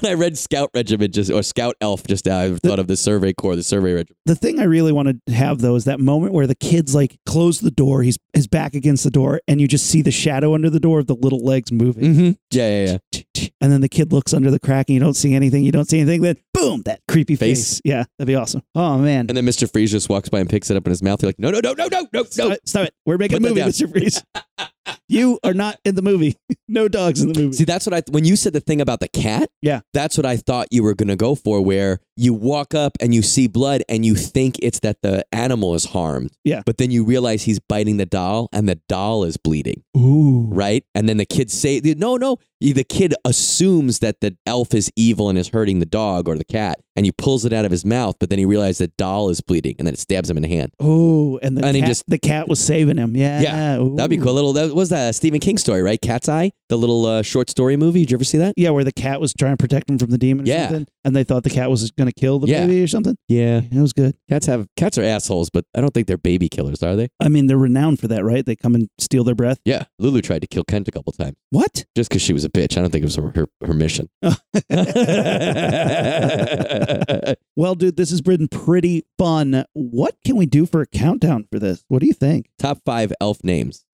when 0.00 0.10
I 0.10 0.14
read 0.14 0.38
Scout 0.38 0.70
Regiment 0.74 1.14
just 1.14 1.30
or 1.30 1.42
Scout 1.42 1.76
Elf 1.80 2.06
just 2.06 2.26
now, 2.26 2.40
I 2.40 2.54
thought 2.56 2.78
of 2.78 2.86
the 2.86 2.96
Survey 2.96 3.32
Corps, 3.32 3.56
Survey 3.64 3.92
Regiment. 3.94 4.16
the 4.26 4.34
thing 4.34 4.60
I 4.60 4.64
really 4.64 4.92
want 4.92 5.20
to 5.26 5.32
have 5.32 5.60
though 5.60 5.74
is 5.76 5.84
that 5.84 6.00
moment 6.00 6.32
where 6.32 6.46
the 6.46 6.54
kid's 6.54 6.94
like 6.94 7.18
close 7.26 7.60
the 7.60 7.70
door, 7.70 8.02
he's 8.02 8.18
his 8.32 8.46
back 8.46 8.74
against 8.74 9.04
the 9.04 9.10
door, 9.10 9.40
and 9.48 9.60
you 9.60 9.68
just 9.68 9.86
see 9.86 10.02
the 10.02 10.10
shadow 10.10 10.54
under 10.54 10.70
the 10.70 10.80
door 10.80 10.98
of 10.98 11.06
the 11.06 11.14
little 11.14 11.44
legs 11.44 11.72
moving. 11.72 12.04
Mm-hmm. 12.04 12.30
Yeah, 12.50 12.84
yeah, 12.86 12.98
yeah. 13.12 13.48
And 13.60 13.72
then 13.72 13.80
the 13.80 13.88
kid 13.88 14.12
looks 14.12 14.32
under 14.34 14.50
the 14.50 14.60
crack 14.60 14.88
and 14.88 14.94
you 14.94 15.00
don't 15.00 15.14
see 15.14 15.34
anything. 15.34 15.64
You 15.64 15.72
don't 15.72 15.88
see 15.88 15.98
anything. 16.00 16.22
Then 16.22 16.36
boom, 16.52 16.82
that 16.82 17.00
creepy 17.08 17.36
face. 17.36 17.74
Face. 17.74 17.80
Yeah, 17.84 18.04
that'd 18.18 18.26
be 18.26 18.34
awesome. 18.34 18.62
Oh 18.74 18.98
man. 18.98 19.26
And 19.28 19.36
then 19.36 19.44
Mr. 19.46 19.70
Freeze 19.70 19.90
just 19.90 20.08
walks 20.08 20.28
by 20.28 20.40
and 20.40 20.48
picks 20.48 20.70
it 20.70 20.76
up 20.76 20.86
in 20.86 20.90
his 20.90 21.02
mouth. 21.02 21.22
You're 21.22 21.28
like, 21.28 21.38
no, 21.38 21.50
no, 21.50 21.60
no, 21.62 21.72
no, 21.72 21.88
no, 21.88 22.06
no, 22.12 22.24
Stop 22.24 22.48
no. 22.48 22.54
it. 22.54 22.68
Stop 22.68 22.86
it. 22.86 22.94
We're 23.06 23.18
making 23.18 23.40
Put 23.40 23.52
a 23.52 23.54
movie. 23.54 23.60
Mr. 23.62 23.90
Freeze. 23.90 24.22
you 25.08 25.38
are 25.44 25.54
not 25.54 25.78
in 25.84 25.94
the 25.94 26.02
movie. 26.02 26.36
no 26.68 26.88
dogs 26.88 27.22
in 27.22 27.32
the 27.32 27.40
movie. 27.40 27.56
See, 27.56 27.64
that's 27.64 27.86
what 27.86 27.94
I 27.94 28.02
when 28.10 28.24
you 28.24 28.36
said 28.36 28.52
the 28.52 28.60
thing 28.60 28.80
about 28.80 29.00
the 29.00 29.08
cat. 29.08 29.48
Yeah. 29.62 29.80
that's 29.92 30.16
what 30.16 30.26
I 30.26 30.36
thought 30.36 30.68
you 30.70 30.82
were 30.82 30.94
gonna 30.94 31.16
go 31.16 31.34
for. 31.34 31.60
Where 31.62 32.00
you 32.16 32.32
walk 32.32 32.74
up 32.74 32.96
and 33.00 33.14
you 33.14 33.22
see 33.22 33.46
blood 33.48 33.82
and 33.88 34.04
you 34.06 34.14
think 34.14 34.56
it's 34.62 34.80
that 34.80 35.02
the 35.02 35.24
animal 35.32 35.74
is 35.74 35.84
harmed. 35.86 36.30
Yeah. 36.44 36.62
but 36.64 36.76
then 36.78 36.90
you 36.90 37.04
realize 37.04 37.42
he's 37.42 37.58
biting 37.58 37.96
the 37.96 38.06
doll 38.06 38.48
and 38.52 38.68
the 38.68 38.80
doll 38.88 39.24
is 39.24 39.36
bleeding. 39.36 39.82
Ooh. 39.96 40.46
Right, 40.48 40.84
and 40.94 41.08
then 41.08 41.16
the 41.16 41.24
kids 41.26 41.52
say, 41.52 41.80
"No, 41.84 42.16
no." 42.16 42.38
The 42.60 42.82
kid 42.84 43.14
assumes 43.26 43.98
that 43.98 44.20
the 44.22 44.36
elf 44.46 44.72
is 44.74 44.90
evil 44.96 45.28
and 45.28 45.36
is 45.38 45.48
hurting 45.48 45.80
the 45.80 45.86
dog 45.86 46.28
or 46.28 46.36
the 46.38 46.44
cat, 46.44 46.78
and 46.96 47.04
he 47.04 47.12
pulls 47.12 47.44
it 47.44 47.52
out 47.52 47.64
of 47.66 47.70
his 47.70 47.84
mouth. 47.84 48.16
But 48.18 48.30
then 48.30 48.38
he 48.38 48.46
realizes 48.46 48.78
the 48.78 48.86
doll 48.96 49.28
is 49.28 49.40
bleeding, 49.42 49.74
and 49.78 49.86
then 49.86 49.92
it 49.94 49.98
stabs 50.00 50.30
him 50.30 50.36
in 50.38 50.42
the 50.42 50.48
hand. 50.48 50.72
Oh, 50.80 51.38
and 51.42 51.58
the 51.58 51.64
And 51.66 51.74
he 51.76 51.82
cat, 51.82 51.88
just- 51.88 52.04
the 52.08 52.18
cat 52.18 52.48
was 52.48 52.60
saving 52.60 52.96
him. 52.96 53.16
Yeah. 53.16 53.40
Yeah, 53.42 53.78
Ooh. 53.80 53.94
That'd 53.96 54.08
be 54.10 54.16
cool. 54.18 54.32
Little 54.32 54.52
that 54.54 54.74
was 54.74 54.88
that 54.90 55.14
Stephen 55.14 55.40
King 55.40 55.58
story, 55.58 55.82
right? 55.82 56.00
Cat's 56.00 56.28
Eye, 56.28 56.52
the 56.68 56.78
little 56.78 57.04
uh, 57.04 57.22
short 57.22 57.50
story 57.50 57.76
movie. 57.76 58.00
Did 58.00 58.12
you 58.12 58.16
ever 58.16 58.24
see 58.24 58.38
that? 58.38 58.54
Yeah, 58.56 58.70
where 58.70 58.84
the 58.84 58.92
cat 58.92 59.20
was 59.20 59.34
trying 59.34 59.52
to 59.56 59.62
protect 59.62 59.90
him 59.90 59.98
from 59.98 60.10
the 60.10 60.18
demon 60.18 60.46
or 60.46 60.48
Yeah. 60.48 60.68
something. 60.68 60.86
And 61.04 61.14
they 61.14 61.24
thought 61.24 61.42
the 61.44 61.50
cat 61.50 61.68
was 61.70 61.90
going 61.90 62.03
to 62.06 62.12
kill 62.12 62.38
the 62.38 62.48
Yeah. 62.48 62.66
baby 62.66 62.82
or 62.82 62.86
something. 62.86 63.16
Yeah, 63.28 63.62
It 63.70 63.80
was 63.80 63.92
good. 63.92 64.14
cats 64.28 64.46
have 64.46 64.66
cats 64.76 64.98
are 64.98 65.02
assholes, 65.02 65.50
but 65.50 65.64
I 65.74 65.80
don't 65.80 65.92
think 65.94 66.06
they're 66.06 66.18
baby 66.18 66.48
killers, 66.48 66.82
are 66.82 66.96
they? 66.96 67.08
I 67.20 67.28
mean, 67.28 67.46
they're 67.46 67.58
renowned 67.58 68.00
for 68.00 68.08
that, 68.08 68.24
right? 68.24 68.44
They 68.44 68.56
come 68.56 68.74
and 68.74 68.88
steal 68.98 69.24
their 69.24 69.34
breath. 69.34 69.58
Yeah, 69.64 69.84
Lulu 69.98 70.20
tried 70.22 70.40
to 70.42 70.46
kill 70.46 70.64
Kent 70.64 70.88
a 70.88 70.90
couple 70.90 71.12
times 71.12 71.36
What? 71.50 71.84
just 71.96 72.10
because 72.10 72.22
she 72.22 72.32
was 72.32 72.44
a 72.44 72.48
bitch. 72.50 72.76
I 72.76 72.80
don't 72.80 72.90
think 72.90 73.02
it 73.02 73.06
was 73.06 73.16
her 73.16 73.32
her, 73.34 73.46
her 73.66 73.74
mission. 73.74 74.08
Well, 77.56 77.74
dude, 77.76 77.96
this 77.96 78.10
has 78.10 78.20
been 78.20 78.48
pretty 78.48 79.04
fun. 79.16 79.64
What 79.74 80.16
can 80.24 80.34
we 80.36 80.44
do 80.46 80.66
for 80.66 80.80
a 80.80 80.86
countdown 80.86 81.46
for 81.52 81.58
this? 81.60 81.84
What 81.88 82.00
do 82.00 82.06
you 82.06 82.12
think? 82.12 82.46
Top 82.58 82.80
five 82.84 83.12
elf 83.20 83.42
names. 83.44 83.84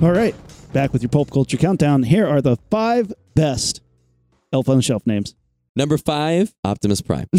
All 0.00 0.12
right, 0.12 0.34
back 0.72 0.92
with 0.92 1.02
your 1.02 1.08
pulp 1.08 1.30
culture 1.32 1.56
countdown. 1.56 2.04
Here 2.04 2.24
are 2.26 2.40
the 2.40 2.56
five 2.70 3.12
best 3.34 3.80
Elf 4.52 4.68
on 4.68 4.76
the 4.76 4.82
Shelf 4.82 5.06
names. 5.06 5.34
Number 5.76 5.98
five, 5.98 6.54
Optimus 6.64 7.00
Prime. 7.00 7.28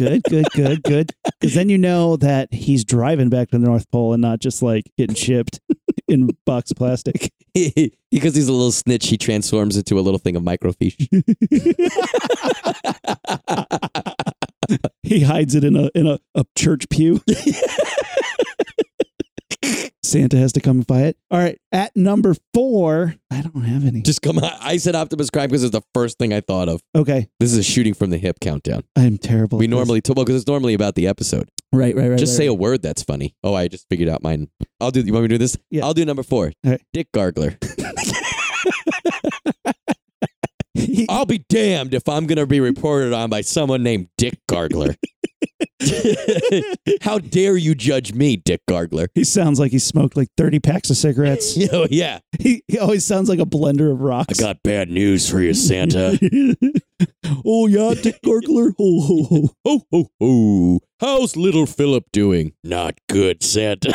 Good, 0.00 0.22
good, 0.30 0.46
good, 0.54 0.82
good. 0.82 1.12
Because 1.38 1.54
then 1.54 1.68
you 1.68 1.76
know 1.76 2.16
that 2.16 2.54
he's 2.54 2.84
driving 2.84 3.28
back 3.28 3.50
to 3.50 3.58
the 3.58 3.66
North 3.66 3.90
Pole 3.90 4.14
and 4.14 4.22
not 4.22 4.40
just 4.40 4.62
like 4.62 4.90
getting 4.96 5.14
shipped 5.14 5.60
in 6.08 6.30
box 6.46 6.72
plastic. 6.72 7.30
because 7.54 8.34
he's 8.34 8.48
a 8.48 8.52
little 8.52 8.72
snitch, 8.72 9.08
he 9.08 9.18
transforms 9.18 9.76
into 9.76 9.98
a 9.98 10.00
little 10.00 10.16
thing 10.16 10.36
of 10.36 10.42
microfiche. 10.42 11.06
he 15.02 15.20
hides 15.20 15.54
it 15.54 15.64
in 15.64 15.76
a 15.76 15.90
in 15.94 16.06
a, 16.06 16.18
a 16.34 16.46
church 16.56 16.88
pew. 16.88 17.20
Santa 20.10 20.36
has 20.38 20.52
to 20.54 20.60
come 20.60 20.78
and 20.78 20.86
buy 20.86 21.02
it. 21.02 21.16
All 21.30 21.38
right, 21.38 21.58
at 21.70 21.94
number 21.96 22.34
four, 22.52 23.14
I 23.30 23.42
don't 23.42 23.62
have 23.62 23.86
any. 23.86 24.02
Just 24.02 24.22
come 24.22 24.38
on. 24.38 24.50
I 24.60 24.76
said 24.76 24.96
Optimus 24.96 25.30
Prime 25.30 25.48
because 25.48 25.62
it's 25.62 25.72
the 25.72 25.82
first 25.94 26.18
thing 26.18 26.32
I 26.32 26.40
thought 26.40 26.68
of. 26.68 26.82
Okay, 26.96 27.28
This 27.38 27.52
is 27.52 27.58
a 27.58 27.62
shooting 27.62 27.94
from 27.94 28.10
the 28.10 28.18
hip 28.18 28.40
countdown. 28.40 28.82
I'm 28.96 29.18
terrible. 29.18 29.58
We 29.58 29.66
at 29.66 29.70
this. 29.70 29.76
normally, 29.76 30.02
well, 30.08 30.24
because 30.24 30.36
it's 30.36 30.48
normally 30.48 30.74
about 30.74 30.96
the 30.96 31.06
episode. 31.06 31.48
right, 31.72 31.94
right, 31.94 32.10
right. 32.10 32.18
Just 32.18 32.32
right, 32.32 32.36
say 32.38 32.48
right. 32.48 32.54
a 32.54 32.54
word 32.54 32.82
that's 32.82 33.02
funny. 33.04 33.34
Oh, 33.44 33.54
I 33.54 33.68
just 33.68 33.88
figured 33.88 34.08
out 34.08 34.22
mine. 34.22 34.48
I'll 34.80 34.90
do. 34.90 35.00
You 35.00 35.12
want 35.12 35.22
me 35.24 35.28
to 35.28 35.34
do 35.34 35.38
this? 35.38 35.56
Yeah. 35.70 35.84
I'll 35.84 35.94
do 35.94 36.04
number 36.04 36.22
four. 36.24 36.52
All 36.64 36.72
right. 36.72 36.82
Dick 36.92 37.12
Gargler. 37.12 37.56
I'll 41.08 41.26
be 41.26 41.38
damned 41.48 41.94
if 41.94 42.08
I'm 42.08 42.26
gonna 42.26 42.46
be 42.46 42.60
reported 42.60 43.12
on 43.12 43.30
by 43.30 43.40
someone 43.42 43.82
named 43.82 44.08
Dick 44.16 44.38
Gargler. 44.50 44.96
How 47.02 47.18
dare 47.18 47.56
you 47.56 47.74
judge 47.74 48.12
me, 48.12 48.36
Dick 48.36 48.62
Gargler? 48.68 49.08
he 49.14 49.24
sounds 49.24 49.58
like 49.58 49.72
he 49.72 49.78
smoked 49.78 50.16
like 50.16 50.28
30 50.36 50.60
packs 50.60 50.90
of 50.90 50.96
cigarettes. 50.96 51.56
Yo, 51.56 51.68
oh, 51.72 51.86
yeah. 51.90 52.20
he, 52.38 52.62
he 52.68 52.78
always 52.78 53.04
sounds 53.04 53.28
like 53.28 53.38
a 53.38 53.46
blender 53.46 53.90
of 53.92 54.00
rocks. 54.00 54.38
I 54.38 54.42
got 54.42 54.62
bad 54.62 54.90
news 54.90 55.28
for 55.28 55.40
you, 55.40 55.54
Santa. 55.54 56.18
oh 57.44 57.66
yeah, 57.66 57.94
Dick 57.94 58.20
Gargler. 58.24 58.72
Ho 58.78 59.00
ho 59.00 59.24
ho. 59.24 59.54
ho 59.64 59.86
ho 59.90 60.10
ho. 60.20 60.80
How's 61.00 61.36
little 61.36 61.66
Philip 61.66 62.04
doing? 62.12 62.52
Not 62.62 62.94
good, 63.08 63.42
Santa. 63.42 63.94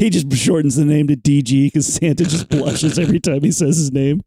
He 0.00 0.08
just 0.08 0.32
shortens 0.32 0.76
the 0.76 0.86
name 0.86 1.08
to 1.08 1.16
DG 1.16 1.66
because 1.66 1.86
Santa 1.86 2.24
just 2.24 2.48
blushes 2.48 2.98
every 2.98 3.20
time 3.20 3.42
he 3.42 3.52
says 3.52 3.76
his 3.76 3.92
name. 3.92 4.22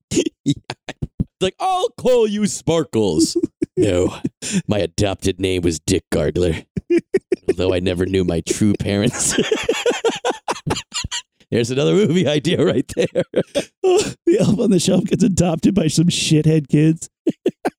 Like, 1.43 1.55
I'll 1.59 1.89
call 1.97 2.25
you 2.25 2.47
Sparkles. 2.47 3.37
no, 3.77 4.17
my 4.67 4.79
adopted 4.79 5.39
name 5.39 5.61
was 5.61 5.79
Dick 5.79 6.03
Gargler, 6.11 6.65
although 7.47 7.73
I 7.73 7.79
never 7.79 8.05
knew 8.05 8.23
my 8.23 8.41
true 8.41 8.73
parents. 8.79 9.35
There's 11.51 11.69
another 11.69 11.93
movie 11.93 12.27
idea 12.27 12.65
right 12.65 12.89
there. 12.95 13.23
the 13.83 14.37
elf 14.39 14.57
on 14.59 14.71
the 14.71 14.79
shelf 14.79 15.03
gets 15.03 15.23
adopted 15.23 15.75
by 15.75 15.85
some 15.87 16.05
shithead 16.07 16.67
kids. 16.67 17.09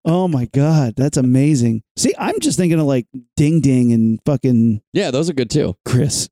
oh 0.05 0.29
my 0.29 0.45
god, 0.53 0.95
that's 0.97 1.17
amazing. 1.17 1.83
See, 1.97 2.15
I'm 2.17 2.39
just 2.39 2.57
thinking 2.57 2.79
of 2.79 2.87
like 2.87 3.07
Ding 3.37 3.61
Ding 3.61 3.93
and 3.93 4.21
fucking 4.25 4.81
Yeah, 4.93 5.11
those 5.11 5.29
are 5.29 5.33
good 5.33 5.51
too. 5.51 5.75
Chris. 5.85 6.29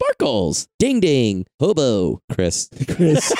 Sparkles, 0.00 0.68
ding 0.78 1.00
ding, 1.00 1.44
hobo, 1.58 2.20
Chris. 2.32 2.68
Chris. 2.88 3.32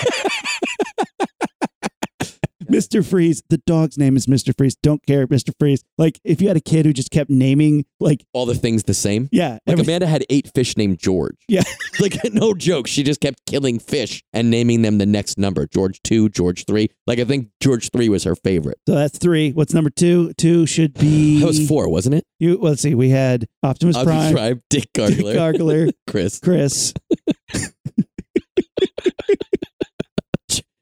Mr. 2.71 3.05
Freeze. 3.05 3.43
The 3.49 3.59
dog's 3.59 3.99
name 3.99 4.17
is 4.17 4.27
Mr. 4.27 4.57
Freeze. 4.57 4.77
Don't 4.83 5.05
care, 5.07 5.27
Mr. 5.27 5.51
Freeze. 5.59 5.83
Like, 5.99 6.21
if 6.25 6.41
you 6.41 6.49
had 6.49 6.57
a 6.57 6.61
kid 6.61 6.87
who 6.87 6.93
just 6.93 7.11
kept 7.11 7.31
naming, 7.31 7.85
like, 8.01 8.25
All 8.33 8.47
the 8.47 8.55
things 8.55 8.85
the 8.85 8.95
same. 8.95 9.29
yeah, 9.33 9.59
Like 9.67 9.79
Amanda 9.79 10.07
had 10.07 10.25
eight 10.31 10.51
fish 10.55 10.77
named 10.77 10.99
George. 10.99 11.37
Yeah. 11.49 11.63
like 12.01 12.17
no 12.33 12.55
joke. 12.55 12.87
She 12.87 13.03
just 13.03 13.21
kept 13.21 13.45
killing 13.47 13.79
fish 13.79 14.23
and 14.33 14.51
naming 14.51 14.83
them 14.83 14.99
the 14.99 15.07
next 15.07 15.39
number. 15.39 15.67
George 15.67 16.01
two, 16.03 16.29
George 16.29 16.65
three. 16.67 16.91
Like 17.07 17.19
I 17.19 17.25
think 17.25 17.49
George 17.61 17.91
three 17.91 18.09
was 18.09 18.25
her 18.25 18.35
favorite. 18.37 18.79
so 18.89 18.95
that's 18.95 19.19
three. 19.19 19.53
What's 19.53 19.73
number 19.75 19.91
two? 19.91 20.33
Two 20.35 20.67
should 20.67 20.95
be. 20.95 21.41
That 21.47 21.47
was 21.47 21.69
four, 21.69 21.89
wasn't 21.89 22.17
it? 22.17 22.25
You, 22.39 22.59
let's 22.59 22.83
see. 22.83 22.95
We 22.95 23.11
had 23.11 23.47
Optimus 23.63 23.97
Optimus 23.97 24.17
Prime, 24.17 24.35
Prime, 24.35 24.63
Dick 24.71 24.89
Dick 24.93 24.93
Gargler, 24.93 25.35
Gargler, 25.35 25.93
Chris, 26.07 26.39
Chris. 26.41 26.93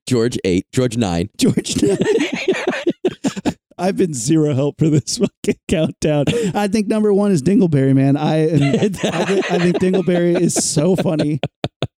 George 0.06 0.38
eight, 0.44 0.66
George 0.72 0.96
nine. 0.96 1.30
George. 1.38 1.82
nine. 1.82 1.98
I've 3.76 3.96
been 3.96 4.14
zero 4.14 4.54
help 4.54 4.78
for 4.78 4.88
this 4.88 5.18
fucking 5.44 5.60
countdown. 5.68 6.26
I 6.54 6.68
think 6.68 6.86
number 6.86 7.12
one 7.12 7.32
is 7.32 7.42
Dingleberry, 7.42 7.94
man. 7.94 8.16
I 8.16 8.36
and 8.48 8.64
I, 8.64 8.88
think, 8.88 9.50
I 9.50 9.58
think 9.58 9.76
Dingleberry 9.78 10.38
is 10.38 10.54
so 10.54 10.96
funny. 10.96 11.40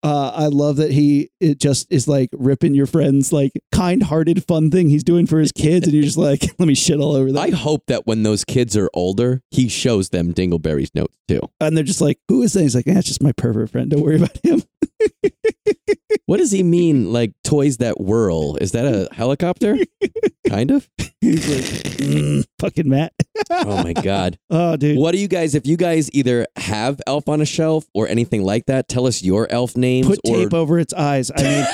Uh, 0.02 0.30
I 0.34 0.46
love 0.46 0.76
that 0.76 0.90
he 0.90 1.30
it 1.40 1.58
just 1.58 1.86
is 1.90 2.08
like 2.08 2.30
ripping 2.32 2.74
your 2.74 2.86
friend's 2.86 3.32
like 3.32 3.52
kind-hearted 3.72 4.44
fun 4.44 4.70
thing 4.70 4.88
he's 4.88 5.04
doing 5.04 5.26
for 5.26 5.38
his 5.38 5.52
kids, 5.52 5.86
and 5.86 5.94
you're 5.94 6.04
just 6.04 6.16
like, 6.16 6.40
let 6.58 6.66
me 6.66 6.74
shit 6.74 6.98
all 6.98 7.14
over 7.14 7.30
that. 7.32 7.40
I 7.40 7.50
hope 7.50 7.84
that 7.88 8.06
when 8.06 8.22
those 8.22 8.44
kids 8.44 8.76
are 8.76 8.90
older, 8.94 9.42
he 9.50 9.68
shows 9.68 10.10
them 10.10 10.32
Dingleberry's 10.32 10.94
notes 10.94 11.14
too. 11.28 11.40
And 11.60 11.76
they're 11.76 11.84
just 11.84 12.00
like, 12.00 12.18
who 12.28 12.42
is 12.42 12.52
that? 12.54 12.62
He's 12.62 12.74
like, 12.74 12.86
that's 12.86 13.06
just 13.06 13.22
my 13.22 13.32
pervert 13.32 13.70
friend. 13.70 13.90
Don't 13.90 14.02
worry 14.02 14.16
about 14.16 14.38
him. 14.42 14.62
What 16.36 16.40
does 16.42 16.50
he 16.52 16.62
mean? 16.62 17.14
Like 17.14 17.32
toys 17.44 17.78
that 17.78 17.98
whirl? 17.98 18.56
Is 18.56 18.72
that 18.72 18.84
a 18.84 19.08
helicopter? 19.14 19.78
kind 20.48 20.70
of. 20.70 20.86
He's 21.22 21.48
like, 21.48 21.64
"Mm, 21.96 22.44
fucking 22.60 22.86
Matt. 22.88 23.14
Oh 23.50 23.82
my 23.82 23.94
god. 23.94 24.38
Oh, 24.50 24.76
dude. 24.76 24.96
What 24.98 25.12
do 25.12 25.18
you 25.18 25.28
guys? 25.28 25.54
If 25.54 25.66
you 25.66 25.76
guys 25.76 26.08
either 26.12 26.46
have 26.56 27.00
Elf 27.06 27.28
on 27.28 27.40
a 27.40 27.44
Shelf 27.46 27.84
or 27.94 28.06
anything 28.06 28.42
like 28.44 28.66
that, 28.66 28.86
tell 28.88 29.06
us 29.06 29.22
your 29.22 29.50
elf 29.50 29.76
names. 29.76 30.06
Put 30.06 30.20
or 30.24 30.36
tape 30.36 30.54
over 30.54 30.78
its 30.78 30.92
eyes. 30.94 31.30
I 31.36 31.42
mean, 31.42 31.66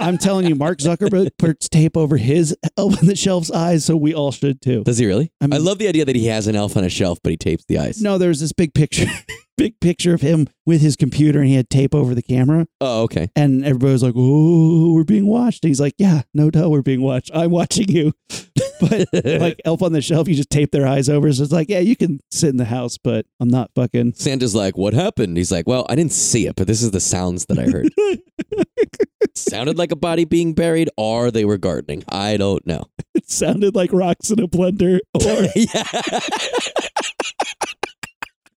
I'm 0.00 0.18
telling 0.18 0.46
you, 0.46 0.54
Mark 0.54 0.78
Zuckerberg 0.78 1.30
puts 1.38 1.68
tape 1.68 1.96
over 1.96 2.16
his 2.16 2.56
elf 2.78 2.98
on 3.00 3.06
the 3.06 3.14
shelf's 3.16 3.50
eyes, 3.50 3.84
so 3.84 3.96
we 3.96 4.12
all 4.14 4.32
should 4.32 4.60
too. 4.62 4.82
Does 4.84 4.98
he 4.98 5.06
really? 5.06 5.30
I 5.40 5.46
mean- 5.46 5.54
I 5.54 5.58
love 5.58 5.78
the 5.78 5.88
idea 5.88 6.04
that 6.06 6.16
he 6.16 6.26
has 6.26 6.46
an 6.46 6.56
elf 6.56 6.76
on 6.76 6.84
a 6.84 6.88
shelf, 6.88 7.18
but 7.22 7.30
he 7.30 7.36
tapes 7.36 7.64
the 7.68 7.78
eyes. 7.78 8.00
No, 8.02 8.18
there's 8.18 8.40
this 8.40 8.52
big 8.52 8.74
picture, 8.74 9.06
big 9.56 9.78
picture 9.80 10.14
of 10.14 10.20
him 10.20 10.48
with 10.64 10.80
his 10.80 10.96
computer, 10.96 11.40
and 11.40 11.48
he 11.48 11.54
had 11.54 11.70
tape 11.70 11.94
over 11.94 12.14
the 12.14 12.22
camera, 12.22 12.66
Oh, 12.80 13.02
okay. 13.04 13.28
and 13.36 13.64
everybody 13.64 13.92
was 13.92 14.02
like, 14.02 14.14
"Oh, 14.16 14.92
we're 14.92 15.04
being 15.04 15.26
watched." 15.26 15.64
And 15.64 15.70
he's 15.70 15.80
like, 15.80 15.94
"Yeah, 15.98 16.22
no 16.34 16.50
doubt 16.50 16.70
we're 16.70 16.82
being 16.82 17.02
watched. 17.02 17.30
I'm 17.34 17.50
watching 17.50 17.88
you." 17.88 18.12
But 18.78 19.08
like 19.24 19.58
Elf 19.64 19.80
on 19.80 19.94
the 19.94 20.02
Shelf, 20.02 20.28
you 20.28 20.34
just 20.34 20.50
tape 20.50 20.70
their 20.70 20.86
eyes 20.86 21.08
over, 21.08 21.32
so 21.32 21.42
it's 21.42 21.50
like, 21.50 21.70
yeah, 21.70 21.78
you 21.78 21.96
can 21.96 22.20
sit 22.30 22.50
in 22.50 22.58
the 22.58 22.66
house, 22.66 22.98
but 22.98 23.24
I'm 23.40 23.48
not 23.48 23.70
fucking. 23.74 24.12
Santa's 24.16 24.54
like, 24.54 24.76
"What 24.76 24.92
happened?" 24.92 25.38
He's 25.38 25.50
like, 25.50 25.66
"Well, 25.66 25.86
I 25.88 25.94
didn't 25.94 26.12
see 26.12 26.46
it, 26.46 26.56
but 26.56 26.66
this 26.66 26.82
is 26.82 26.90
the 26.90 27.00
sounds 27.00 27.46
that 27.46 27.58
I 27.58 27.62
heard. 27.70 27.88
Sounded 29.34 29.78
like 29.78 29.92
a 29.92 29.96
body 29.96 30.26
being 30.26 30.52
buried, 30.52 30.90
or 30.98 31.30
they 31.30 31.46
were 31.46 31.56
gardening. 31.56 32.04
I 32.10 32.36
don't 32.36 32.66
know." 32.66 32.84
It 33.14 33.30
sounded 33.30 33.74
like 33.74 33.94
rocks 33.94 34.30
in 34.30 34.40
a 34.40 34.46
blender, 34.46 34.98
or 35.14 35.46
yeah. 35.56 36.20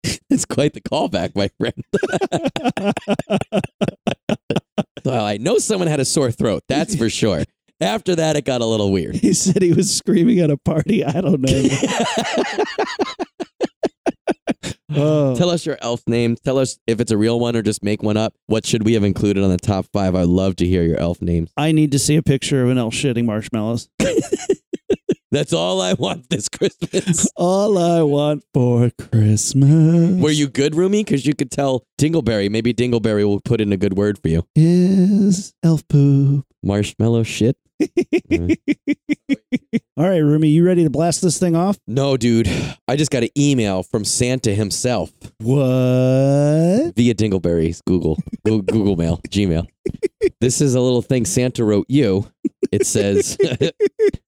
It's 0.30 0.44
quite 0.44 0.74
the 0.74 0.80
callback, 0.80 1.34
my 1.34 1.49
friend. 1.59 1.82
well, 5.05 5.24
I 5.24 5.38
know 5.38 5.57
someone 5.59 5.88
had 5.88 6.01
a 6.01 6.05
sore 6.05 6.30
throat. 6.30 6.64
That's 6.68 6.94
for 6.94 7.09
sure. 7.09 7.44
After 7.80 8.14
that, 8.16 8.36
it 8.36 8.44
got 8.44 8.61
a 8.61 8.66
little 8.66 8.92
weird. 8.92 9.14
he 9.16 9.32
said 9.32 9.62
he 9.62 9.72
was 9.72 9.96
screaming 9.96 10.40
at 10.40 10.51
a 10.51 10.59
party. 10.59 11.03
I 11.05 11.20
don't 11.20 11.40
know. 11.40 11.68
oh. 14.94 15.34
Tell 15.36 15.49
us 15.49 15.64
your 15.64 15.78
elf 15.80 16.03
name. 16.07 16.36
Tell 16.36 16.59
us 16.59 16.78
if 16.86 17.01
it's 17.01 17.11
a 17.11 17.16
real 17.16 17.40
one 17.40 17.57
or 17.57 17.62
just 17.62 17.82
make 17.82 18.03
one 18.03 18.16
up. 18.16 18.34
What 18.46 18.66
should 18.66 18.84
we 18.84 18.92
have 18.94 19.05
included 19.05 19.42
on 19.42 19.51
the 19.51 19.57
top 19.57 19.86
five? 19.92 20.14
I'd 20.14 20.26
love 20.26 20.57
to 20.57 20.66
hear 20.66 20.82
your 20.82 20.99
elf 20.99 21.22
names. 21.22 21.51
I 21.57 21.72
need 21.72 21.90
to 21.92 21.99
see 21.99 22.16
a 22.16 22.22
picture 22.22 22.62
of 22.62 22.68
an 22.70 22.78
elf 22.78 22.94
shitting 22.94 23.24
marshmallows. 23.24 23.88
That's 25.31 25.53
all 25.53 25.81
I 25.83 25.93
want 25.93 26.31
this 26.31 26.49
Christmas. 26.49 27.29
All 27.37 27.76
I 27.76 28.01
want 28.03 28.45
for 28.55 28.91
Christmas 28.99 30.22
Were 30.22 30.31
you 30.31 30.49
good, 30.49 30.74
Roomy? 30.74 31.05
Because 31.05 31.26
you 31.26 31.35
could 31.35 31.51
tell 31.51 31.85
Dingleberry. 32.01 32.51
Maybe 32.51 32.72
Dingleberry 32.72 33.24
will 33.24 33.41
put 33.41 33.61
in 33.61 33.70
a 33.72 33.76
good 33.76 33.95
word 33.97 34.18
for 34.22 34.29
you. 34.29 34.47
is 34.57 35.53
elf 35.62 35.87
poop. 35.89 36.47
Marshmallow 36.62 37.24
shit. 37.24 37.57
All 39.97 40.09
right, 40.09 40.18
Rumi, 40.18 40.49
you 40.49 40.64
ready 40.64 40.85
to 40.85 40.91
blast 40.91 41.22
this 41.22 41.39
thing 41.39 41.55
off? 41.57 41.79
No, 41.87 42.16
dude. 42.16 42.49
I 42.89 42.97
just 42.97 43.11
got 43.11 43.22
an 43.22 43.29
email 43.37 43.83
from 43.83 44.05
Santa 44.05 44.55
himself 44.55 45.11
What? 45.41 46.93
via 46.97 47.14
Dingleberry's 47.14 47.83
Google, 47.83 48.18
Google 48.45 48.97
Mail, 48.97 49.20
Gmail. 49.29 49.66
This 50.41 50.61
is 50.61 50.74
a 50.74 50.81
little 50.81 51.03
thing 51.03 51.24
Santa 51.24 51.64
wrote 51.64 51.87
you. 51.89 52.31
It 52.72 52.87
says, 52.87 53.37
it 53.41 53.74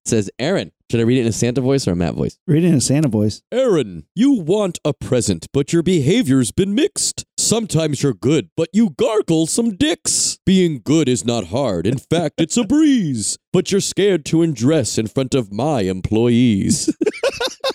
says, 0.05 0.29
Aaron. 0.39 0.71
Should 0.91 0.99
I 0.99 1.03
read 1.03 1.19
it 1.19 1.21
in 1.21 1.27
a 1.27 1.31
Santa 1.31 1.61
voice 1.61 1.87
or 1.87 1.93
a 1.93 1.95
Matt 1.95 2.15
voice? 2.15 2.37
Read 2.45 2.65
it 2.65 2.67
in 2.67 2.73
a 2.73 2.81
Santa 2.81 3.07
voice. 3.07 3.43
Aaron, 3.49 4.07
you 4.13 4.33
want 4.33 4.77
a 4.83 4.91
present, 4.91 5.47
but 5.53 5.71
your 5.71 5.83
behavior's 5.83 6.51
been 6.51 6.75
mixed. 6.75 7.23
Sometimes 7.37 8.03
you're 8.03 8.13
good, 8.13 8.49
but 8.57 8.67
you 8.73 8.89
gargle 8.89 9.47
some 9.47 9.77
dicks. 9.77 10.37
Being 10.45 10.81
good 10.83 11.07
is 11.07 11.23
not 11.23 11.47
hard. 11.47 11.87
In 11.87 11.97
fact, 11.97 12.41
it's 12.41 12.57
a 12.57 12.63
breeze. 12.65 13.37
But 13.53 13.71
you're 13.71 13.79
scared 13.79 14.25
to 14.25 14.41
undress 14.41 14.97
in 14.97 15.07
front 15.07 15.33
of 15.33 15.53
my 15.53 15.83
employees. 15.83 16.93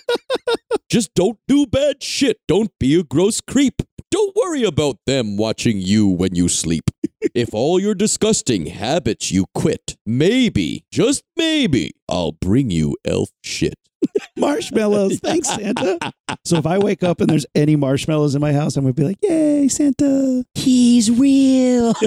Just 0.91 1.15
don't 1.15 1.39
do 1.47 1.65
bad 1.65 2.03
shit. 2.03 2.37
Don't 2.47 2.69
be 2.79 2.99
a 2.99 3.03
gross 3.03 3.41
creep. 3.41 3.81
Don't 4.11 4.35
worry 4.35 4.61
about 4.61 4.97
them 5.07 5.37
watching 5.37 5.81
you 5.81 6.07
when 6.07 6.35
you 6.35 6.47
sleep. 6.47 6.91
If 7.33 7.53
all 7.53 7.79
your 7.79 7.95
disgusting 7.95 8.67
habits 8.67 9.31
you 9.31 9.45
quit, 9.53 9.97
maybe, 10.05 10.85
just 10.91 11.23
maybe, 11.35 11.91
I'll 12.09 12.31
bring 12.33 12.69
you 12.71 12.95
elf 13.05 13.29
shit. 13.43 13.75
marshmallows. 14.37 15.19
Thanks, 15.23 15.49
Santa. 15.49 15.97
So 16.45 16.57
if 16.57 16.65
I 16.65 16.77
wake 16.77 17.03
up 17.03 17.21
and 17.21 17.29
there's 17.29 17.45
any 17.55 17.75
marshmallows 17.75 18.35
in 18.35 18.41
my 18.41 18.53
house, 18.53 18.77
I'm 18.77 18.83
gonna 18.83 18.93
be 18.93 19.03
like, 19.03 19.17
"Yay, 19.23 19.67
Santa! 19.67 20.43
He's 20.55 21.11
real. 21.11 21.93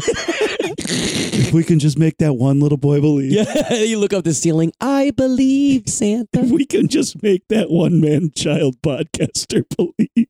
If 1.33 1.55
we 1.55 1.65
can 1.65 1.81
just 1.81 1.99
make 1.99 2.19
that 2.19 2.35
one 2.35 2.61
little 2.61 2.79
boy 2.79 3.01
believe. 3.01 3.33
yeah, 3.33 3.73
you 3.75 3.99
look 3.99 4.13
up 4.13 4.23
the 4.23 4.33
ceiling. 4.35 4.73
I 4.81 5.11
believe 5.11 5.89
Santa. 5.89 6.29
If 6.35 6.51
we 6.51 6.65
can 6.65 6.87
just 6.87 7.23
make 7.25 7.43
that 7.49 7.71
one 7.71 8.01
man 8.01 8.31
child 8.37 8.77
podcaster 8.83 9.65
believe. 9.77 10.29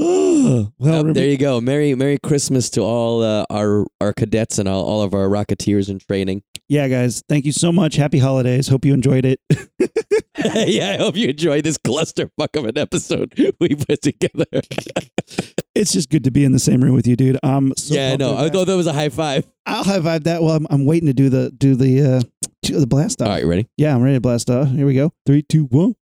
oh, 0.02 0.72
well, 0.78 1.06
Yep, 1.06 1.14
there 1.14 1.26
you 1.26 1.36
go. 1.36 1.60
Merry 1.60 1.94
Merry 1.94 2.18
Christmas 2.18 2.70
to 2.70 2.80
all 2.80 3.22
uh, 3.22 3.44
our 3.50 3.86
our 4.00 4.12
cadets 4.14 4.58
and 4.58 4.68
all, 4.68 4.82
all 4.84 5.02
of 5.02 5.12
our 5.12 5.28
rocketeers 5.28 5.90
in 5.90 5.98
training. 5.98 6.42
yeah, 6.68 6.88
guys, 6.88 7.22
thank 7.28 7.44
you 7.44 7.52
so 7.52 7.70
much. 7.70 7.96
Happy 7.96 8.18
holidays. 8.18 8.68
Hope 8.68 8.84
you 8.84 8.94
enjoyed 8.94 9.24
it. 9.26 9.40
yeah, 10.68 10.92
I 10.92 10.96
hope 10.96 11.16
you 11.16 11.28
enjoyed 11.28 11.64
this 11.64 11.76
clusterfuck 11.76 12.56
of 12.58 12.64
an 12.64 12.78
episode 12.78 13.34
we 13.60 13.74
put 13.74 14.00
together. 14.00 14.46
it's 15.74 15.92
just 15.92 16.08
good 16.08 16.24
to 16.24 16.30
be 16.30 16.44
in 16.44 16.52
the 16.52 16.58
same 16.58 16.82
room 16.82 16.94
with 16.94 17.06
you, 17.06 17.14
dude. 17.16 17.38
Um, 17.42 17.74
so 17.76 17.94
yeah, 17.94 18.12
I 18.12 18.16
know. 18.16 18.36
I 18.38 18.48
thought 18.48 18.66
that 18.66 18.76
was 18.76 18.86
a 18.86 18.92
high 18.94 19.10
five. 19.10 19.46
I'll 19.66 19.84
high 19.84 20.00
five 20.00 20.24
that. 20.24 20.42
Well, 20.42 20.56
I'm, 20.56 20.66
I'm 20.70 20.86
waiting 20.86 21.08
to 21.08 21.12
do 21.12 21.28
the 21.28 21.50
do 21.50 21.74
the 21.74 22.16
uh 22.16 22.20
do 22.62 22.80
the 22.80 22.86
blast 22.86 23.20
off. 23.20 23.28
All 23.28 23.34
right, 23.34 23.44
ready? 23.44 23.68
Yeah, 23.76 23.94
I'm 23.94 24.02
ready 24.02 24.16
to 24.16 24.20
blast 24.20 24.48
off. 24.48 24.68
Here 24.70 24.86
we 24.86 24.94
go. 24.94 25.12
Three, 25.26 25.42
two, 25.42 25.64
one. 25.64 25.94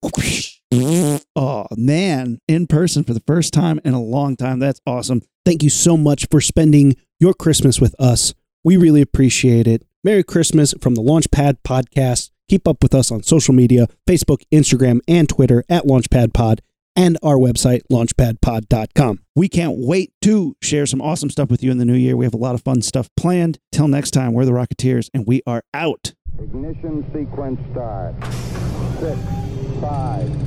Oh 0.74 1.66
man, 1.76 2.40
in 2.48 2.68
person 2.68 3.04
for 3.04 3.14
the 3.14 3.24
first 3.26 3.54
time 3.54 3.80
in 3.86 3.94
a 3.94 4.02
long 4.02 4.36
time. 4.36 4.60
That's 4.60 4.82
awesome. 4.86 5.22
Thank 5.46 5.64
you 5.64 5.70
so 5.70 5.96
much 5.96 6.28
for 6.30 6.42
spending 6.42 6.96
your 7.20 7.34
Christmas 7.34 7.80
with 7.80 7.96
us. 8.00 8.34
We 8.64 8.76
really 8.76 9.02
appreciate 9.02 9.68
it. 9.68 9.84
Merry 10.04 10.24
Christmas 10.24 10.74
from 10.82 10.96
the 10.96 11.02
Launchpad 11.02 11.60
Podcast. 11.64 12.32
Keep 12.50 12.68
up 12.68 12.82
with 12.82 12.94
us 12.94 13.12
on 13.12 13.24
social 13.24 13.54
media 13.54 13.88
Facebook, 14.08 14.42
Instagram, 14.52 15.00
and 15.08 15.28
Twitter 15.28 15.64
at 15.70 15.84
Launchpad 15.86 16.34
Pod 16.34 16.62
and 16.98 17.18
our 17.22 17.36
website, 17.36 17.82
launchpadpod.com. 17.92 19.20
We 19.36 19.48
can't 19.48 19.78
wait 19.78 20.12
to 20.24 20.56
share 20.62 20.86
some 20.86 21.02
awesome 21.02 21.30
stuff 21.30 21.50
with 21.50 21.64
you 21.64 21.72
in 21.72 21.78
the 21.78 21.86
new 21.86 21.94
year. 21.94 22.18
We 22.18 22.26
have 22.26 22.34
a 22.34 22.38
lot 22.38 22.56
of 22.56 22.64
fun 22.64 22.82
stuff 22.82 23.10
planned. 23.16 23.60
Till 23.72 23.88
next 23.88 24.12
time, 24.12 24.34
we're 24.34 24.46
the 24.46 24.52
Rocketeers, 24.52 25.10
and 25.14 25.26
we 25.28 25.42
are 25.46 25.62
out. 25.74 26.14
Ignition 26.40 27.06
sequence 27.14 27.60
start. 27.72 28.16
Six, 29.00 29.20
five, 29.80 30.47